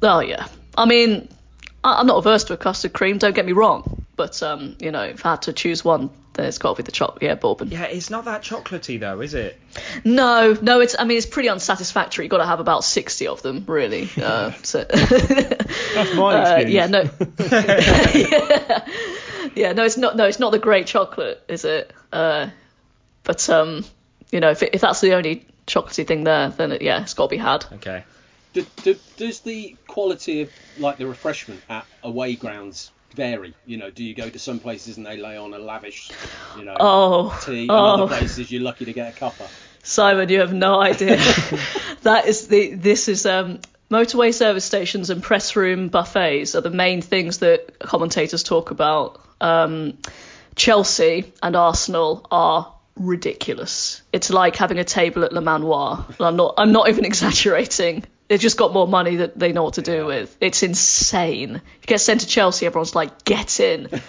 oh 0.02 0.20
yeah, 0.22 0.48
I 0.78 0.86
mean, 0.86 1.28
I- 1.84 2.00
I'm 2.00 2.08
not 2.08 2.18
averse 2.18 2.46
to 2.46 2.54
a 2.54 2.58
custard 2.58 2.94
cream. 2.94 3.18
Don't 3.18 3.36
get 3.36 3.46
me 3.46 3.52
wrong, 3.52 4.06
but 4.16 4.42
um, 4.42 4.76
you 4.80 4.92
know, 4.92 5.04
if 5.04 5.26
I 5.26 5.32
had 5.32 5.42
to 5.44 5.54
choose 5.54 5.84
one, 5.84 6.10
it's 6.38 6.58
got 6.58 6.76
to 6.76 6.84
be 6.84 6.86
the 6.86 6.92
chocolate. 6.92 7.24
Yeah, 7.24 7.36
bourbon. 7.36 7.70
Yeah, 7.70 7.84
it's 7.84 8.10
not 8.10 8.26
that 8.26 8.42
chocolatey 8.42 9.00
though, 9.00 9.22
is 9.22 9.34
it? 9.34 9.60
No, 10.04 10.58
no, 10.62 10.82
it's. 10.82 10.96
I 10.98 11.04
mean, 11.06 11.18
it's 11.18 11.26
pretty 11.26 11.50
unsatisfactory. 11.50 12.26
You've 12.26 12.32
got 12.32 12.40
to 12.40 12.46
have 12.46 12.60
about 12.60 12.84
sixty 12.84 13.28
of 13.28 13.42
them, 13.42 13.64
really. 13.68 14.10
Uh, 14.18 14.52
so, 14.64 14.84
That's 14.84 16.16
my 16.16 16.56
uh, 16.56 16.60
yeah, 16.68 16.88
no. 16.88 17.10
yeah. 17.40 18.88
yeah, 19.56 19.72
no, 19.74 19.84
it's 19.84 19.98
not. 19.98 20.16
No, 20.16 20.26
it's 20.26 20.40
not 20.40 20.52
the 20.52 20.60
great 20.60 20.88
chocolate, 20.88 21.44
is 21.48 21.66
it? 21.66 21.94
Uh, 22.12 22.50
but 23.24 23.50
um, 23.50 23.86
you 24.32 24.40
know, 24.40 24.52
if 24.52 24.64
if 24.64 24.82
that's 24.82 25.02
the 25.02 25.14
only 25.14 25.46
chocolatey 25.68 26.06
thing 26.06 26.24
there, 26.24 26.50
then 26.50 26.72
it, 26.72 26.82
yeah, 26.82 27.02
it's 27.02 27.14
got 27.14 27.26
to 27.26 27.30
be 27.30 27.38
had. 27.38 27.66
Okay. 27.74 28.04
Do, 28.54 28.66
do, 28.84 28.96
does 29.18 29.42
the 29.42 29.76
quality 29.88 30.44
of 30.44 30.52
like 30.78 30.98
the 30.98 31.08
refreshment 31.08 31.62
at 31.70 31.86
away 32.04 32.36
grounds 32.36 32.92
vary? 33.16 33.54
You 33.66 33.78
know, 33.78 33.90
do 33.90 34.04
you 34.04 34.14
go 34.14 34.30
to 34.30 34.40
some 34.40 34.60
places 34.60 34.98
and 34.98 35.06
they 35.06 35.18
lay 35.18 35.38
on 35.38 35.54
a 35.54 35.60
lavish, 35.60 36.12
you 36.58 36.66
know, 36.66 36.76
Oh, 36.80 37.40
tea, 37.44 37.62
and 37.62 37.72
oh. 37.72 38.04
other 38.04 38.08
places 38.08 38.52
you're 38.52 38.62
lucky 38.62 38.86
to 38.86 38.94
get 38.94 39.16
a 39.16 39.20
cuppa? 39.20 39.48
Simon, 39.84 40.30
you 40.30 40.40
have 40.40 40.54
no 40.54 40.80
idea. 40.82 41.18
that 42.04 42.24
is 42.28 42.48
the 42.48 42.76
this 42.76 43.08
is 43.08 43.26
um 43.26 43.60
motorway 43.90 44.34
service 44.34 44.66
stations 44.66 45.10
and 45.10 45.22
press 45.22 45.56
room 45.56 45.90
buffets 45.90 46.56
are 46.56 46.62
the 46.62 46.70
main 46.70 47.02
things 47.02 47.40
that 47.40 47.80
commentators 47.80 48.44
talk 48.44 48.72
about. 48.72 49.22
Um, 49.40 49.98
Chelsea 50.56 51.34
and 51.44 51.56
Arsenal 51.56 52.26
are 52.32 52.74
ridiculous. 52.96 54.02
It's 54.14 54.30
like 54.30 54.56
having 54.56 54.80
a 54.80 54.84
table 54.84 55.24
at 55.24 55.34
Le 55.34 55.42
Manoir. 55.42 56.06
I'm 56.20 56.36
not 56.36 56.56
I'm 56.58 56.72
not 56.72 56.90
even 56.90 57.06
exaggerating. 57.12 58.06
They've 58.28 58.40
just 58.40 58.58
got 58.58 58.74
more 58.74 58.88
money 58.88 59.18
that 59.18 59.38
they 59.38 59.52
know 59.54 59.64
what 59.64 59.76
to 59.76 59.82
do 59.84 60.06
with. 60.08 60.36
It's 60.42 60.64
insane. 60.64 61.54
You 61.54 61.86
get 61.86 62.02
sent 62.02 62.22
to 62.22 62.28
Chelsea, 62.28 62.66
everyone's 62.66 62.96
like, 62.96 63.24
get 63.24 63.60
in. 63.60 63.90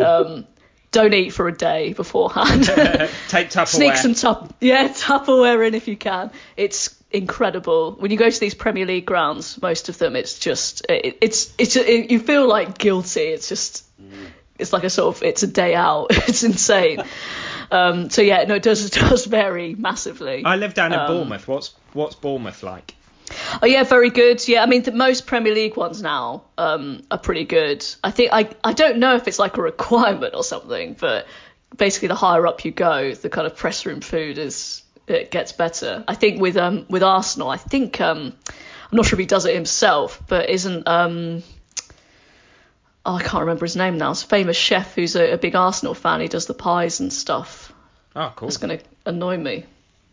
Um, 0.00 0.46
don't 0.90 1.12
eat 1.12 1.30
for 1.30 1.48
a 1.48 1.52
day 1.56 1.92
beforehand. 1.92 2.64
Take 3.28 3.50
Tupperware. 3.50 3.66
Sneak 3.66 3.96
some 3.96 4.14
tup, 4.14 4.54
yeah, 4.60 4.86
Tupperware 4.88 5.66
in 5.66 5.74
if 5.74 5.88
you 5.88 5.96
can. 5.96 6.30
It's 6.56 6.94
incredible 7.10 7.92
when 7.98 8.10
you 8.12 8.16
go 8.16 8.30
to 8.30 8.40
these 8.40 8.54
Premier 8.54 8.86
League 8.86 9.06
grounds. 9.06 9.60
Most 9.60 9.88
of 9.88 9.98
them, 9.98 10.14
it's 10.14 10.38
just 10.38 10.86
it, 10.88 11.18
it's 11.20 11.52
it's 11.58 11.74
it, 11.74 12.10
you 12.12 12.20
feel 12.20 12.48
like 12.48 12.78
guilty. 12.78 13.22
It's 13.22 13.48
just 13.48 13.84
it's 14.58 14.72
like 14.72 14.84
a 14.84 14.90
sort 14.90 15.16
of 15.16 15.22
it's 15.24 15.42
a 15.42 15.48
day 15.48 15.74
out. 15.74 16.06
it's 16.10 16.44
insane. 16.44 17.02
Um, 17.72 18.10
so 18.10 18.22
yeah, 18.22 18.44
no, 18.44 18.54
it 18.54 18.62
does 18.62 18.84
it 18.84 18.92
does 18.92 19.24
vary 19.24 19.74
massively. 19.74 20.44
I 20.44 20.54
live 20.56 20.74
down 20.74 20.92
in 20.92 21.00
Um, 21.00 21.06
Bournemouth. 21.08 21.48
What's 21.48 21.74
what's 21.92 22.14
Bournemouth 22.14 22.62
like? 22.62 22.94
Oh 23.62 23.66
yeah, 23.66 23.84
very 23.84 24.10
good. 24.10 24.46
Yeah, 24.46 24.62
I 24.62 24.66
mean 24.66 24.82
the 24.82 24.92
most 24.92 25.26
Premier 25.26 25.54
League 25.54 25.76
ones 25.76 26.02
now 26.02 26.44
um, 26.58 27.02
are 27.10 27.18
pretty 27.18 27.44
good. 27.44 27.84
I 28.02 28.10
think 28.10 28.30
I 28.32 28.50
I 28.62 28.72
don't 28.72 28.98
know 28.98 29.16
if 29.16 29.26
it's 29.28 29.38
like 29.38 29.56
a 29.56 29.62
requirement 29.72 30.34
or 30.34 30.44
something, 30.44 30.96
but 30.98 31.26
basically 31.76 32.08
the 32.08 32.14
higher 32.14 32.46
up 32.46 32.64
you 32.64 32.70
go, 32.70 33.14
the 33.14 33.30
kind 33.30 33.46
of 33.46 33.56
press 33.56 33.86
room 33.86 34.00
food 34.00 34.38
is 34.38 34.82
it 35.06 35.30
gets 35.30 35.52
better. 35.52 36.04
I 36.06 36.14
think 36.14 36.40
with 36.40 36.56
um 36.56 36.86
with 36.88 37.02
Arsenal, 37.02 37.48
I 37.48 37.56
think 37.56 38.00
um 38.00 38.34
I'm 38.48 38.96
not 38.96 39.06
sure 39.06 39.16
if 39.16 39.20
he 39.20 39.26
does 39.26 39.46
it 39.46 39.54
himself, 39.54 40.22
but 40.26 40.50
isn't 40.50 40.86
um 40.86 41.42
oh 43.06 43.14
I 43.14 43.22
can't 43.22 43.42
remember 43.42 43.64
his 43.64 43.76
name 43.76 43.98
now. 43.98 44.12
It's 44.12 44.22
a 44.22 44.26
famous 44.26 44.56
chef 44.56 44.94
who's 44.94 45.16
a, 45.16 45.32
a 45.32 45.38
big 45.38 45.54
Arsenal 45.54 45.94
fan. 45.94 46.20
He 46.20 46.28
does 46.28 46.46
the 46.46 46.54
pies 46.54 47.00
and 47.00 47.12
stuff. 47.12 47.72
Oh, 48.16 48.32
cool. 48.36 48.48
It's 48.48 48.58
gonna 48.58 48.80
annoy 49.06 49.36
me 49.36 49.64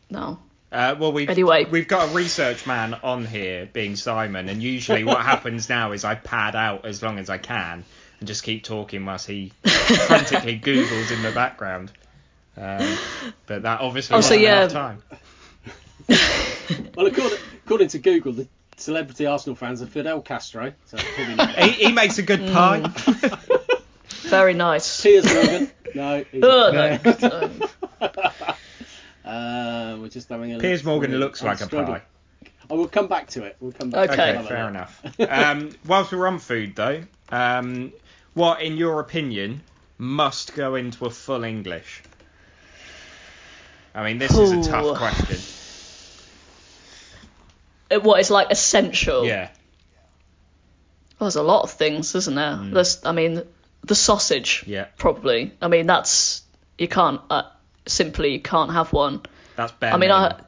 now. 0.09 0.39
Uh, 0.71 0.95
well, 0.97 1.11
we've, 1.11 1.29
Anyway. 1.29 1.65
we've 1.65 1.87
got 1.87 2.09
a 2.09 2.13
research 2.13 2.65
man 2.65 2.93
on 3.03 3.25
here, 3.25 3.65
being 3.71 3.95
Simon, 3.97 4.47
and 4.47 4.63
usually 4.63 5.03
what 5.03 5.21
happens 5.25 5.67
now 5.67 5.91
is 5.91 6.05
I 6.05 6.15
pad 6.15 6.55
out 6.55 6.85
as 6.85 7.03
long 7.03 7.19
as 7.19 7.29
I 7.29 7.37
can 7.37 7.83
and 8.19 8.27
just 8.27 8.43
keep 8.43 8.63
talking 8.63 9.03
whilst 9.05 9.27
he 9.27 9.51
frantically 9.63 10.57
Googles 10.63 11.11
in 11.11 11.23
the 11.23 11.31
background. 11.31 11.91
Um, 12.55 12.97
but 13.47 13.63
that 13.63 13.81
obviously 13.81 14.15
Oh, 14.15 14.21
so 14.21 14.27
wasn't 14.35 14.41
yeah. 14.41 14.57
enough 14.65 14.71
time. 14.71 15.03
Well, 16.95 17.05
according, 17.07 17.37
according 17.65 17.87
to 17.89 17.99
Google, 17.99 18.31
the 18.33 18.47
celebrity 18.77 19.25
Arsenal 19.25 19.55
fans 19.55 19.81
are 19.81 19.87
Fidel 19.87 20.21
Castro. 20.21 20.71
So. 20.85 20.97
He, 20.97 21.69
he 21.71 21.91
makes 21.91 22.17
a 22.17 22.21
good 22.23 22.39
pie. 22.53 22.79
Very 24.23 24.53
nice. 24.53 25.01
Piers 25.01 25.25
Morgan. 25.33 25.71
No. 25.95 26.23
he's- 26.31 26.43
Ugh, 26.43 26.73
no. 26.73 27.67
We're 30.01 30.09
just 30.09 30.29
having 30.29 30.51
a 30.51 30.55
look 30.55 30.61
Piers 30.61 30.83
Morgan 30.83 31.17
looks 31.19 31.41
I'm 31.41 31.47
like 31.47 31.61
a 31.61 31.65
struggling. 31.65 31.99
pie. 31.99 32.05
I 32.69 32.73
will 32.73 32.87
come 32.87 33.07
back 33.07 33.27
to 33.29 33.43
it. 33.43 33.57
We'll 33.59 33.73
come 33.73 33.89
back. 33.89 34.11
Okay. 34.11 34.37
Okay, 34.37 34.47
fair 34.47 34.67
enough. 34.69 35.03
Um, 35.19 35.71
whilst 35.85 36.11
we're 36.11 36.27
on 36.27 36.39
food, 36.39 36.75
though, 36.75 37.03
um, 37.29 37.91
what, 38.33 38.61
in 38.61 38.77
your 38.77 38.99
opinion, 38.99 39.61
must 39.97 40.55
go 40.55 40.75
into 40.75 41.05
a 41.05 41.09
full 41.09 41.43
English? 41.43 42.01
I 43.93 44.05
mean, 44.05 44.19
this 44.19 44.37
is 44.37 44.51
a 44.51 44.63
tough 44.69 44.97
question. 44.97 45.37
It- 47.89 48.03
what 48.03 48.21
is 48.21 48.31
like 48.31 48.51
essential? 48.51 49.25
Yeah. 49.25 49.49
Well, 51.19 51.25
there's 51.27 51.35
a 51.35 51.43
lot 51.43 51.63
of 51.63 51.71
things, 51.71 52.15
isn't 52.15 52.35
there? 52.35 52.57
There's, 52.57 53.05
I 53.05 53.11
mean, 53.11 53.43
the 53.83 53.95
sausage. 53.95 54.63
Yeah. 54.65 54.85
Probably. 54.97 55.53
I 55.61 55.67
mean, 55.67 55.87
that's 55.87 56.41
you 56.77 56.87
can't 56.87 57.21
uh, 57.29 57.43
simply 57.85 58.33
you 58.33 58.39
can't 58.39 58.71
have 58.71 58.93
one. 58.93 59.21
That's 59.55 59.71
bare 59.73 59.89
I 59.93 59.97
mean, 59.97 60.09
minimum. 60.09 60.31
I 60.37 60.43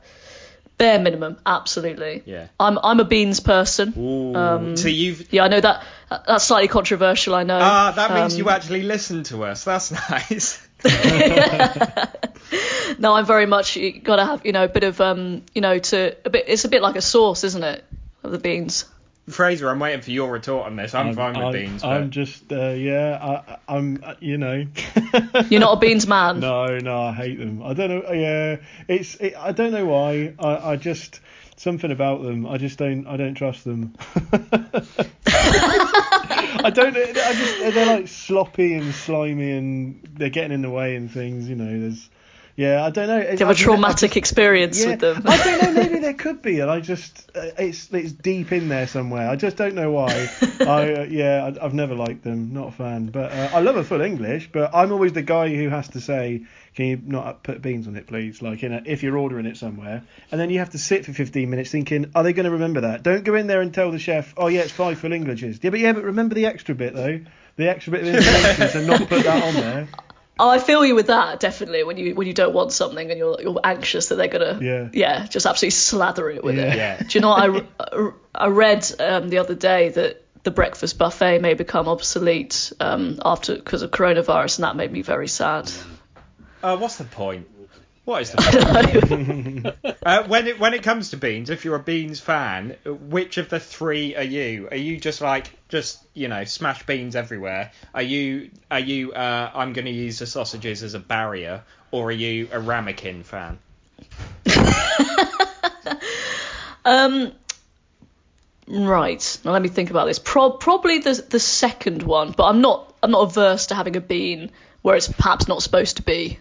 bare 0.78 1.00
minimum, 1.00 1.38
absolutely. 1.46 2.24
Yeah. 2.26 2.48
I'm 2.60 2.78
I'm 2.82 3.00
a 3.00 3.06
beans 3.06 3.40
person. 3.40 3.94
Ooh. 3.98 4.36
Um, 4.36 4.78
so 4.78 4.88
you've 4.88 5.32
Yeah, 5.32 5.44
I 5.44 5.48
know 5.48 5.62
that 5.62 5.84
that's 6.28 6.44
slightly 6.46 6.68
controversial. 6.68 7.36
I 7.36 7.44
know. 7.44 7.60
ah, 7.62 7.94
that 7.96 8.14
means 8.14 8.34
Um, 8.34 8.40
you 8.40 8.50
actually 8.50 8.82
listen 8.84 9.24
to 9.26 9.44
us. 9.44 9.64
That's 9.64 9.92
nice. 10.10 10.66
No, 13.00 13.14
I'm 13.16 13.26
very 13.26 13.48
much 13.48 13.76
you 13.76 14.00
got 14.00 14.18
to 14.18 14.26
have 14.26 14.46
you 14.46 14.52
know 14.52 14.66
a 14.66 14.68
bit 14.68 14.84
of 14.84 15.02
um 15.02 15.44
you 15.54 15.62
know 15.62 15.80
to 15.80 16.16
a 16.26 16.30
bit. 16.30 16.46
It's 16.48 16.66
a 16.66 16.70
bit 16.70 16.82
like 16.82 16.96
a 16.96 17.02
sauce, 17.02 17.44
isn't 17.44 17.64
it? 17.64 17.84
Of 18.24 18.32
the 18.32 18.38
beans. 18.38 18.86
Fraser, 19.30 19.70
I'm 19.70 19.80
waiting 19.80 20.02
for 20.02 20.12
your 20.12 20.30
retort 20.30 20.66
on 20.66 20.76
this. 20.76 20.94
I'm, 20.94 21.16
fine 21.16 21.34
with 21.34 21.46
I'm, 21.46 21.54
beans. 21.54 21.84
I'm 21.84 22.12
just, 22.12 22.52
uh, 22.52 22.72
yeah, 22.72 23.18
I, 23.22 23.58
I'm, 23.74 24.04
uh, 24.04 24.16
you 24.20 24.38
know. 24.38 24.66
You're 25.50 25.62
not 25.62 25.78
a 25.78 25.80
beans 25.80 26.06
man. 26.06 26.42
No, 26.42 26.78
no, 26.80 27.04
I 27.04 27.14
hate 27.14 27.40
them. 27.40 27.64
I 27.64 27.74
don't 27.74 27.90
know. 27.90 28.12
Yeah, 28.12 28.58
it's. 28.90 29.16
It, 29.16 29.36
I 29.38 29.54
don't 29.54 29.72
know 29.72 29.86
why. 29.86 30.34
I, 30.40 30.72
I 30.72 30.76
just 30.76 31.22
something 31.56 31.92
about 31.92 32.22
them. 32.22 32.46
I 32.46 32.58
just 32.58 32.78
don't. 32.78 33.08
I 33.08 33.16
don't 33.16 33.36
trust 33.36 33.64
them. 33.64 33.96
I 34.16 34.20
don't. 36.70 36.98
I 36.98 37.34
just. 37.34 37.74
They're 37.74 37.98
like 37.98 38.10
sloppy 38.10 38.74
and 38.74 38.94
slimy, 38.94 39.52
and 39.52 40.06
they're 40.16 40.30
getting 40.30 40.52
in 40.52 40.64
the 40.64 40.70
way 40.70 40.98
and 40.98 41.10
things. 41.10 41.48
You 41.48 41.56
know. 41.56 41.80
There's. 41.80 42.10
Yeah, 42.56 42.86
I 42.86 42.92
don't 42.92 43.08
know. 43.08 43.20
Do 43.20 43.32
you 43.32 43.38
have 43.38 43.50
a 43.50 43.56
traumatic 43.56 44.16
experience 44.16 44.84
Yeah, 44.84 44.92
with 44.92 45.00
them? 45.00 45.24
I 45.26 45.44
don't 45.44 45.64
know. 45.64 45.82
Maybe 45.82 46.00
there 46.00 46.14
could 46.14 46.44
be, 46.44 46.60
and 46.60 46.70
I 46.70 46.82
just 46.82 47.32
uh, 47.36 47.50
it's 47.58 47.92
it's 47.92 48.12
deep 48.12 48.52
in 48.52 48.70
there 48.70 48.86
somewhere. 48.86 49.28
I 49.28 49.36
just 49.36 49.58
don't 49.58 49.74
know 49.74 49.90
why. 49.90 50.30
I 50.60 50.94
uh, 50.94 51.04
yeah, 51.10 51.52
I, 51.60 51.66
I've 51.66 51.74
never 51.74 51.96
liked 51.96 52.24
them. 52.24 52.54
Not 52.54 52.68
a 52.68 52.72
fan, 52.72 53.08
but 53.08 53.32
uh, 53.32 53.50
I 53.54 53.62
love 53.62 53.76
a 53.76 53.84
full 53.84 54.02
English. 54.02 54.52
But 54.52 54.70
I'm 54.76 54.92
always 54.92 55.14
the 55.14 55.24
guy 55.24 55.50
who 55.50 55.70
has 55.70 55.88
to 55.90 56.02
say, 56.02 56.46
"Can 56.76 56.86
you 56.86 57.02
not 57.04 57.42
put 57.42 57.64
beans 57.64 57.88
on 57.88 57.96
it, 57.96 58.06
please?" 58.06 58.40
Like 58.40 58.62
in 58.62 58.72
a, 58.72 58.84
if 58.86 59.02
you're 59.02 59.18
ordering 59.18 59.48
it 59.48 59.58
somewhere, 59.58 60.04
and 60.32 60.40
then 60.40 60.52
you 60.52 60.60
have 60.60 60.72
to 60.72 60.78
sit 60.78 61.06
for 61.06 61.14
15 61.14 61.50
minutes 61.50 61.72
thinking, 61.72 62.12
"Are 62.14 62.22
they 62.22 62.34
going 62.34 62.46
to 62.46 62.52
remember 62.52 62.82
that?" 62.82 63.02
Don't 63.02 63.24
go 63.24 63.34
in 63.34 63.48
there 63.48 63.62
and 63.62 63.74
tell 63.74 63.92
the 63.92 64.00
chef, 64.00 64.32
"Oh 64.38 64.48
yeah, 64.48 64.62
it's 64.62 64.72
five 64.72 65.00
full 65.00 65.12
Englishes." 65.12 65.60
Yeah, 65.64 65.72
but 65.72 65.80
yeah, 65.80 65.94
but 65.94 66.04
remember 66.04 66.36
the 66.36 66.46
extra 66.46 66.76
bit 66.76 66.94
though. 66.94 67.20
The 67.56 67.70
extra 67.70 67.92
bit 67.92 68.02
of 68.02 68.08
information 68.16 68.70
to 68.70 68.88
not 68.88 69.10
put 69.10 69.24
that 69.24 69.44
on 69.44 69.54
there. 69.56 69.88
Oh, 70.40 70.50
I 70.50 70.58
feel 70.60 70.84
you 70.86 70.96
with 70.96 71.08
that 71.08 71.40
definitely. 71.40 71.84
When 71.84 71.98
you 71.98 72.16
when 72.16 72.26
you 72.28 72.34
don't 72.34 72.54
want 72.54 72.72
something 72.72 73.10
and 73.12 73.18
you're 73.20 73.40
you're 73.42 73.60
anxious 73.64 74.10
that 74.10 74.16
they're 74.16 74.28
gonna 74.28 74.60
Yeah. 74.94 75.28
just 75.30 75.46
absolutely 75.46 75.72
slather 75.72 76.30
it 76.30 76.44
with 76.44 76.58
Yeah. 76.58 76.64
it. 76.74 76.78
Yeah. 76.78 76.98
Do 76.98 77.08
you 77.12 77.22
know 77.22 77.30
what 77.30 77.50
I, 77.50 77.64
I- 77.80 78.12
I 78.36 78.48
read 78.48 78.90
um, 79.00 79.30
the 79.30 79.38
other 79.38 79.54
day 79.54 79.90
that 79.90 80.26
the 80.44 80.50
breakfast 80.52 80.98
buffet 80.98 81.40
may 81.40 81.54
become 81.54 81.88
obsolete 81.88 82.74
um, 82.80 83.20
after 83.24 83.56
because 83.56 83.84
of 83.84 83.92
coronavirus, 83.92 84.58
and 84.58 84.64
that 84.64 84.76
made 84.76 84.92
me 84.92 85.04
very 85.04 85.28
sad. 85.28 85.72
Oh, 86.64 86.78
what's 86.78 86.98
the 86.98 87.04
point? 87.04 87.48
What 88.06 88.24
is 88.24 88.32
the 88.32 89.76
uh, 90.06 90.24
when 90.28 90.48
it 90.48 90.60
when 90.60 90.74
it 90.74 90.84
comes 90.84 91.12
to 91.12 91.18
beans, 91.18 91.50
if 91.50 91.64
you're 91.64 91.76
a 91.76 91.84
beans 91.84 92.20
fan, 92.20 92.76
which 92.86 93.38
of 93.38 93.50
the 93.50 93.60
three 93.60 94.16
are 94.16 94.24
you? 94.24 94.68
Are 94.70 94.78
you 94.78 95.00
just 95.00 95.22
like 95.22 95.52
just 95.70 96.04
you 96.14 96.28
know 96.28 96.44
smash 96.44 96.86
beans 96.86 97.16
everywhere? 97.16 97.72
Are 97.94 98.02
you 98.02 98.52
are 98.70 98.80
you 98.80 99.14
uh, 99.14 99.52
I'm 99.54 99.72
going 99.72 99.86
to 99.86 99.92
use 99.92 100.20
the 100.20 100.28
sausages 100.28 100.84
as 100.84 100.96
a 100.96 101.00
barrier, 101.00 101.64
or 101.92 102.08
are 102.08 102.12
you 102.12 102.50
a 102.52 102.60
ramekin 102.60 103.24
fan? 103.24 103.60
Um, 106.86 107.32
right. 108.68 109.40
Now 109.44 109.52
let 109.52 109.62
me 109.62 109.70
think 109.70 109.90
about 109.90 110.06
this. 110.06 110.20
Pro- 110.20 110.52
probably 110.52 111.00
the 111.00 111.14
the 111.30 111.40
second 111.40 112.04
one, 112.04 112.32
but 112.32 112.46
I'm 112.46 112.62
not 112.62 112.94
I'm 113.02 113.12
not 113.12 113.22
averse 113.24 113.68
to 113.68 113.76
having 113.76 113.96
a 113.96 114.02
bean 114.02 114.52
where 114.82 114.96
it's 114.96 115.08
perhaps 115.08 115.48
not 115.48 115.64
supposed 115.64 115.98
to 115.98 116.04
be. 116.04 116.40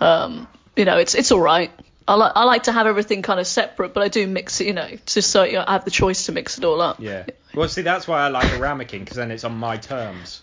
Um, 0.00 0.46
you 0.76 0.84
know, 0.84 0.98
it's 0.98 1.14
it's 1.14 1.32
all 1.32 1.40
right. 1.40 1.70
I 2.08 2.14
like 2.14 2.32
I 2.34 2.44
like 2.44 2.62
to 2.64 2.72
have 2.72 2.86
everything 2.86 3.22
kind 3.22 3.38
of 3.38 3.46
separate, 3.46 3.94
but 3.94 4.02
I 4.02 4.08
do 4.08 4.26
mix 4.26 4.60
it. 4.60 4.66
You 4.66 4.72
know, 4.72 4.88
just 5.06 5.30
so 5.30 5.44
you 5.44 5.54
know, 5.54 5.64
I 5.66 5.72
have 5.72 5.84
the 5.84 5.90
choice 5.90 6.26
to 6.26 6.32
mix 6.32 6.58
it 6.58 6.64
all 6.64 6.80
up. 6.80 6.98
Yeah. 7.00 7.26
Well, 7.54 7.68
see, 7.68 7.82
that's 7.82 8.06
why 8.08 8.20
I 8.22 8.28
like 8.28 8.52
a 8.52 8.58
ramekin 8.58 9.00
because 9.00 9.16
then 9.16 9.30
it's 9.30 9.44
on 9.44 9.56
my 9.56 9.76
terms. 9.76 10.42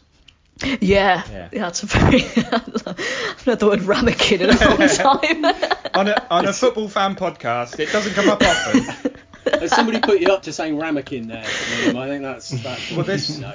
Yeah, 0.63 0.77
Yeah. 0.81 1.21
yeah, 1.29 1.49
that's 1.51 1.83
a 1.83 1.85
very. 1.85 2.21
I've 2.35 3.43
heard 3.45 3.59
the 3.59 3.67
word 3.67 3.81
ramekin 3.81 4.41
in 4.41 4.49
a 4.49 4.69
long 4.69 4.87
time. 4.89 5.45
On 5.93 6.07
a 6.07 6.27
on 6.31 6.45
a 6.47 6.53
football 6.53 6.89
fan 6.89 7.15
podcast, 7.15 7.79
it 7.79 7.91
doesn't 7.91 8.13
come 8.13 8.29
up 8.29 8.41
often. 8.41 9.13
Has 9.59 9.71
somebody 9.75 9.99
put 9.99 10.19
you 10.19 10.27
up 10.33 10.43
to 10.43 10.53
saying 10.53 10.77
ramekin 10.77 11.27
there? 11.27 11.43
Liam? 11.43 11.95
I 11.97 12.07
think 12.07 12.21
that's 12.23 12.49
that's 12.49 12.91
Well, 12.91 13.03
this- 13.05 13.37
no. 13.39 13.53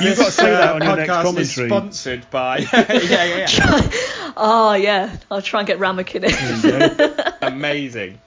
You've 0.00 0.16
got 0.16 0.26
to 0.26 0.32
say 0.32 0.50
that 0.50 0.70
uh, 0.70 0.74
on 0.76 0.82
your 0.82 0.96
next 0.96 1.10
podcast 1.10 1.38
is 1.38 1.54
commentary. 1.54 1.68
sponsored 1.68 2.30
by. 2.30 2.58
yeah, 2.72 2.92
yeah, 3.24 3.46
yeah. 3.50 3.90
oh 4.36 4.74
yeah, 4.74 5.16
I'll 5.30 5.42
try 5.42 5.60
and 5.60 5.66
get 5.66 5.78
ramekin 5.78 6.24
in. 6.24 7.16
Amazing. 7.42 8.18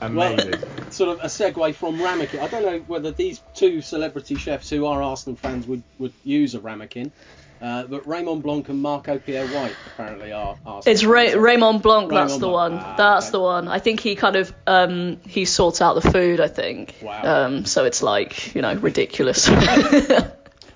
Well, 0.00 0.10
Amazing. 0.34 0.60
sort 0.90 1.10
of 1.18 1.24
a 1.24 1.26
segue 1.26 1.74
from 1.74 2.00
ramekin. 2.00 2.40
I 2.40 2.46
don't 2.48 2.62
know 2.62 2.78
whether 2.86 3.10
these 3.10 3.40
two 3.54 3.80
celebrity 3.82 4.36
chefs 4.36 4.70
who 4.70 4.86
are 4.86 5.02
Arsenal 5.02 5.36
fans 5.36 5.66
would, 5.66 5.82
would 5.98 6.12
use 6.24 6.54
a 6.54 6.60
ramekin. 6.60 7.12
Uh, 7.60 7.82
but 7.84 8.06
Raymond 8.06 8.42
Blanc 8.42 8.68
and 8.70 8.80
Marco 8.80 9.18
Pierre 9.18 9.46
White 9.48 9.74
apparently 9.86 10.32
are. 10.32 10.56
are 10.64 10.80
It's 10.86 11.04
Ray- 11.04 11.34
Raymond 11.36 11.82
Blanc. 11.82 12.10
That's 12.10 12.32
Raymond 12.32 12.42
the 12.42 12.48
one. 12.48 12.72
Ah, 12.74 12.94
that's 12.96 13.26
okay. 13.26 13.32
the 13.32 13.40
one. 13.40 13.68
I 13.68 13.78
think 13.80 14.00
he 14.00 14.14
kind 14.16 14.36
of 14.36 14.52
um 14.66 15.18
he 15.26 15.44
sorts 15.44 15.80
out 15.82 15.94
the 16.00 16.10
food. 16.10 16.40
I 16.40 16.48
think. 16.48 16.96
Wow. 17.02 17.44
Um. 17.46 17.64
So 17.66 17.84
it's 17.84 18.02
like 18.02 18.54
you 18.54 18.62
know 18.62 18.74
ridiculous. 18.74 19.48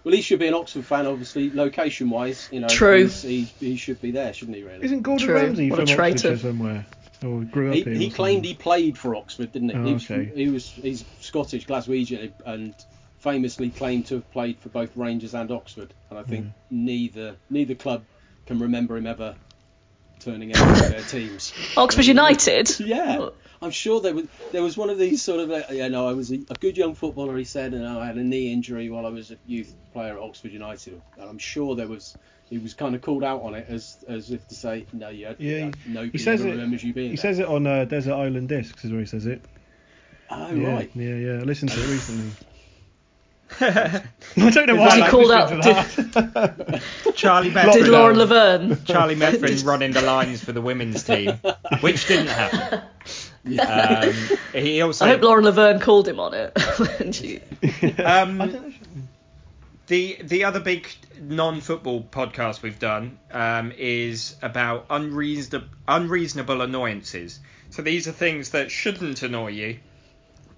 Well, 0.04 0.12
he 0.14 0.20
should 0.20 0.38
be 0.38 0.46
an 0.48 0.52
Oxford 0.52 0.84
fan, 0.84 1.06
obviously, 1.06 1.50
location 1.50 2.10
wise. 2.10 2.50
You 2.52 2.60
know, 2.60 2.68
True. 2.68 3.04
he's- 3.04 3.22
He, 3.22 3.44
he 3.58 3.76
should 3.76 4.02
be 4.02 4.10
there, 4.10 4.34
shouldn't 4.34 4.54
he? 4.54 4.62
Really? 4.62 4.84
Isn't 4.84 5.00
Gordon 5.00 5.26
True. 5.26 5.34
Ramsay 5.36 5.70
What 5.70 5.80
a 5.80 5.86
from 5.86 5.94
traitor. 5.96 6.32
Oxfordshire 6.32 6.36
somewhere? 6.50 6.86
Or 7.24 7.40
grew 7.40 7.68
up 7.70 7.74
He, 7.76 7.82
here? 7.84 7.94
he 7.94 8.08
or 8.08 8.10
claimed 8.10 8.44
he 8.44 8.52
played 8.52 8.98
for 8.98 9.16
Oxford, 9.16 9.52
didn't 9.52 9.70
he? 9.70 9.76
Oh, 9.76 9.82
he, 9.86 9.92
was, 9.94 10.04
okay. 10.10 10.30
he 10.34 10.50
was 10.50 10.68
he's 10.68 11.06
Scottish, 11.20 11.66
Glaswegian, 11.66 12.32
and 12.44 12.74
famously 13.24 13.70
claimed 13.70 14.06
to 14.06 14.16
have 14.16 14.30
played 14.30 14.58
for 14.60 14.68
both 14.68 14.96
Rangers 14.96 15.34
and 15.34 15.50
Oxford. 15.50 15.92
And 16.10 16.18
I 16.18 16.22
think 16.22 16.44
Hmm. 16.44 16.50
neither 16.84 17.36
neither 17.50 17.74
club 17.74 18.04
can 18.46 18.60
remember 18.60 18.96
him 18.96 19.06
ever 19.06 19.34
turning 20.20 20.52
out 20.52 20.58
for 20.58 20.88
their 20.90 21.02
teams. 21.02 21.52
Oxford 21.76 22.04
United. 22.06 22.70
Yeah, 22.80 23.28
I'm 23.62 23.70
sure 23.70 24.00
there 24.02 24.14
was 24.14 24.26
there 24.52 24.62
was 24.62 24.76
one 24.76 24.90
of 24.90 24.98
these 24.98 25.22
sort 25.22 25.40
of 25.40 25.50
uh, 25.50 25.62
you 25.72 25.88
know 25.88 26.06
I 26.06 26.12
was 26.12 26.30
a, 26.30 26.36
a 26.50 26.54
good 26.60 26.76
young 26.76 26.94
footballer. 26.94 27.36
He 27.36 27.44
said, 27.44 27.72
and 27.74 27.86
I 27.86 28.06
had 28.06 28.16
a 28.16 28.22
knee 28.22 28.52
injury 28.52 28.90
while 28.90 29.06
I 29.06 29.10
was 29.10 29.30
a 29.30 29.38
youth 29.46 29.74
player 29.92 30.12
at 30.16 30.22
Oxford 30.22 30.52
United, 30.52 31.00
and 31.18 31.28
I'm 31.30 31.38
sure 31.38 31.74
there 31.74 31.88
was. 31.88 32.16
He 32.50 32.58
was 32.58 32.74
kind 32.74 32.94
of 32.94 33.00
called 33.00 33.24
out 33.24 33.40
on 33.42 33.54
it 33.54 33.66
as 33.70 33.96
as 34.06 34.30
if 34.30 34.46
to 34.48 34.54
say, 34.54 34.86
no, 34.92 35.08
you, 35.08 35.34
Yeah, 35.38 35.70
he- 35.70 35.72
nobody 35.86 36.10
he 36.12 36.18
says 36.18 36.40
ever 36.42 36.50
it- 36.50 36.52
remembers 36.52 36.84
you 36.84 36.92
being 36.92 37.10
He 37.10 37.16
there. 37.16 37.22
says 37.22 37.38
it 37.38 37.46
on 37.46 37.66
uh, 37.66 37.86
Desert 37.86 38.12
Island 38.12 38.50
Discs, 38.50 38.84
is 38.84 38.90
where 38.92 39.00
he 39.00 39.06
says 39.06 39.24
it. 39.24 39.42
oh 40.30 40.54
yeah, 40.54 40.74
right. 40.76 40.90
Yeah, 40.94 41.14
yeah. 41.14 41.32
I 41.40 41.44
listened 41.44 41.70
to 41.72 41.80
it 41.82 41.88
recently. 41.90 42.32
I 43.60 44.02
don't 44.36 44.66
know 44.66 44.74
Is 44.74 44.80
why. 44.80 44.88
that 44.88 44.92
I 44.92 44.96
like- 44.98 45.10
called 45.10 45.26
listened 45.26 45.66
out- 45.66 45.86
to 45.86 46.12
that. 46.12 46.82
Charlie 47.14 47.50
Did 47.50 47.56
Methven, 47.66 47.88
Lauren 47.90 48.18
Laverne? 48.18 48.84
Charlie 48.84 49.16
Methven 49.16 49.64
running 49.66 49.92
the 49.92 50.02
lines 50.02 50.42
for 50.42 50.52
the 50.52 50.60
women's 50.60 51.02
team, 51.04 51.38
which 51.80 52.06
didn't 52.08 52.28
happen. 52.28 52.80
Um, 53.60 54.12
he 54.54 54.80
also 54.80 55.04
I 55.04 55.08
hope 55.10 55.22
Lauren 55.22 55.44
Laverne 55.44 55.78
called 55.78 56.08
him 56.08 56.18
on 56.18 56.32
it. 56.34 57.14
she- 57.14 57.40
Um, 58.02 58.74
the 59.86 60.18
the 60.22 60.44
other 60.44 60.60
big 60.60 60.88
non-football 61.20 62.02
podcast 62.10 62.62
we've 62.62 62.78
done 62.78 63.18
um, 63.30 63.72
is 63.76 64.34
about 64.42 64.86
unreasonable 64.90 65.68
unreasonable 65.86 66.62
annoyances. 66.62 67.38
So 67.70 67.82
these 67.82 68.08
are 68.08 68.12
things 68.12 68.50
that 68.50 68.70
shouldn't 68.70 69.22
annoy 69.22 69.48
you, 69.48 69.78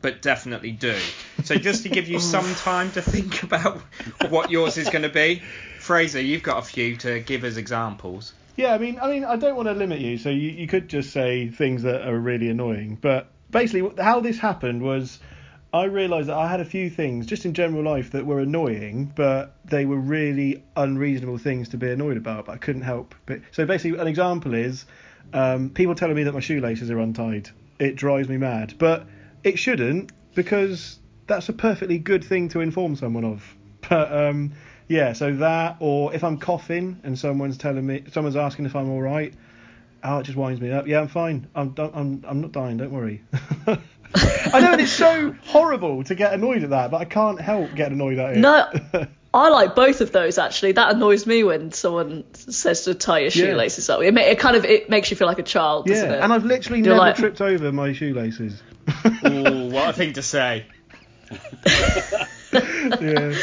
but 0.03 0.23
definitely 0.23 0.73
do. 0.73 0.97
So 1.45 1.57
just 1.57 1.83
to 1.85 1.89
give 1.89 2.09
you 2.09 2.19
some 2.35 2.55
time 2.57 2.91
to 2.93 3.03
think 3.03 3.43
about 3.43 3.83
what 4.29 4.51
yours 4.51 4.77
is 4.77 4.89
going 4.89 5.03
to 5.03 5.09
be, 5.09 5.43
Fraser, 5.79 6.21
you've 6.21 6.43
got 6.43 6.59
a 6.59 6.63
few 6.63 6.97
to 6.99 7.21
give 7.21 7.45
as 7.45 7.57
examples. 7.57 8.33
Yeah, 8.57 8.75
I 8.75 8.79
mean, 8.79 8.99
I 9.01 9.09
mean, 9.09 9.25
I 9.25 9.37
don't 9.37 9.55
want 9.55 9.69
to 9.69 9.75
limit 9.75 10.01
you, 10.01 10.17
so 10.17 10.31
you, 10.31 10.51
you 10.51 10.67
could 10.67 10.89
just 10.89 11.13
say 11.13 11.49
things 11.49 11.83
that 11.83 12.09
are 12.09 12.19
really 12.19 12.49
annoying. 12.49 12.97
But 13.01 13.31
basically, 13.51 14.03
how 14.03 14.21
this 14.21 14.39
happened 14.39 14.83
was, 14.83 15.19
I 15.75 15.85
realised 15.85 16.29
that 16.29 16.37
I 16.37 16.49
had 16.49 16.61
a 16.61 16.65
few 16.65 16.89
things 16.89 17.27
just 17.27 17.45
in 17.45 17.53
general 17.53 17.83
life 17.83 18.13
that 18.13 18.25
were 18.25 18.41
annoying, 18.41 19.13
but 19.15 19.55
they 19.67 19.85
were 19.85 19.99
really 19.99 20.63
unreasonable 20.75 21.37
things 21.37 21.69
to 21.71 21.77
be 21.77 21.91
annoyed 21.91 22.17
about. 22.17 22.47
But 22.47 22.53
I 22.53 22.59
couldn't 22.59 22.83
help. 22.83 23.15
But 23.27 23.41
so 23.53 23.67
basically, 23.67 23.99
an 23.99 24.07
example 24.07 24.55
is 24.55 24.87
um, 25.35 25.69
people 25.71 25.95
telling 25.95 26.17
me 26.17 26.23
that 26.23 26.33
my 26.33 26.41
shoelaces 26.41 26.91
are 26.91 26.99
untied. 26.99 27.51
It 27.79 27.97
drives 27.97 28.29
me 28.29 28.39
mad, 28.39 28.75
but 28.79 29.07
it 29.45 29.59
shouldn't 29.59 30.13
because 30.35 30.99
that's 31.27 31.49
a 31.49 31.53
perfectly 31.53 31.99
good 31.99 32.25
thing 32.25 32.49
to 32.51 32.61
inform 32.61 32.97
someone 32.97 33.25
of. 33.25 33.43
But 33.89 34.13
um, 34.13 34.53
yeah, 34.89 35.13
so 35.13 35.35
that, 35.37 35.77
or 35.81 36.15
if 36.15 36.23
I'm 36.25 36.39
coughing 36.39 37.01
and 37.03 37.19
someone's 37.19 37.59
telling 37.59 37.87
me, 37.87 38.05
someone's 38.13 38.37
asking 38.37 38.67
if 38.67 38.77
I'm 38.77 38.91
all 38.91 39.03
right, 39.03 39.35
oh, 40.05 40.19
it 40.19 40.25
just 40.25 40.37
winds 40.37 40.61
me 40.61 40.71
up. 40.71 40.87
Yeah, 40.87 41.01
I'm 41.01 41.09
fine. 41.09 41.49
I'm 41.55 41.75
I'm 41.79 42.25
I'm 42.27 42.41
not 42.41 42.53
dying. 42.53 42.77
Don't 42.77 42.93
worry. 42.93 43.23
I 44.15 44.61
know, 44.61 44.73
and 44.73 44.81
it's 44.81 44.93
so 44.93 45.35
horrible 45.45 46.05
to 46.05 46.15
get 46.15 46.33
annoyed 46.33 46.63
at 46.63 46.71
that, 46.71 46.91
but 46.91 47.01
I 47.01 47.05
can't 47.05 47.41
help 47.41 47.75
getting 47.75 47.95
annoyed 47.95 48.19
at 48.19 48.37
it. 48.37 48.39
No, 48.39 48.67
I 49.37 49.49
like 49.51 49.75
both 49.75 50.01
of 50.01 50.13
those 50.13 50.39
actually. 50.39 50.73
That 50.73 50.95
annoys 50.95 51.27
me 51.27 51.45
when 51.45 51.71
someone 51.73 52.25
says 52.35 52.85
to 52.85 52.95
tie 52.95 53.19
your 53.19 53.27
Yeah. 53.31 53.47
shoelaces 53.47 53.91
up. 53.91 54.01
It, 54.03 54.15
ma- 54.15 54.23
it 54.23 54.39
kind 54.39 54.57
of 54.57 54.65
it 54.65 54.89
makes 54.89 55.11
you 55.11 55.17
feel 55.17 55.27
like 55.29 55.39
a 55.39 55.43
child, 55.43 55.87
doesn't 55.87 56.09
yeah, 56.11 56.17
it? 56.17 56.23
and 56.23 56.33
I've 56.33 56.45
literally 56.45 56.79
You're 56.79 56.89
never 56.95 56.99
like- 57.01 57.17
tripped 57.17 57.41
over 57.41 57.71
my 57.73 57.93
shoelaces. 57.93 58.63
Ooh, 59.27 59.69
what 59.71 59.91
a 59.91 59.93
thing 59.93 60.15
to 60.15 60.23
say. 60.23 60.65
yeah. 62.53 63.35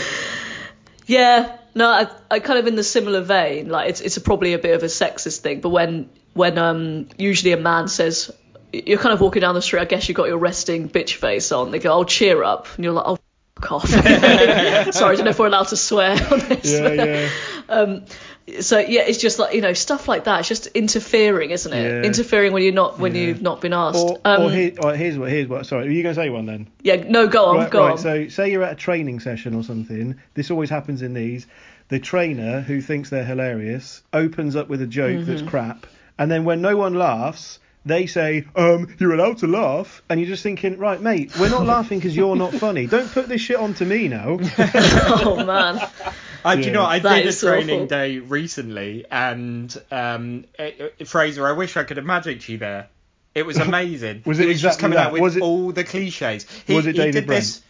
Yeah, 1.05 1.57
no, 1.75 1.87
I, 1.89 2.07
I 2.31 2.39
kind 2.39 2.59
of 2.59 2.67
in 2.67 2.75
the 2.75 2.83
similar 2.83 3.21
vein. 3.21 3.67
Like 3.69 3.89
it's 3.89 4.01
it's 4.01 4.17
probably 4.19 4.53
a 4.53 4.57
bit 4.59 4.75
of 4.75 4.83
a 4.83 4.87
sexist 4.87 5.39
thing, 5.39 5.59
but 5.61 5.69
when 5.69 6.09
when 6.33 6.57
um 6.57 7.09
usually 7.17 7.51
a 7.51 7.57
man 7.57 7.87
says 7.87 8.31
you're 8.71 8.97
kind 8.97 9.13
of 9.13 9.21
walking 9.21 9.41
down 9.41 9.53
the 9.53 9.61
street, 9.61 9.81
I 9.81 9.85
guess 9.85 10.07
you 10.07 10.15
got 10.15 10.27
your 10.27 10.37
resting 10.37 10.89
bitch 10.89 11.15
face 11.15 11.51
on. 11.51 11.71
They 11.71 11.79
go, 11.79 11.91
"Oh, 11.93 12.03
cheer 12.05 12.41
up," 12.43 12.67
and 12.75 12.83
you're 12.85 12.93
like, 12.93 13.05
"Oh." 13.05 13.17
Fuck 13.64 13.72
off. 13.72 13.88
Sorry, 13.89 14.03
I 14.03 15.16
don't 15.16 15.26
know 15.26 15.32
if 15.32 15.39
we're 15.39 15.47
allowed 15.47 15.70
to 15.70 15.78
swear 15.78 16.11
on 16.32 16.39
this. 16.39 16.72
Yeah, 16.72 17.30
yeah. 17.70 17.99
So 18.59 18.78
yeah, 18.78 19.03
it's 19.03 19.20
just 19.20 19.39
like 19.39 19.55
you 19.55 19.61
know 19.61 19.72
stuff 19.72 20.09
like 20.09 20.26
that. 20.26 20.41
It's 20.41 20.49
just 20.49 20.68
interfering, 20.68 21.51
isn't 21.51 21.72
it? 21.72 21.82
Yeah. 22.03 22.09
Interfering 22.09 22.51
when 22.51 22.61
you're 22.61 22.74
not 22.74 22.99
when 22.99 23.16
Yeah. 23.16 23.22
you've 23.22 23.41
not 23.41 23.61
been 23.61 23.72
asked. 23.72 23.97
Or, 23.97 24.20
um, 24.26 24.41
or, 24.41 24.51
here, 24.51 24.74
or 24.82 24.93
here's 24.93 25.18
what 25.18 25.30
here's 25.30 25.47
what. 25.47 25.66
Sorry, 25.66 25.88
are 25.88 25.89
you 25.89 26.03
going 26.03 26.14
to 26.14 26.22
say 26.22 26.30
one 26.30 26.45
then? 26.45 26.68
yeah, 26.82 26.97
no, 27.07 27.28
go 27.28 27.45
on, 27.45 27.55
right, 27.55 27.72
go 27.72 27.80
right, 27.86 27.91
on. 27.93 27.97
So, 27.97 28.28
say 28.28 28.51
you're 28.51 28.64
at 28.64 28.74
a 28.74 28.76
training 28.76 29.22
session 29.22 29.55
or 29.55 29.64
something. 29.64 30.20
This 30.34 30.51
always 30.51 30.70
happens 30.70 31.01
in 31.01 31.14
these. 31.14 31.47
The 31.88 31.99
trainer, 31.99 32.59
who 32.59 32.82
thinks 32.82 33.09
they're 33.09 33.24
hilarious, 33.24 34.03
opens 34.11 34.57
up 34.57 34.68
with 34.68 34.82
a 34.82 34.88
joke 34.88 35.20
Mm-hmm. 35.22 35.32
that's 35.32 35.41
crap, 35.43 35.88
and 36.20 36.30
then 36.30 36.43
when 36.43 36.61
no 36.61 36.76
one 36.76 36.95
laughs, 36.95 37.59
they 37.86 38.05
say, 38.07 38.45
"Um, 38.55 38.95
you're 38.99 39.13
allowed 39.13 39.39
to 39.39 39.47
laugh," 39.47 40.01
and 40.09 40.19
you're 40.19 40.29
just 40.29 40.43
thinking, 40.43 40.77
"Right, 40.77 41.01
mate, 41.01 41.31
we're 41.39 41.49
not 41.49 41.65
laughing 41.65 41.99
because 41.99 42.15
you're 42.15 42.36
not 42.36 42.53
funny. 42.53 42.88
Don't 42.88 43.11
put 43.11 43.27
this 43.27 43.41
shit 43.41 43.57
onto 43.57 43.86
me 43.86 44.07
now." 44.07 44.39
oh 44.57 45.43
man. 45.45 45.86
I, 46.45 46.57
do 46.57 46.63
you 46.63 46.71
know, 46.71 46.84
I 46.84 46.99
That 46.99 47.23
did 47.23 47.34
a 47.34 47.38
training 47.38 47.75
awful. 47.75 47.88
day 47.88 48.19
recently, 48.19 49.05
and 49.09 49.73
um, 49.91 50.43
uh, 50.59 50.63
uh, 50.63 51.05
Fraser, 51.05 51.47
I 51.47 51.53
wish 51.53 51.77
I 51.77 51.84
could 51.84 51.95
have 51.97 52.05
magicked 52.05 52.49
you 52.49 52.57
there. 52.57 52.89
It 53.34 53.45
was 53.45 53.57
amazing. 53.57 54.23
Was 54.25 54.38
he 54.38 54.43
it 54.43 54.47
was 54.49 54.61
just 54.61 54.79
coming 54.79 54.97
that? 54.97 55.07
out 55.07 55.13
with 55.13 55.21
Was 55.21 55.36
it- 55.38 55.41
all 55.41 55.71
the 55.71 55.84
cliches. 55.84 56.45
He, 56.67 56.75
Was 56.75 56.86
it 56.86 56.95
he 56.95 57.11
did 57.11 57.25
Brent? 57.25 57.27
this. 57.27 57.61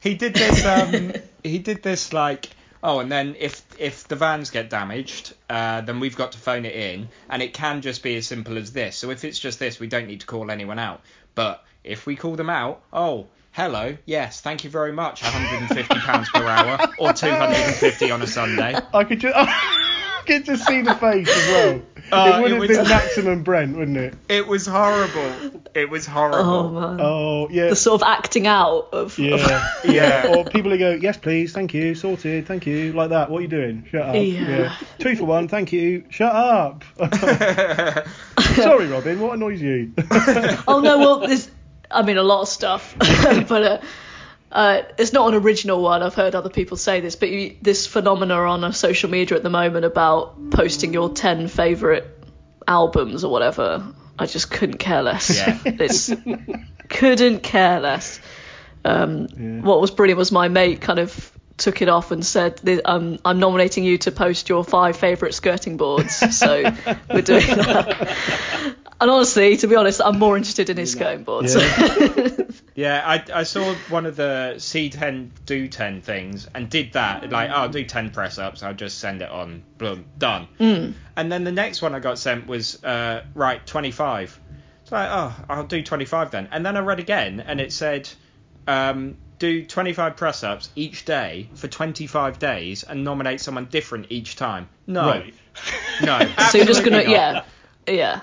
He 0.00 0.14
did 0.14 0.34
this. 0.34 0.64
Um, 0.64 1.12
he 1.44 1.58
did 1.58 1.82
this 1.82 2.12
like. 2.12 2.48
Oh, 2.82 2.98
and 2.98 3.12
then 3.12 3.36
if 3.38 3.64
if 3.78 4.08
the 4.08 4.16
vans 4.16 4.50
get 4.50 4.68
damaged, 4.68 5.34
uh, 5.48 5.82
then 5.82 6.00
we've 6.00 6.16
got 6.16 6.32
to 6.32 6.38
phone 6.38 6.64
it 6.64 6.74
in, 6.74 7.08
and 7.28 7.40
it 7.40 7.54
can 7.54 7.80
just 7.80 8.02
be 8.02 8.16
as 8.16 8.26
simple 8.26 8.58
as 8.58 8.72
this. 8.72 8.96
So 8.96 9.10
if 9.10 9.24
it's 9.24 9.38
just 9.38 9.58
this, 9.58 9.78
we 9.78 9.86
don't 9.86 10.08
need 10.08 10.20
to 10.20 10.26
call 10.26 10.50
anyone 10.50 10.78
out. 10.78 11.00
But 11.34 11.64
if 11.84 12.06
we 12.06 12.16
call 12.16 12.34
them 12.34 12.50
out, 12.50 12.82
oh, 12.92 13.28
hello, 13.52 13.96
yes, 14.04 14.40
thank 14.40 14.64
you 14.64 14.70
very 14.70 14.92
much, 14.92 15.22
150 15.22 15.94
pounds 16.00 16.28
per 16.30 16.44
hour, 16.44 16.88
or 16.98 17.12
250 17.12 18.10
on 18.10 18.22
a 18.22 18.26
Sunday. 18.26 18.74
I 18.94 19.04
could 19.04 19.20
just, 19.20 19.36
could 20.26 20.44
just 20.44 20.66
see 20.66 20.82
the 20.82 20.94
face 20.94 21.28
as 21.28 21.48
well. 21.48 21.82
Oh, 22.14 22.26
it 22.36 22.42
would 22.42 22.46
it 22.46 22.50
have 22.50 22.58
was- 22.60 22.68
been 22.78 22.88
maximum 22.88 23.42
Brent, 23.42 23.76
wouldn't 23.76 23.96
it? 23.96 24.14
It 24.28 24.46
was 24.46 24.66
horrible. 24.66 25.60
It 25.74 25.88
was 25.88 26.04
horrible. 26.06 26.38
Oh 26.50 26.68
man. 26.70 27.00
Oh 27.00 27.48
yeah. 27.50 27.68
The 27.68 27.76
sort 27.76 28.02
of 28.02 28.06
acting 28.08 28.46
out 28.46 28.88
of. 28.92 29.18
Yeah, 29.18 29.72
Yeah. 29.84 30.34
Or 30.36 30.44
people 30.44 30.70
who 30.70 30.78
go, 30.78 30.92
yes, 30.92 31.16
please, 31.16 31.52
thank 31.52 31.72
you, 31.74 31.94
sorted, 31.94 32.46
thank 32.46 32.66
you, 32.66 32.92
like 32.92 33.10
that. 33.10 33.30
What 33.30 33.38
are 33.38 33.42
you 33.42 33.48
doing? 33.48 33.86
Shut 33.90 34.02
up. 34.02 34.14
Yeah. 34.16 34.76
Two 34.98 35.16
for 35.16 35.24
one, 35.24 35.48
thank 35.48 35.72
you. 35.72 36.04
Shut 36.10 36.34
up. 36.34 36.84
Sorry, 38.54 38.86
Robyn. 38.88 39.18
What 39.20 39.34
annoys 39.34 39.60
you? 39.62 39.92
oh 40.68 40.80
no, 40.82 40.98
well, 40.98 41.18
there's, 41.20 41.50
I 41.90 42.02
mean, 42.02 42.16
a 42.18 42.22
lot 42.22 42.42
of 42.42 42.48
stuff, 42.48 42.94
but 42.98 43.50
uh, 43.62 43.80
uh, 44.52 44.82
it's 44.98 45.12
not 45.12 45.32
an 45.32 45.42
original 45.42 45.82
one. 45.82 46.02
I've 46.02 46.14
heard 46.14 46.34
other 46.34 46.50
people 46.50 46.76
say 46.76 47.00
this, 47.00 47.16
but 47.16 47.30
you, 47.30 47.56
this 47.62 47.86
phenomena 47.86 48.34
on 48.34 48.62
uh, 48.62 48.72
social 48.72 49.10
media 49.10 49.36
at 49.36 49.42
the 49.42 49.50
moment 49.50 49.84
about 49.84 50.50
posting 50.50 50.92
your 50.92 51.10
ten 51.10 51.48
favorite 51.48 52.06
albums 52.68 53.24
or 53.24 53.32
whatever. 53.32 53.94
I 54.18 54.26
just 54.26 54.50
couldn't 54.50 54.78
care 54.78 55.02
less. 55.02 55.34
Yeah. 55.34 55.58
It's 55.64 56.12
couldn't 56.88 57.42
care 57.42 57.80
less. 57.80 58.20
Um, 58.84 59.26
Yeah. 59.36 59.60
What 59.62 59.80
was 59.80 59.90
brilliant 59.90 60.18
was 60.18 60.30
my 60.30 60.48
mate 60.48 60.80
kind 60.80 60.98
of 60.98 61.32
took 61.56 61.82
it 61.82 61.88
off 61.88 62.10
and 62.10 62.24
said, 62.24 62.60
um, 62.84 63.18
"I'm 63.24 63.38
nominating 63.38 63.84
you 63.84 63.98
to 63.98 64.12
post 64.12 64.48
your 64.48 64.64
five 64.64 64.96
favourite 64.96 65.34
skirting 65.34 65.76
boards." 65.76 66.16
So 66.36 66.62
we're 67.10 67.22
doing 67.22 67.46
that. 67.46 68.76
And 69.00 69.10
honestly, 69.10 69.56
to 69.56 69.66
be 69.66 69.74
honest, 69.74 70.00
I'm 70.04 70.18
more 70.18 70.36
interested 70.36 70.70
in 70.70 70.76
his 70.76 70.92
skirting 70.92 71.24
boards. 71.24 71.56
Yeah. 71.56 72.36
Yeah, 72.74 73.02
I, 73.04 73.40
I 73.40 73.42
saw 73.42 73.74
one 73.90 74.06
of 74.06 74.16
the 74.16 74.54
C10 74.56 75.30
do 75.44 75.68
10 75.68 76.00
things 76.00 76.48
and 76.54 76.70
did 76.70 76.94
that. 76.94 77.30
Like, 77.30 77.50
oh, 77.50 77.54
I'll 77.54 77.68
do 77.68 77.84
10 77.84 78.10
press 78.10 78.38
ups, 78.38 78.62
I'll 78.62 78.74
just 78.74 78.98
send 78.98 79.20
it 79.20 79.30
on. 79.30 79.62
Boom, 79.76 80.06
done. 80.16 80.48
Mm. 80.58 80.94
And 81.16 81.30
then 81.30 81.44
the 81.44 81.52
next 81.52 81.82
one 81.82 81.94
I 81.94 82.00
got 82.00 82.18
sent 82.18 82.46
was, 82.46 82.82
uh, 82.82 83.24
right, 83.34 83.64
25. 83.66 84.40
It's 84.82 84.92
like, 84.92 85.08
oh, 85.10 85.34
I'll 85.50 85.66
do 85.66 85.82
25 85.82 86.30
then. 86.30 86.48
And 86.50 86.64
then 86.64 86.76
I 86.76 86.80
read 86.80 86.98
again 86.98 87.40
and 87.40 87.60
it 87.60 87.72
said, 87.72 88.08
um, 88.66 89.18
do 89.42 89.64
25 89.64 90.16
press 90.16 90.44
ups 90.44 90.70
each 90.76 91.04
day 91.04 91.48
for 91.54 91.66
25 91.66 92.38
days 92.38 92.84
and 92.84 93.02
nominate 93.02 93.40
someone 93.40 93.64
different 93.64 94.06
each 94.08 94.36
time. 94.36 94.68
No. 94.86 95.06
Right. 95.06 95.34
No. 96.02 96.18
So 96.50 96.58
you're 96.58 96.66
just 96.66 96.84
gonna, 96.84 97.02
yeah, 97.02 97.44
yeah. 97.86 98.20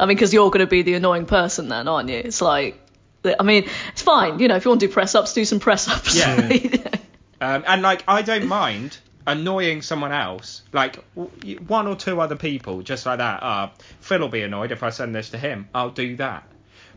I 0.00 0.06
mean, 0.06 0.16
because 0.16 0.32
you're 0.34 0.50
gonna 0.50 0.66
be 0.66 0.82
the 0.82 0.94
annoying 0.94 1.26
person 1.26 1.68
then, 1.68 1.86
aren't 1.88 2.08
you? 2.08 2.16
It's 2.16 2.40
like, 2.40 2.80
I 3.24 3.42
mean, 3.42 3.68
it's 3.92 4.02
fine. 4.02 4.38
You 4.40 4.48
know, 4.48 4.56
if 4.56 4.64
you 4.64 4.70
want 4.70 4.80
to 4.80 4.86
do 4.88 4.92
press 4.92 5.14
ups, 5.14 5.34
do 5.34 5.44
some 5.44 5.60
press 5.60 5.88
ups. 5.88 6.16
Yeah. 6.16 6.80
Um, 7.42 7.64
and 7.66 7.82
like, 7.82 8.04
I 8.06 8.22
don't 8.22 8.46
mind 8.46 8.96
annoying 9.26 9.82
someone 9.82 10.12
else, 10.12 10.62
like 10.72 11.02
w- 11.16 11.58
one 11.66 11.88
or 11.88 11.96
two 11.96 12.20
other 12.20 12.36
people, 12.36 12.82
just 12.82 13.04
like 13.04 13.18
that. 13.18 13.42
Uh, 13.42 13.70
Phil 13.98 14.20
will 14.20 14.28
be 14.28 14.42
annoyed 14.42 14.70
if 14.70 14.84
I 14.84 14.90
send 14.90 15.12
this 15.12 15.30
to 15.30 15.38
him. 15.38 15.68
I'll 15.74 15.90
do 15.90 16.14
that. 16.18 16.44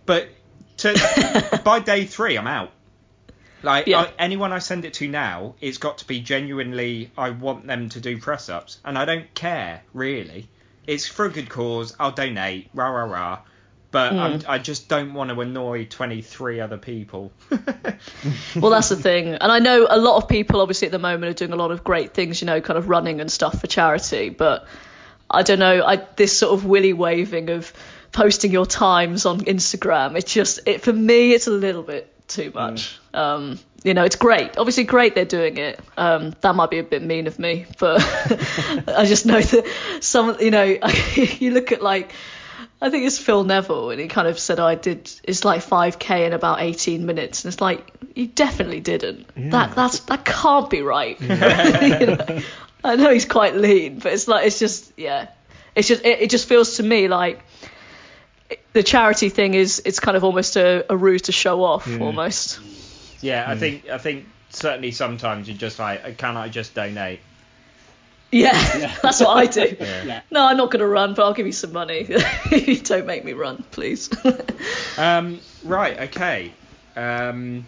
But 0.05 0.29
to, 0.77 1.61
by 1.65 1.79
day 1.79 2.05
three, 2.05 2.37
I'm 2.37 2.45
out. 2.45 2.69
Like 3.65 3.87
Yeah. 3.87 4.01
I, 4.01 4.13
anyone 4.19 4.53
I 4.53 4.59
send 4.59 4.85
it 4.85 4.93
to 4.95 5.07
now, 5.07 5.55
it's 5.59 5.79
got 5.79 5.97
to 5.99 6.07
be 6.07 6.21
genuinely. 6.21 7.11
I 7.17 7.31
want 7.31 7.67
them 7.67 7.89
to 7.89 7.99
do 7.99 8.19
press 8.19 8.47
ups, 8.47 8.79
and 8.85 8.97
I 8.97 9.05
don't 9.05 9.33
care 9.33 9.81
really. 9.93 10.47
It's 10.87 11.07
for 11.07 11.25
a 11.25 11.29
good 11.29 11.49
cause. 11.49 11.95
I'll 11.99 12.11
donate. 12.11 12.69
Rah 12.73 12.87
rah 12.87 13.11
rah. 13.11 13.39
But 13.91 14.11
I'm, 14.11 14.39
mm. 14.39 14.45
I 14.49 14.57
just 14.57 14.89
don't 14.89 15.13
want 15.13 15.29
to 15.29 15.39
annoy 15.39 15.85
23 15.85 16.59
other 16.59 16.77
people. 16.77 17.31
well, 17.49 18.69
that's 18.69 18.89
the 18.89 18.97
thing. 18.97 19.29
And 19.29 19.49
I 19.49 19.59
know 19.59 19.87
a 19.89 19.97
lot 19.97 20.21
of 20.21 20.27
people, 20.27 20.59
obviously, 20.59 20.87
at 20.87 20.91
the 20.91 20.99
moment 20.99 21.31
are 21.31 21.33
doing 21.33 21.53
a 21.53 21.55
lot 21.55 21.71
of 21.71 21.83
great 21.83 22.13
things, 22.13 22.41
you 22.41 22.45
know, 22.45 22.59
kind 22.59 22.77
of 22.77 22.89
running 22.89 23.21
and 23.21 23.31
stuff 23.31 23.61
for 23.61 23.67
charity. 23.67 24.29
But 24.29 24.67
I 25.31 25.43
don't 25.43 25.59
know, 25.59 25.83
I 25.85 26.05
this 26.17 26.37
sort 26.37 26.53
of 26.53 26.65
willy 26.65 26.91
waving 26.91 27.49
of 27.49 27.71
posting 28.11 28.51
your 28.51 28.65
times 28.65 29.25
on 29.25 29.39
Instagram, 29.41 30.17
it's 30.17 30.33
just, 30.33 30.59
it 30.65 30.81
for 30.81 30.93
me, 30.93 31.33
it's 31.33 31.47
a 31.47 31.51
little 31.51 31.83
bit 31.83 32.11
too 32.27 32.51
mm. 32.51 32.55
much. 32.55 32.99
Um, 33.15 33.59
you 33.83 33.93
know, 33.93 34.03
it's 34.03 34.15
great. 34.15 34.57
Obviously, 34.57 34.83
great 34.83 35.15
they're 35.15 35.25
doing 35.25 35.57
it. 35.57 35.79
Um, 35.95 36.33
that 36.41 36.55
might 36.55 36.71
be 36.71 36.79
a 36.79 36.83
bit 36.83 37.03
mean 37.03 37.27
of 37.27 37.37
me, 37.37 37.65
but 37.77 38.01
I 38.87 39.05
just 39.05 39.25
know 39.25 39.39
that 39.39 39.67
some, 40.01 40.37
you 40.39 40.51
know, 40.51 40.63
you 41.15 41.51
look 41.51 41.71
at 41.71 41.83
like, 41.83 42.11
I 42.81 42.89
think 42.89 43.05
it's 43.05 43.17
Phil 43.17 43.43
Neville, 43.43 43.91
and 43.91 43.99
he 43.99 44.07
kind 44.07 44.27
of 44.27 44.39
said, 44.39 44.59
"I 44.59 44.75
did. 44.75 45.11
It's 45.23 45.45
like 45.45 45.61
5k 45.61 46.27
in 46.27 46.33
about 46.33 46.61
18 46.61 47.05
minutes," 47.05 47.45
and 47.45 47.53
it's 47.53 47.61
like 47.61 47.87
you 48.15 48.27
definitely 48.27 48.79
didn't. 48.79 49.27
Yeah. 49.35 49.49
That 49.49 49.75
that's 49.75 49.99
that 50.01 50.25
can't 50.25 50.69
be 50.69 50.81
right. 50.81 51.19
You 51.21 52.07
know? 52.07 52.41
I 52.83 52.95
know 52.95 53.11
he's 53.11 53.25
quite 53.25 53.55
lean, 53.55 53.99
but 53.99 54.13
it's 54.13 54.27
like 54.27 54.45
it's 54.45 54.59
just 54.59 54.91
yeah, 54.97 55.29
it's 55.75 55.87
just 55.87 56.03
it, 56.03 56.21
it 56.21 56.29
just 56.29 56.47
feels 56.47 56.77
to 56.77 56.83
me 56.83 57.07
like 57.07 57.43
the 58.73 58.83
charity 58.83 59.29
thing 59.29 59.53
is 59.53 59.81
it's 59.85 59.99
kind 59.99 60.17
of 60.17 60.23
almost 60.23 60.55
a, 60.55 60.85
a 60.91 60.97
ruse 60.97 61.23
to 61.23 61.31
show 61.31 61.63
off 61.63 61.87
almost. 61.99 62.59
Yeah, 63.25 63.45
I 63.47 63.55
think 63.55 63.89
I 63.89 63.97
think 63.97 64.25
certainly 64.49 64.91
sometimes 64.91 65.47
you're 65.47 65.57
just 65.57 65.79
like, 65.79 66.17
can 66.17 66.37
I 66.37 66.49
just 66.49 66.75
donate? 66.75 67.19
Yeah, 68.31 68.97
that's 69.01 69.19
what 69.21 69.37
I 69.37 69.45
do. 69.45 69.75
Yeah. 70.05 70.21
No, 70.29 70.45
I'm 70.45 70.57
not 70.57 70.69
going 70.71 70.81
to 70.81 70.87
run, 70.87 71.13
but 71.13 71.23
I'll 71.23 71.33
give 71.33 71.45
you 71.45 71.51
some 71.51 71.73
money. 71.73 72.03
Don't 72.83 73.05
make 73.07 73.25
me 73.25 73.33
run, 73.33 73.63
please. 73.71 74.09
Um, 74.97 75.39
right, 75.63 75.99
okay. 76.09 76.53
Um, 76.95 77.65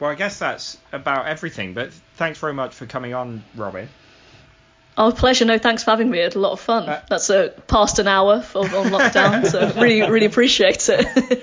well, 0.00 0.10
I 0.10 0.14
guess 0.14 0.38
that's 0.38 0.78
about 0.92 1.26
everything. 1.26 1.74
But 1.74 1.92
thanks 2.16 2.38
very 2.38 2.54
much 2.54 2.74
for 2.74 2.86
coming 2.86 3.14
on, 3.14 3.44
Robyn. 3.56 3.88
Oh, 4.96 5.12
pleasure. 5.12 5.44
No, 5.44 5.58
thanks 5.58 5.84
for 5.84 5.90
having 5.90 6.08
me. 6.08 6.20
I 6.20 6.24
had 6.24 6.36
a 6.36 6.38
lot 6.38 6.52
of 6.52 6.60
fun. 6.60 6.88
Uh, 6.88 7.02
That's 7.10 7.28
uh, 7.28 7.48
past 7.66 7.98
an 7.98 8.08
hour 8.08 8.40
for, 8.40 8.60
on 8.60 8.86
lockdown, 8.86 9.46
so 9.46 9.72
really, 9.80 10.08
really 10.10 10.26
appreciate 10.26 10.88
it. 10.88 11.42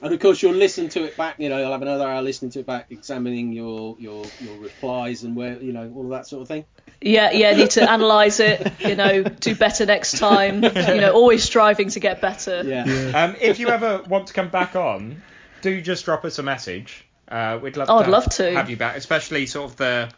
And 0.00 0.14
of 0.14 0.20
course, 0.20 0.40
you'll 0.42 0.54
listen 0.54 0.88
to 0.90 1.02
it 1.04 1.16
back. 1.16 1.40
You 1.40 1.48
know, 1.48 1.58
you'll 1.58 1.72
have 1.72 1.82
another 1.82 2.06
hour 2.06 2.22
listening 2.22 2.52
to 2.52 2.60
it 2.60 2.66
back, 2.66 2.86
examining 2.90 3.52
your 3.52 3.96
your 3.98 4.24
your 4.40 4.56
replies 4.58 5.24
and 5.24 5.34
where 5.34 5.60
you 5.60 5.72
know 5.72 5.92
all 5.94 6.04
of 6.04 6.10
that 6.10 6.26
sort 6.26 6.42
of 6.42 6.48
thing. 6.48 6.64
yeah, 7.00 7.32
yeah, 7.32 7.54
need 7.54 7.70
to 7.70 7.82
analyse 7.94 8.38
it, 8.40 8.72
you 8.80 8.94
know, 8.94 9.22
do 9.24 9.54
better 9.56 9.86
next 9.86 10.18
time, 10.18 10.62
you 10.64 11.00
know, 11.00 11.12
always 11.14 11.42
striving 11.44 11.88
to 11.90 12.00
get 12.00 12.20
better. 12.20 12.62
Yeah. 12.64 12.82
Um, 13.14 13.36
if 13.40 13.58
you 13.58 13.68
ever 13.70 14.02
want 14.08 14.28
to 14.28 14.32
come 14.34 14.48
back 14.50 14.76
on, 14.76 15.22
do 15.62 15.80
just 15.80 16.04
drop 16.04 16.24
us 16.24 16.38
a 16.38 16.42
message. 16.42 17.04
Uh, 17.28 17.58
we'd 17.62 17.76
love 17.76 17.88
Oh, 17.90 17.98
to, 17.98 18.04
I'd 18.04 18.10
love 18.10 18.24
to. 18.36 18.52
have 18.52 18.70
you 18.70 18.76
back, 18.76 18.96
especially 18.96 19.46
sort 19.46 19.70
of 19.70 19.76
the 19.76 20.10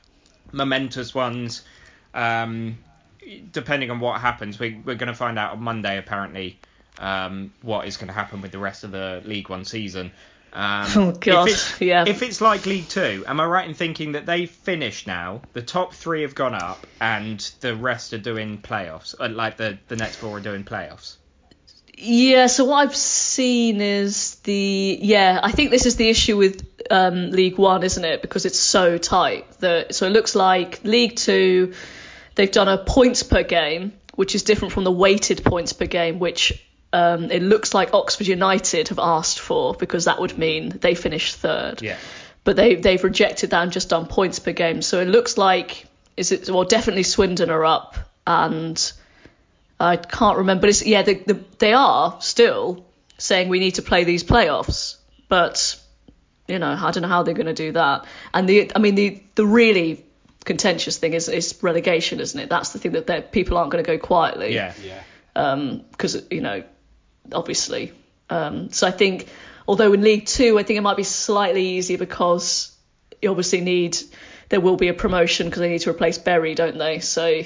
momentous 0.53 1.15
ones. 1.15 1.63
Um, 2.15 2.79
depending 3.53 3.91
on 3.91 4.01
what 4.01 4.21
happens, 4.21 4.59
we, 4.59 4.81
we're 4.85 4.95
going 4.97 5.09
to 5.09 5.15
find 5.15 5.39
out 5.39 5.53
on 5.53 5.63
Monday 5.63 5.99
apparently 5.99 6.59
um, 7.01 7.53
what 7.63 7.87
is 7.89 7.97
going 7.97 8.09
to 8.09 8.15
happen 8.15 8.41
with 8.43 8.53
the 8.53 8.59
rest 8.59 8.85
of 8.85 8.93
the 8.93 9.23
League 9.25 9.49
One 9.49 9.65
season. 9.65 10.13
Um, 10.53 10.87
Oh, 10.97 11.13
God, 11.13 11.49
If 11.49 11.55
it's, 11.55 11.81
yeah. 11.81 12.05
if 12.07 12.23
it's 12.23 12.41
like 12.41 12.67
League 12.67 12.89
Two, 12.89 13.25
am 13.27 13.41
I 13.41 13.47
right 13.47 13.69
in 13.69 13.75
thinking 13.75 14.13
that 14.13 14.27
they've 14.27 14.51
finished 14.51 15.07
now? 15.07 15.43
The 15.53 15.63
top 15.63 15.95
three 15.95 16.23
have 16.23 16.35
gone 16.35 16.55
up, 16.55 16.87
and 17.01 17.39
the 17.61 17.75
rest 17.75 18.13
are 18.13 18.19
doing 18.19 18.59
playoffs. 18.59 19.15
Uh, 19.19 19.29
like 19.29 19.57
the 19.57 19.79
the 19.89 19.97
next 19.97 20.17
four 20.17 20.37
are 20.39 20.41
doing 20.41 20.65
playoffs. 20.65 21.17
Yeah, 22.03 22.47
so 22.47 22.65
what 22.65 22.77
I've 22.77 22.97
seen 22.97 23.81
is 23.83 24.37
the 24.37 24.99
yeah, 25.03 25.39
I 25.43 25.53
think 25.53 25.71
this 25.71 25.85
is 25.87 25.97
the 25.97 26.09
issue 26.09 26.37
with 26.37 26.67
um, 26.91 27.31
League 27.31 27.59
One, 27.59 27.83
isn't 27.83 28.05
it? 28.05 28.23
Because 28.23 28.47
it's 28.47 28.59
so 28.59 28.97
tight. 28.99 29.51
That 29.61 29.95
so 29.95 30.07
it 30.07 30.11
looks 30.11 30.35
like 30.35 30.83
League 30.83 31.17
Two, 31.17 31.75
they've 32.35 32.51
done 32.51 32.69
a 32.69 32.79
points 32.79 33.23
per 33.23 33.43
game, 33.43 33.93
which 34.15 34.35
is 34.35 34.43
different 34.45 34.73
from 34.73 34.85
the 34.85 34.91
weighted 34.93 35.45
points 35.45 35.73
per 35.75 35.87
game, 35.87 36.19
which 36.19 36.65
um, 36.93 37.31
it 37.31 37.43
looks 37.43 37.73
like 37.73 37.95
Oxford 37.95 38.27
United 38.27 38.89
have 38.89 38.99
asked 38.99 39.39
for 39.39 39.75
because 39.75 40.07
that 40.07 40.21
would 40.21 40.37
mean 40.37 40.71
they 40.81 40.95
finished 40.95 41.37
third. 41.37 41.83
Yeah. 41.83 41.97
But 42.43 42.57
they 42.57 42.75
they've 42.77 43.03
rejected 43.03 43.51
that 43.51 43.63
and 43.63 43.73
just 43.73 43.91
done 43.91 44.07
points 44.07 44.39
per 44.39 44.53
game. 44.53 44.83
So 44.83 45.01
it 45.01 45.09
looks 45.09 45.39
like 45.39 45.87
is 46.17 46.33
it 46.33 46.51
well 46.51 46.65
definitely 46.65 47.05
Swindon 47.05 47.51
are 47.51 47.65
up 47.65 47.97
and 48.27 48.93
I 49.81 49.97
can't 49.97 50.39
remember. 50.39 50.63
But 50.63 50.71
it's, 50.71 50.85
yeah, 50.85 51.03
they, 51.03 51.15
the, 51.15 51.43
they 51.59 51.73
are 51.73 52.21
still 52.21 52.85
saying 53.19 53.49
we 53.49 53.59
need 53.59 53.77
to 53.77 53.83
play 53.83 54.05
these 54.05 54.23
playoffs, 54.23 54.97
but 55.29 55.81
you 56.47 56.59
know, 56.59 56.77
I 56.79 56.91
don't 56.91 57.03
know 57.03 57.09
how 57.09 57.23
they're 57.23 57.35
going 57.35 57.47
to 57.47 57.55
do 57.55 57.73
that. 57.73 58.05
And 58.35 58.49
the, 58.49 58.73
I 58.75 58.79
mean, 58.79 58.95
the 58.95 59.23
the 59.37 59.47
really 59.47 60.05
contentious 60.45 60.99
thing 60.99 61.15
is 61.15 61.29
is 61.29 61.59
relegation, 61.63 62.21
isn't 62.21 62.39
it? 62.39 62.49
That's 62.49 62.73
the 62.73 62.79
thing 62.79 62.93
that 62.93 63.33
people 63.33 63.57
aren't 63.57 63.71
going 63.71 63.83
to 63.83 63.89
go 63.89 63.99
quietly. 63.99 64.55
Yeah. 64.55 64.75
Yeah. 64.83 65.81
Because 65.91 66.23
you 66.31 66.41
know, 66.41 66.65
obviously. 67.33 67.93
Um, 68.29 68.71
so 68.71 68.87
I 68.87 68.91
think, 68.91 69.27
although 69.67 69.93
in 69.93 70.03
League 70.03 70.27
Two, 70.27 70.59
I 70.59 70.63
think 70.63 70.79
it 70.79 70.83
might 70.83 70.97
be 70.97 71.05
slightly 71.05 71.77
easier 71.77 71.99
because 71.99 72.77
you 73.21 73.31
obviously 73.31 73.61
need 73.61 73.99
there 74.49 74.61
will 74.61 74.77
be 74.77 74.89
a 74.89 74.95
promotion 74.95 75.47
because 75.47 75.61
they 75.61 75.69
need 75.69 75.81
to 75.81 75.91
replace 75.91 76.19
Bury, 76.19 76.55
don't 76.55 76.77
they? 76.77 76.99
So 76.99 77.43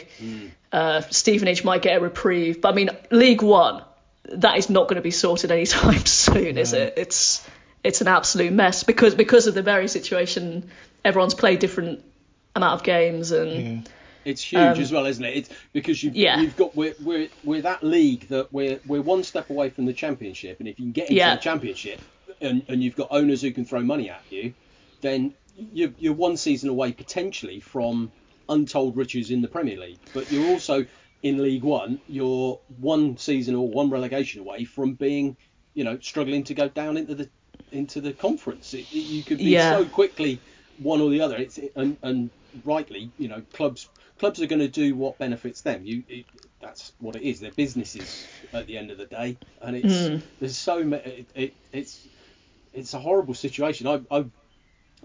uh, 0.73 1.03
Stevenage 1.11 1.63
might 1.65 1.83
get 1.83 1.99
a 1.99 2.01
reprieve. 2.01 2.61
But 2.61 2.73
I 2.73 2.75
mean, 2.75 2.91
League 3.11 3.43
One, 3.43 3.83
that 4.25 4.59
is 4.59 4.71
not 4.71 4.85
going 4.85 4.97
to 4.97 5.03
be 5.03 5.11
sorted 5.11 5.51
anytime 5.51 5.99
soon, 6.07 6.59
is 6.59 6.73
it? 6.73 6.95
It's 6.97 7.47
it's 7.83 8.01
an 8.01 8.09
absolute 8.09 8.53
mess 8.53 8.83
because 8.83 9.15
because 9.15 9.47
of 9.47 9.55
the 9.55 9.63
Bury 9.63 9.89
situation. 9.89 10.71
Everyone's 11.05 11.35
played 11.35 11.59
different 11.59 12.03
amount 12.57 12.81
of 12.81 12.83
games 12.83 13.31
and 13.31 13.89
It's 14.25 14.43
huge 14.43 14.79
as 14.79 14.93
well, 14.93 15.07
isn't 15.07 15.25
it? 15.25 15.37
It's 15.37 15.49
because 15.73 16.03
you've, 16.03 16.15
Um, 16.15 16.21
Yeah. 16.21 16.41
you've 16.41 16.57
got 16.57 16.75
we're, 16.75 16.95
we're 17.01 17.29
we're 17.43 17.63
that 17.63 17.83
league 17.83 18.29
that 18.29 18.53
we're 18.53 18.81
we're 18.87 19.03
one 19.03 19.23
step 19.23 19.51
away 19.51 19.71
from 19.71 19.87
the 19.87 19.93
championship, 19.93 20.61
and 20.61 20.69
if 20.69 20.79
you 20.79 20.87
can 20.87 20.93
get 20.93 21.05
into 21.05 21.15
Yeah. 21.17 21.35
the 21.37 21.41
championship 21.43 22.01
and, 22.41 22.65
and 22.69 22.83
you've 22.83 22.97
got 22.97 23.09
owners 23.11 23.43
who 23.43 23.53
can 23.53 23.65
throw 23.65 23.81
money 23.83 24.11
at 24.11 24.25
you, 24.31 24.55
then 25.03 25.35
you're, 25.57 25.93
you're 25.99 26.15
one 26.15 26.37
season 26.37 26.69
away 26.69 26.93
potentially 26.93 27.61
from 27.61 28.13
untold 28.49 28.97
riches 28.97 29.31
in 29.31 29.41
the 29.43 29.49
Premier 29.49 29.79
League. 29.79 30.01
But 30.13 30.31
you're 30.33 30.47
also 30.47 30.87
in 31.23 31.43
League 31.43 31.63
One, 31.65 32.01
you're 32.07 32.61
one 32.67 33.17
season 33.17 33.55
or 33.55 33.69
one 33.69 33.89
relegation 33.91 34.41
away 34.41 34.65
from 34.65 34.95
being, 34.95 35.37
you 35.75 35.85
know, 35.85 35.99
struggling 36.01 36.45
to 36.45 36.55
go 36.55 36.69
down 36.69 36.97
into 36.97 37.15
the 37.15 37.31
into 37.73 38.01
the 38.01 38.13
conference. 38.13 38.75
It- 38.75 38.91
you 38.93 39.23
could 39.25 39.39
be 39.39 39.45
Yeah. 39.45 39.79
so 39.79 39.85
quickly 39.87 40.43
one 40.77 41.01
or 41.01 41.11
the 41.11 41.21
other. 41.21 41.37
It's 41.37 41.59
and, 41.77 41.97
and 42.03 42.31
rightly, 42.65 43.13
you 43.17 43.29
know, 43.29 43.43
clubs 43.53 43.89
clubs 44.19 44.41
are 44.41 44.47
going 44.47 44.61
to 44.61 44.69
do 44.69 44.95
what 44.95 45.19
benefits 45.19 45.61
them. 45.63 45.85
You 45.85 46.03
it, 46.09 46.27
that's 46.61 46.93
what 46.99 47.17
it 47.17 47.23
is. 47.23 47.41
They're 47.41 47.51
businesses 47.51 48.27
at 48.53 48.67
the 48.67 48.79
end 48.79 48.91
of 48.91 48.99
the 48.99 49.07
day, 49.07 49.37
and 49.61 49.77
it's 49.77 50.09
hmm. 50.09 50.17
there's 50.41 50.57
so 50.57 50.83
many. 50.83 51.03
It, 51.03 51.27
it, 51.35 51.55
it's 51.73 52.07
it's 52.73 52.95
a 52.95 52.99
horrible 52.99 53.35
situation. 53.35 53.87
I, 53.87 54.01
I 54.11 54.25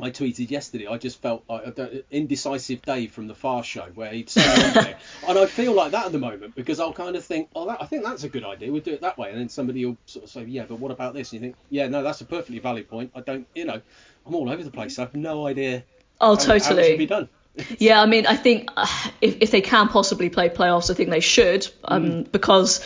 I 0.01 0.11
tweeted 0.11 0.49
yesterday. 0.49 0.87
I 0.87 0.97
just 0.97 1.21
felt 1.21 1.43
like 1.49 1.77
an 1.77 2.03
indecisive 2.09 2.81
Dave 2.83 3.11
from 3.11 3.27
the 3.27 3.35
Fast 3.35 3.67
Show, 3.69 3.87
where 3.95 4.11
he'd 4.11 4.29
say 4.29 4.95
and 5.27 5.37
I 5.37 5.45
feel 5.45 5.73
like 5.73 5.91
that 5.91 6.07
at 6.07 6.11
the 6.11 6.19
moment 6.19 6.55
because 6.55 6.79
I'll 6.79 6.93
kind 6.93 7.15
of 7.15 7.25
think, 7.25 7.49
oh, 7.55 7.65
that, 7.67 7.81
I 7.81 7.85
think 7.85 8.03
that's 8.03 8.23
a 8.23 8.29
good 8.29 8.45
idea. 8.45 8.71
We'll 8.71 8.81
do 8.81 8.93
it 8.93 9.01
that 9.01 9.17
way, 9.17 9.29
and 9.29 9.39
then 9.39 9.49
somebody 9.49 9.85
will 9.85 9.97
sort 10.05 10.25
of 10.25 10.31
say, 10.31 10.43
yeah, 10.45 10.65
but 10.67 10.79
what 10.79 10.91
about 10.91 11.13
this? 11.13 11.31
And 11.31 11.41
you 11.41 11.47
think, 11.47 11.55
yeah, 11.69 11.87
no, 11.87 12.03
that's 12.03 12.21
a 12.21 12.25
perfectly 12.25 12.59
valid 12.59 12.89
point. 12.89 13.11
I 13.13 13.21
don't, 13.21 13.47
you 13.53 13.65
know, 13.65 13.81
I'm 14.25 14.35
all 14.35 14.49
over 14.49 14.63
the 14.63 14.71
place. 14.71 14.97
I 14.99 15.03
have 15.03 15.15
no 15.15 15.47
idea. 15.47 15.83
oh, 16.21 16.35
how, 16.37 16.45
How 16.45 16.53
it 16.53 16.63
should 16.63 16.69
totally. 16.75 16.97
be 16.97 17.05
done. 17.05 17.29
Yeah, 17.77 18.01
I 18.01 18.05
mean, 18.05 18.25
I 18.25 18.35
think 18.35 18.69
uh, 18.75 18.87
if, 19.21 19.37
if 19.41 19.51
they 19.51 19.61
can 19.61 19.87
possibly 19.87 20.29
play 20.29 20.49
playoffs, 20.49 20.89
I 20.89 20.93
think 20.93 21.09
they 21.09 21.19
should, 21.19 21.67
um, 21.83 22.23
because 22.23 22.81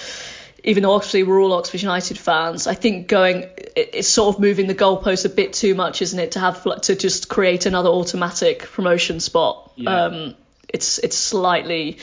even 0.63 0.83
though 0.83 0.93
obviously 0.93 1.23
we're 1.23 1.41
all 1.41 1.53
Oxford 1.53 1.81
United 1.81 2.17
fans, 2.17 2.67
I 2.67 2.73
think 2.73 3.07
going 3.07 3.43
it, 3.43 3.89
it's 3.93 4.07
sort 4.07 4.35
of 4.35 4.41
moving 4.41 4.67
the 4.67 4.75
goalposts 4.75 5.25
a 5.25 5.29
bit 5.29 5.53
too 5.53 5.75
much, 5.75 6.01
isn't 6.01 6.19
it? 6.19 6.31
To 6.33 6.39
have 6.39 6.81
to 6.81 6.95
just 6.95 7.29
create 7.29 7.65
another 7.65 7.89
automatic 7.89 8.63
promotion 8.63 9.19
spot. 9.19 9.73
Yeah. 9.75 10.05
Um, 10.05 10.35
it's 10.69 10.99
it's 10.99 11.17
slightly 11.17 11.99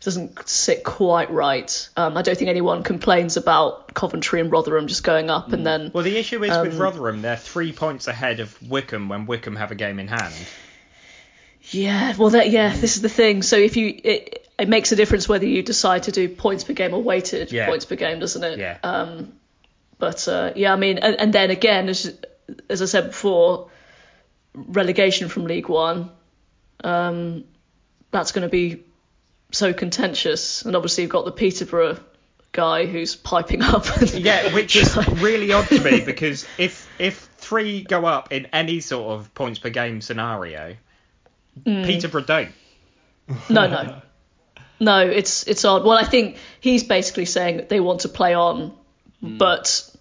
doesn't 0.00 0.48
sit 0.48 0.84
quite 0.84 1.30
right. 1.30 1.88
Um, 1.96 2.16
I 2.16 2.22
don't 2.22 2.38
think 2.38 2.48
anyone 2.48 2.82
complains 2.82 3.36
about 3.36 3.92
Coventry 3.94 4.40
and 4.40 4.50
Rotherham 4.50 4.86
just 4.86 5.02
going 5.02 5.28
up 5.28 5.52
and 5.52 5.66
then 5.66 5.90
Well, 5.92 6.04
the 6.04 6.16
issue 6.16 6.42
is 6.44 6.56
with 6.56 6.74
Um, 6.74 6.78
Rotherham, 6.78 7.20
they're 7.20 7.36
three 7.36 7.72
points 7.72 8.06
ahead 8.06 8.40
of 8.40 8.56
Wycombe 8.68 9.08
when 9.08 9.26
Wycombe 9.26 9.56
have 9.56 9.70
a 9.70 9.74
game 9.74 9.98
in 9.98 10.08
hand. 10.08 10.34
Yeah, 11.70 12.16
well, 12.16 12.30
that 12.30 12.50
yeah, 12.50 12.74
this 12.74 12.96
is 12.96 13.02
the 13.02 13.08
thing. 13.08 13.42
So 13.42 13.56
if 13.56 13.76
you, 13.76 13.88
it, 14.02 14.48
it 14.58 14.68
makes 14.68 14.92
a 14.92 14.96
difference 14.96 15.28
whether 15.28 15.46
you 15.46 15.62
decide 15.62 16.04
to 16.04 16.12
do 16.12 16.28
points 16.28 16.64
per 16.64 16.72
game 16.72 16.94
or 16.94 17.02
weighted 17.02 17.52
Yeah. 17.52 17.66
points 17.66 17.84
per 17.84 17.96
game, 17.96 18.18
doesn't 18.20 18.42
it? 18.42 18.58
Yeah. 18.58 18.78
Um, 18.82 19.34
but 19.98 20.26
uh, 20.28 20.52
yeah, 20.56 20.72
I 20.72 20.76
mean, 20.76 20.98
and, 20.98 21.16
and 21.20 21.32
then 21.32 21.50
again, 21.50 21.88
as 21.88 22.16
as 22.70 22.80
I 22.82 22.86
said 22.86 23.08
before, 23.08 23.70
relegation 24.54 25.28
from 25.28 25.44
League 25.44 25.68
One, 25.68 26.10
um, 26.82 27.44
that's 28.10 28.32
going 28.32 28.42
to 28.42 28.48
be 28.48 28.84
so 29.52 29.72
contentious, 29.72 30.62
and 30.64 30.76
obviously 30.76 31.02
you've 31.02 31.10
got 31.12 31.24
the 31.24 31.32
Peterborough 31.32 31.98
guy 32.52 32.86
who's 32.86 33.14
piping 33.16 33.62
up. 33.62 33.84
Yeah, 34.14 34.54
which 34.54 34.74
is 34.76 34.96
really 35.20 35.52
odd 35.52 35.68
to 35.68 35.80
me 35.80 36.00
because 36.00 36.46
if 36.58 36.88
if 36.98 37.16
three 37.36 37.82
go 37.82 38.04
up 38.06 38.32
in 38.32 38.46
any 38.46 38.80
sort 38.80 39.18
of 39.18 39.34
points 39.34 39.58
per 39.58 39.70
game 39.70 40.00
scenario, 40.00 40.76
Hmm. 41.64 41.84
Peterborough 41.84 42.22
don't. 42.22 42.50
No, 43.50 43.66
no, 43.66 44.02
no. 44.80 45.00
It's 45.06 45.46
it's 45.46 45.64
odd. 45.64 45.84
Well, 45.84 45.98
I 45.98 46.04
think 46.04 46.36
he's 46.60 46.82
basically 46.82 47.26
saying 47.26 47.58
that 47.58 47.68
they 47.68 47.80
want 47.80 48.00
to 48.00 48.08
play 48.08 48.34
on, 48.34 48.74
but 49.20 49.94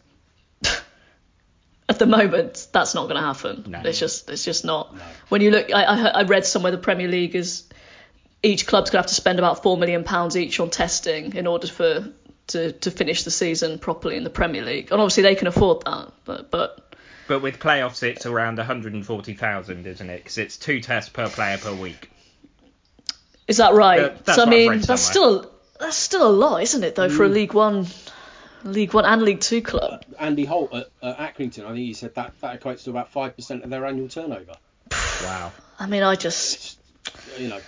at 1.90 2.00
the 2.00 2.06
moment 2.06 2.68
that's 2.72 2.96
not 2.96 3.04
going 3.04 3.16
to 3.18 3.22
happen. 3.22 3.66
No. 3.68 3.82
It's 3.84 4.00
just 4.00 4.30
it's 4.30 4.46
just 4.46 4.64
not. 4.64 4.96
When 5.30 5.42
you 5.42 5.52
look, 5.52 5.74
I, 5.74 5.84
I 5.84 6.08
I 6.08 6.24
read 6.24 6.46
somewhere 6.46 6.72
the 6.72 6.78
Premier 6.78 7.08
League 7.08 7.36
is 7.36 7.68
each 8.44 8.68
club's 8.68 8.90
going 8.90 9.00
to 9.00 9.04
have 9.04 9.10
to 9.10 9.16
spend 9.16 9.40
about 9.40 9.64
four 9.64 9.78
million 9.78 10.04
pounds 10.04 10.38
each 10.38 10.60
on 10.60 10.70
testing 10.70 11.36
in 11.36 11.48
order 11.48 11.68
for 11.68 12.14
to 12.48 12.72
to 12.72 12.92
finish 12.92 13.24
the 13.24 13.32
season 13.32 13.80
properly 13.80 14.16
in 14.16 14.24
the 14.24 14.30
Premier 14.30 14.64
League, 14.64 14.92
and 14.92 15.02
obviously 15.02 15.24
they 15.24 15.36
can 15.36 15.48
afford 15.48 15.84
that. 15.86 16.14
But 16.24 16.52
but 16.52 16.87
But 17.28 17.42
with 17.42 17.60
playoffs, 17.60 18.04
it's 18.04 18.26
around 18.26 18.58
140,000, 18.58 19.88
isn't 19.88 20.10
it? 20.10 20.18
Because 20.18 20.38
it's 20.38 20.58
two 20.58 20.80
tests 20.80 21.10
per 21.10 21.28
player 21.30 21.58
per 21.58 21.74
week. 21.74 22.10
is 23.48 23.58
that 23.58 23.74
right? 23.74 24.00
Uh, 24.00 24.16
that's 24.24 24.36
so 24.36 24.44
I 24.44 24.46
what 24.46 24.54
I've 24.54 24.70
mean 24.70 24.80
that's 24.82 25.02
still 25.02 25.52
that's 25.80 25.98
still 25.98 26.28
a 26.28 26.32
lot, 26.32 26.64
isn't 26.64 26.84
it? 26.84 26.96
Though 26.96 27.10
for 27.10 27.26
a 27.26 27.30
League 27.30 27.54
One. 27.54 27.88
League 28.64 28.94
One 28.94 29.06
and 29.06 29.22
League 29.22 29.40
Two 29.40 29.62
club. 29.62 30.04
Andy 30.20 30.44
Holt 30.44 30.74
at, 30.74 30.90
at 31.02 31.18
Accrington, 31.18 31.64
I 31.64 31.68
think 31.68 31.78
he 31.78 31.94
said 31.94 32.16
that 32.16 32.34
that 32.42 32.60
equates 32.60 32.84
to 32.86 32.90
about 32.90 33.12
five 33.12 33.36
percent 33.36 33.64
of 33.64 33.70
their 33.70 33.86
annual 33.86 34.08
turnover. 34.10 34.56
Wow. 35.24 35.52
I 35.80 35.86
mean, 35.86 36.04
I 36.04 36.16
just, 36.16 36.80
You 37.38 37.50
know, 37.50 37.60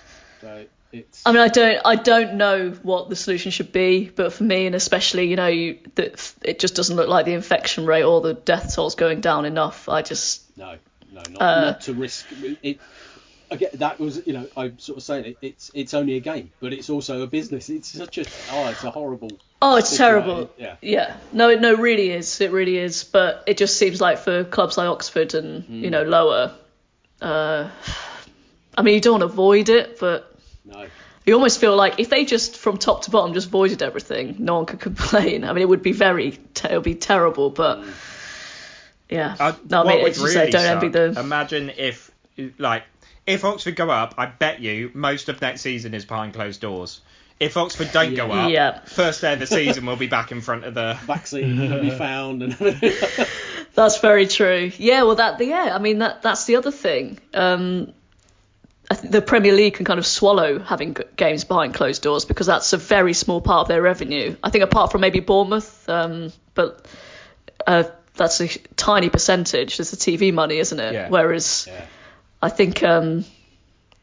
so 0.42 0.66
it's. 0.92 1.22
I 1.26 1.32
mean, 1.32 1.42
I 1.42 1.48
don't, 1.48 1.82
I 1.86 1.96
don't 1.96 2.36
know 2.36 2.72
what 2.84 3.10
the 3.10 3.16
solution 3.16 3.52
should 3.52 3.72
be, 3.72 4.10
but 4.10 4.34
for 4.34 4.44
me, 4.44 4.66
and 4.66 4.76
especially, 4.76 5.28
you 5.28 5.36
know, 5.36 5.48
you, 5.48 5.80
that 5.96 6.34
it 6.44 6.60
just 6.60 6.76
doesn't 6.76 6.96
look 6.96 7.08
like 7.10 7.26
the 7.26 7.34
infection 7.34 7.86
rate 7.86 8.04
or 8.04 8.22
the 8.22 8.34
death 8.34 8.76
tolls 8.76 8.96
going 8.96 9.22
down 9.22 9.46
enough. 9.46 9.88
I 9.90 10.02
just, 10.02 10.58
No, 10.58 10.78
no, 11.12 11.22
not, 11.30 11.42
Uh, 11.42 11.62
not 11.62 11.82
to 11.82 11.94
risk 11.94 12.26
it. 12.64 12.80
Again, 13.52 13.70
that 13.74 14.00
was, 14.00 14.22
you 14.28 14.34
know, 14.34 14.48
I'm 14.56 14.78
sort 14.78 14.98
of 15.00 15.04
saying 15.04 15.26
it, 15.26 15.38
it's 15.42 15.72
it's 15.74 15.96
only 15.96 16.18
a 16.18 16.20
game, 16.20 16.52
but 16.60 16.72
it's 16.72 16.88
also 16.88 17.24
a 17.24 17.28
business. 17.28 17.68
It's 17.70 17.88
such 17.88 18.20
a 18.20 18.26
oh, 18.52 18.70
it's 18.70 18.84
a 18.84 18.92
horrible. 18.92 19.32
oh, 19.60 19.78
it's 19.78 19.98
terrible. 19.98 20.52
Yeah. 20.56 20.76
Yeah, 20.84 21.18
no, 21.34 21.50
it 21.50 21.60
no, 21.60 21.74
really 21.74 22.12
is. 22.12 22.42
It 22.42 22.52
really 22.52 22.78
is. 22.78 23.04
But 23.04 23.44
it 23.48 23.58
just 23.58 23.78
seems 23.78 24.00
like 24.00 24.20
for 24.20 24.44
clubs 24.44 24.78
like 24.78 24.88
Oxford 24.88 25.34
and 25.34 25.66
you 25.68 25.90
know 25.90 26.04
lower, 26.04 26.54
uh, 27.24 27.72
I 28.78 28.82
mean, 28.84 28.94
you 28.94 29.02
don't 29.02 29.20
want 29.20 29.22
to 29.22 29.34
avoid 29.34 29.70
it, 29.70 30.00
but 30.00 30.29
No. 30.70 30.86
you 31.26 31.34
almost 31.34 31.60
feel 31.60 31.76
like 31.76 32.00
if 32.00 32.10
they 32.10 32.26
just 32.26 32.58
from 32.58 32.78
top 32.78 33.04
to 33.04 33.12
bottom 33.12 33.34
just 33.34 33.50
voided 33.50 33.82
everything, 33.82 34.36
no 34.40 34.56
one 34.56 34.66
could 34.66 34.80
complain. 34.90 35.44
I 35.44 35.54
mean, 35.54 35.62
it 35.62 35.70
would 35.70 35.84
be 35.84 35.92
very, 35.94 36.30
it 36.64 36.72
would 36.72 36.84
be 36.84 36.96
terrible, 36.96 37.50
but. 37.50 37.84
Yeah. 39.10 39.36
Uh, 39.40 39.54
no, 39.68 39.82
I 39.82 39.86
what 39.86 39.94
mean, 39.96 40.04
would 40.04 40.10
it's 40.10 40.20
just 40.22 40.36
like, 40.36 40.40
really 40.42 40.52
don't 40.52 40.66
envy 40.66 40.88
suck, 40.88 41.16
the. 41.16 41.20
Imagine 41.20 41.72
if, 41.76 42.12
like, 42.60 42.84
if 43.26 43.44
Oxford 43.44 43.76
go 43.76 43.90
up, 43.90 44.16
I 44.18 44.28
bet 44.28 44.60
you 44.60 44.92
most 44.94 45.30
of 45.30 45.42
next 45.42 45.62
season 45.62 45.94
is 45.94 46.06
behind 46.06 46.34
closed 46.34 46.62
doors. 46.62 47.02
If 47.40 47.56
Oxford 47.58 47.92
don't 47.94 48.16
go 48.16 48.30
up, 48.32 48.52
Yeah. 48.52 48.82
first 48.82 49.22
day 49.22 49.34
of 49.34 49.40
the 49.40 49.48
season 49.58 49.86
we'll 49.86 49.96
be 49.96 50.08
back 50.08 50.32
in 50.32 50.42
front 50.42 50.66
of 50.66 50.74
the. 50.74 50.98
Vaccine 51.04 51.58
can 51.58 51.82
be 51.82 51.90
found 51.90 52.44
and 52.44 52.54
everything. 52.54 53.26
That's 53.74 54.00
very 54.00 54.28
true. 54.28 54.72
Yeah, 54.78 55.04
well, 55.04 55.16
that 55.16 55.40
yeah, 55.40 55.72
I 55.74 55.80
mean 55.80 56.00
that 56.00 56.22
that's 56.22 56.46
the 56.46 56.58
other 56.58 56.72
thing. 56.72 57.18
Um, 57.34 57.64
I 57.64 57.84
think 57.84 57.99
the 59.02 59.22
Premier 59.22 59.54
League 59.54 59.76
can 59.76 59.86
kind 59.86 60.00
of 60.00 60.06
swallow 60.06 60.60
having 60.60 60.96
games 61.16 61.44
behind 61.44 61.74
closed 61.74 62.02
doors 62.02 62.26
because 62.26 62.48
that's 62.48 62.74
a 62.74 62.78
very 62.78 63.14
small 63.14 63.42
part 63.42 63.62
of 63.62 63.68
their 63.68 63.82
revenue. 63.82 64.36
I 64.44 64.50
think 64.50 64.64
apart 64.64 64.92
from 64.92 65.02
maybe 65.02 65.20
Bournemouth, 65.20 65.88
um, 65.90 66.32
but 66.54 66.86
uh, 67.66 67.84
that's 68.16 68.42
a 68.42 68.48
tiny 68.76 69.10
percentage. 69.10 69.78
There's 69.78 69.92
the 69.92 69.98
TV 69.98 70.34
money, 70.34 70.58
isn't 70.60 70.80
it? 70.80 70.94
Yeah. 70.94 71.10
Whereas 71.10 71.68
Yeah. 71.70 71.86
I 72.42 72.50
think 72.50 72.84
um, 72.84 73.26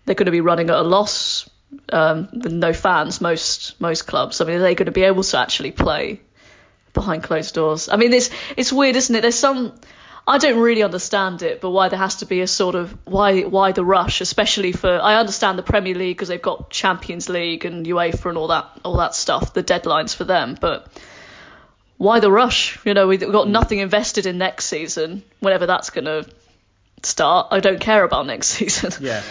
they're 0.05 0.15
going 0.15 0.27
to 0.27 0.33
be 0.33 0.41
running 0.41 0.71
at 0.71 0.77
a 0.77 0.83
loss 0.83 1.49
um, 1.91 2.29
with 2.33 2.53
no 2.53 2.73
fans. 2.73 3.21
Most 3.21 3.81
most 3.81 4.07
clubs. 4.07 4.41
I 4.41 4.45
mean, 4.45 4.57
are 4.57 4.61
they 4.61 4.75
going 4.75 4.87
to 4.87 4.93
be 4.93 5.03
able 5.03 5.23
to 5.23 5.39
actually 5.39 5.73
play 5.73 6.21
behind 6.93 7.23
closed 7.23 7.55
doors? 7.55 7.89
I 7.89 7.97
mean, 7.97 8.13
it's 8.13 8.31
it's 8.57 8.73
weird, 8.73 8.97
isn't 8.97 9.15
it? 9.15 9.23
There's 9.23 9.39
some. 9.39 9.79
I 10.29 10.39
don't 10.39 10.59
really 10.59 10.83
understand 10.83 11.43
it, 11.43 11.61
but 11.61 11.71
why 11.71 11.89
there 11.89 11.99
has 12.01 12.17
to 12.17 12.27
be 12.27 12.41
a 12.41 12.47
sort 12.49 12.75
of 12.75 12.97
why 13.07 13.43
why 13.43 13.73
the 13.73 13.85
rush, 13.85 14.21
especially 14.21 14.73
for 14.73 14.99
I 15.01 15.17
understand 15.17 15.57
the 15.59 15.63
Premier 15.63 15.95
League 15.95 16.17
because 16.17 16.29
they've 16.29 16.43
got 16.43 16.69
Champions 16.71 17.29
League 17.29 17.65
and 17.65 17.87
UEFA 17.87 18.31
and 18.31 18.39
all 18.39 18.49
that 18.49 18.67
all 18.85 18.97
that 18.97 19.15
stuff, 19.15 19.55
the 19.55 19.63
deadlines 19.63 20.15
for 20.17 20.25
them, 20.25 20.57
but 20.61 20.89
why 21.99 22.21
the 22.21 22.31
rush? 22.31 22.79
You 22.85 22.95
know, 22.95 23.07
we've 23.07 23.21
got 23.21 23.49
nothing 23.49 23.79
invested 23.79 24.27
in 24.27 24.37
next 24.39 24.67
season, 24.67 25.23
whenever 25.41 25.67
that's 25.67 25.91
going 25.91 26.05
to 26.05 26.29
start. 27.03 27.49
I 27.53 27.61
don't 27.61 27.81
care 27.81 28.05
about 28.05 28.27
next 28.27 28.49
season. 28.59 28.93
Yeah. 29.01 29.23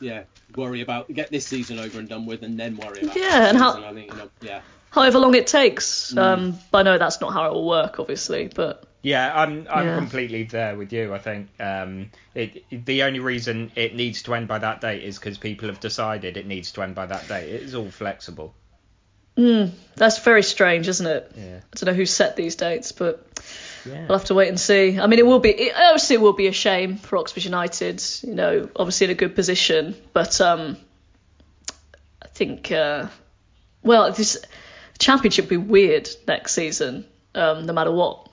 yeah. 0.00 0.24
Worry 0.56 0.82
about 0.82 1.08
get 1.12 1.30
this 1.30 1.46
season 1.46 1.78
over 1.78 1.98
and 1.98 2.08
done 2.08 2.26
with, 2.26 2.42
and 2.42 2.58
then 2.58 2.76
worry 2.76 3.02
about. 3.02 3.16
Yeah, 3.16 3.48
and 3.48 3.58
how- 3.58 3.82
I 3.82 3.92
think 3.94 4.12
you 4.12 4.18
know, 4.18 4.30
yeah. 4.40 4.60
However 4.90 5.18
long 5.18 5.34
it 5.34 5.46
takes. 5.48 6.16
Um, 6.16 6.58
but 6.70 6.78
I 6.78 6.82
know 6.82 6.98
that's 6.98 7.20
not 7.20 7.32
how 7.32 7.46
it 7.46 7.52
will 7.54 7.66
work, 7.66 7.98
obviously. 7.98 8.48
But 8.54 8.84
Yeah, 9.04 9.38
I'm 9.38 9.68
I'm 9.70 9.86
Yeah. 9.86 9.96
completely 9.98 10.44
there 10.44 10.76
with 10.76 10.90
you. 10.90 11.12
I 11.12 11.18
think 11.18 11.48
um, 11.60 12.10
it, 12.34 12.64
the 12.86 13.02
only 13.02 13.20
reason 13.20 13.70
it 13.76 13.94
needs 13.94 14.22
to 14.22 14.34
end 14.34 14.48
by 14.48 14.58
that 14.60 14.80
date 14.80 15.04
is 15.04 15.18
because 15.18 15.36
people 15.36 15.68
have 15.68 15.78
decided 15.78 16.38
it 16.38 16.46
needs 16.46 16.72
to 16.72 16.82
end 16.82 16.94
by 16.94 17.04
that 17.04 17.28
date. 17.28 17.50
It 17.50 17.62
is 17.64 17.74
all 17.74 17.90
flexible. 17.90 18.54
that's 19.36 20.18
very 20.20 20.42
strange, 20.42 20.88
isn't 20.88 21.06
it? 21.06 21.32
Yeah. 21.36 21.56
I 21.58 21.76
don't 21.76 21.86
know 21.88 21.92
who 21.92 22.06
set 22.06 22.34
these 22.36 22.56
dates, 22.56 22.92
but 22.92 23.26
Yeah. 23.84 24.06
we'll 24.08 24.16
have 24.16 24.28
to 24.28 24.34
wait 24.34 24.48
and 24.48 24.58
see. 24.58 24.98
I 24.98 25.06
mean, 25.06 25.18
it 25.18 25.26
will 25.26 25.40
be 25.40 25.50
it, 25.50 25.74
obviously 25.76 26.14
it 26.16 26.22
will 26.22 26.32
be 26.32 26.46
a 26.46 26.52
shame 26.52 26.96
for 26.96 27.18
Oxford 27.18 27.44
United. 27.44 28.02
You 28.22 28.34
know, 28.34 28.70
obviously 28.74 29.04
in 29.04 29.10
a 29.10 29.14
good 29.14 29.34
position, 29.34 29.94
but 30.14 30.40
um, 30.40 30.78
I 32.22 32.28
think 32.28 32.72
uh, 32.72 33.08
well, 33.82 34.10
this 34.12 34.38
championship 34.98 35.44
will 35.44 35.50
be 35.50 35.56
weird 35.58 36.08
next 36.26 36.52
season, 36.52 37.04
um, 37.34 37.66
no 37.66 37.74
matter 37.74 37.92
what 37.92 38.30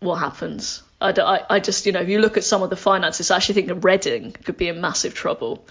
what 0.00 0.16
happens. 0.16 0.82
I, 1.00 1.10
I, 1.12 1.56
I 1.56 1.60
just 1.60 1.86
you 1.86 1.92
know 1.92 2.00
if 2.00 2.08
you 2.08 2.18
look 2.20 2.36
at 2.36 2.44
some 2.44 2.62
of 2.62 2.70
the 2.70 2.76
finances, 2.76 3.30
I 3.30 3.36
actually 3.36 3.54
think 3.54 3.68
that 3.68 3.76
Reading 3.76 4.32
could 4.32 4.56
be 4.56 4.68
in 4.68 4.80
massive 4.80 5.14
trouble. 5.14 5.64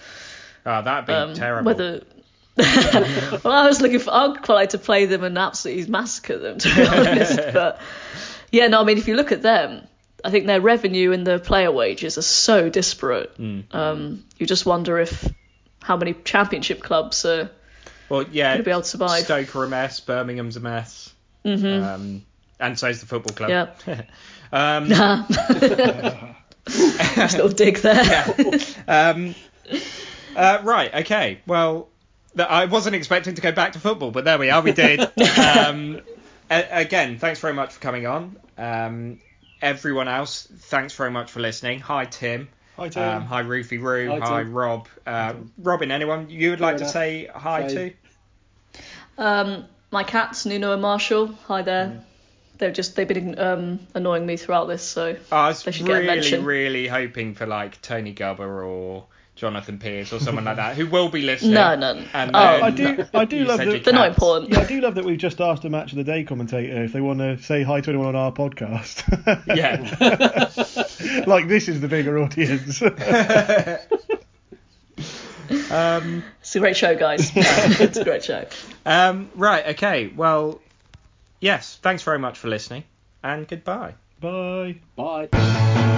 Oh, 0.65 0.81
that'd 0.81 1.05
be 1.05 1.13
Um, 1.13 1.33
terrible. 1.33 1.65
Whether 1.67 2.03
well, 2.57 3.53
I 3.53 3.67
was 3.67 3.79
looking 3.81 3.99
for. 3.99 4.13
I'd 4.13 4.41
quite 4.41 4.55
like 4.55 4.69
to 4.69 4.77
play 4.77 5.05
them 5.05 5.23
and 5.23 5.37
absolutely 5.37 5.89
massacre 5.89 6.37
them, 6.37 6.57
to 6.59 6.75
be 6.75 6.81
honest. 6.87 7.37
But 7.53 7.79
yeah, 8.51 8.67
no, 8.67 8.81
I 8.81 8.83
mean, 8.83 8.97
if 8.97 9.07
you 9.07 9.15
look 9.15 9.31
at 9.31 9.41
them, 9.41 9.87
I 10.25 10.29
think 10.29 10.45
their 10.47 10.59
revenue 10.59 11.13
and 11.13 11.25
their 11.25 11.39
player 11.39 11.71
wages 11.71 12.17
are 12.17 12.21
so 12.23 12.69
disparate. 12.69 13.33
Um, 13.71 14.25
you 14.37 14.45
just 14.45 14.65
wonder 14.65 14.99
if 14.99 15.25
how 15.81 15.95
many 15.95 16.13
championship 16.25 16.81
clubs 16.83 17.23
are 17.23 17.49
Well, 18.09 18.23
yeah, 18.29 18.53
gonna 18.55 18.63
be 18.63 18.71
able 18.71 18.81
to 18.81 18.87
survive. 18.87 19.23
Stoke 19.23 19.55
are 19.55 19.63
a 19.63 19.69
mess. 19.69 20.01
Birmingham's 20.01 20.57
a 20.57 20.59
mess. 20.59 21.13
Mm-hmm. 21.45 21.83
Um, 21.83 22.25
and 22.59 22.77
so's 22.77 22.99
the 22.99 23.05
football 23.05 23.35
club. 23.35 23.75
Yeah. 23.87 24.01
um, 24.51 24.89
Nice 27.17 27.33
little 27.33 27.49
dig 27.49 27.77
there. 27.77 28.25
um, 28.87 29.33
uh, 30.35 30.59
right. 30.63 30.93
Okay. 30.93 31.39
Well, 31.47 31.89
th- 32.37 32.47
I 32.47 32.65
wasn't 32.65 32.95
expecting 32.95 33.33
to 33.35 33.41
go 33.41 33.51
back 33.51 33.73
to 33.73 33.79
football, 33.79 34.11
but 34.11 34.23
there 34.25 34.37
we 34.37 34.51
are. 34.51 34.61
We 34.61 34.71
did. 34.73 34.99
um, 35.39 36.01
a- 36.51 36.67
again, 36.81 37.17
thanks 37.17 37.39
very 37.39 37.53
much 37.53 37.73
for 37.73 37.79
coming 37.79 38.05
on. 38.05 38.37
Um, 38.57 39.19
everyone 39.63 40.07
else, 40.07 40.47
thanks 40.59 40.93
very 40.93 41.09
much 41.09 41.31
for 41.31 41.39
listening. 41.39 41.79
Hi, 41.79 42.05
Tim. 42.05 42.49
Hi, 42.77 42.89
Tim. 42.89 43.03
Um, 43.03 43.25
hi, 43.25 43.39
Roofy 43.39 43.79
Roo. 43.79 44.07
Hi, 44.09 44.19
Hi, 44.19 44.43
Tim. 44.43 44.53
Rob. 44.53 44.87
Uh, 45.07 45.33
Robyn, 45.59 45.91
anyone 45.91 46.29
you 46.29 46.51
would 46.51 46.61
like 46.61 46.77
to 46.77 46.83
enough. 46.83 46.93
say 46.93 47.29
hi 47.33 47.67
Say- 47.67 47.95
to? 48.75 48.81
Um, 49.23 49.65
my 49.91 50.03
cats, 50.03 50.45
Nuno 50.45 50.73
and 50.73 50.81
Marshall. 50.83 51.33
Hi 51.47 51.63
there. 51.63 52.03
They've 52.59 52.73
just 52.73 52.95
they've 52.95 53.07
been 53.07 53.39
um, 53.39 53.79
annoying 53.95 54.25
me 54.25 54.37
throughout 54.37 54.67
this, 54.67 54.83
so 54.83 55.15
I 55.31 55.47
was 55.47 55.63
They 55.63 55.71
should 55.71 55.87
get 55.87 55.93
a 55.93 55.95
really, 55.95 56.07
mention. 56.07 56.45
really 56.45 56.87
hoping 56.87 57.33
for 57.33 57.47
like 57.47 57.81
Tony 57.81 58.13
Gubba 58.13 58.39
or 58.41 59.05
Jonathan 59.35 59.79
Pearce 59.79 60.11
or 60.11 60.19
someone 60.19 60.43
like 60.43 60.57
that 60.57 60.75
who 60.75 60.85
will 60.85 61.07
be 61.07 61.21
listening. 61.21 61.53
No, 61.53 61.73
no. 61.75 62.03
And 62.13 62.31
Oh. 62.33 62.39
then 62.39 62.63
I 62.63 62.69
do- 62.71 63.05
I 63.13 63.23
do 63.23 63.45
love 63.45 63.59
said 63.59 63.69
the- 63.69 63.79
they're 63.79 63.93
not 63.93 64.09
important. 64.09 64.51
Yeah, 64.51 64.59
I 64.59 64.65
do 64.65 64.81
love 64.81 64.95
that 64.95 65.05
we've 65.05 65.17
just 65.17 65.39
asked 65.39 65.63
a 65.63 65.69
match 65.69 65.93
of 65.93 65.97
the 65.97 66.03
day 66.03 66.25
commentator 66.25 66.83
if 66.83 66.91
they 66.91 66.99
want 66.99 67.19
to 67.19 67.41
say 67.41 67.63
hi 67.63 67.79
to 67.79 67.89
anyone 67.89 68.07
on 68.07 68.15
our 68.17 68.33
podcast. 68.33 69.05
Yeah. 69.55 71.23
like 71.25 71.47
this 71.47 71.69
is 71.69 71.79
the 71.79 71.87
bigger 71.87 72.19
audience. 72.19 72.81
um, 75.71 76.23
It's 76.41 76.55
a 76.55 76.59
great 76.59 76.77
show, 76.77 76.95
guys. 76.95 77.31
it's 77.35 77.97
a 77.97 78.03
great 78.03 78.23
show. 78.23 78.45
um, 78.85 79.29
right. 79.35 79.67
Okay. 79.69 80.07
Well, 80.15 80.61
yes. 81.39 81.79
Thanks 81.81 82.03
very 82.03 82.19
much 82.19 82.37
for 82.37 82.47
listening, 82.47 82.83
and 83.23 83.47
goodbye. 83.47 83.95
Bye. 84.19 84.79
Bye. 84.95 85.95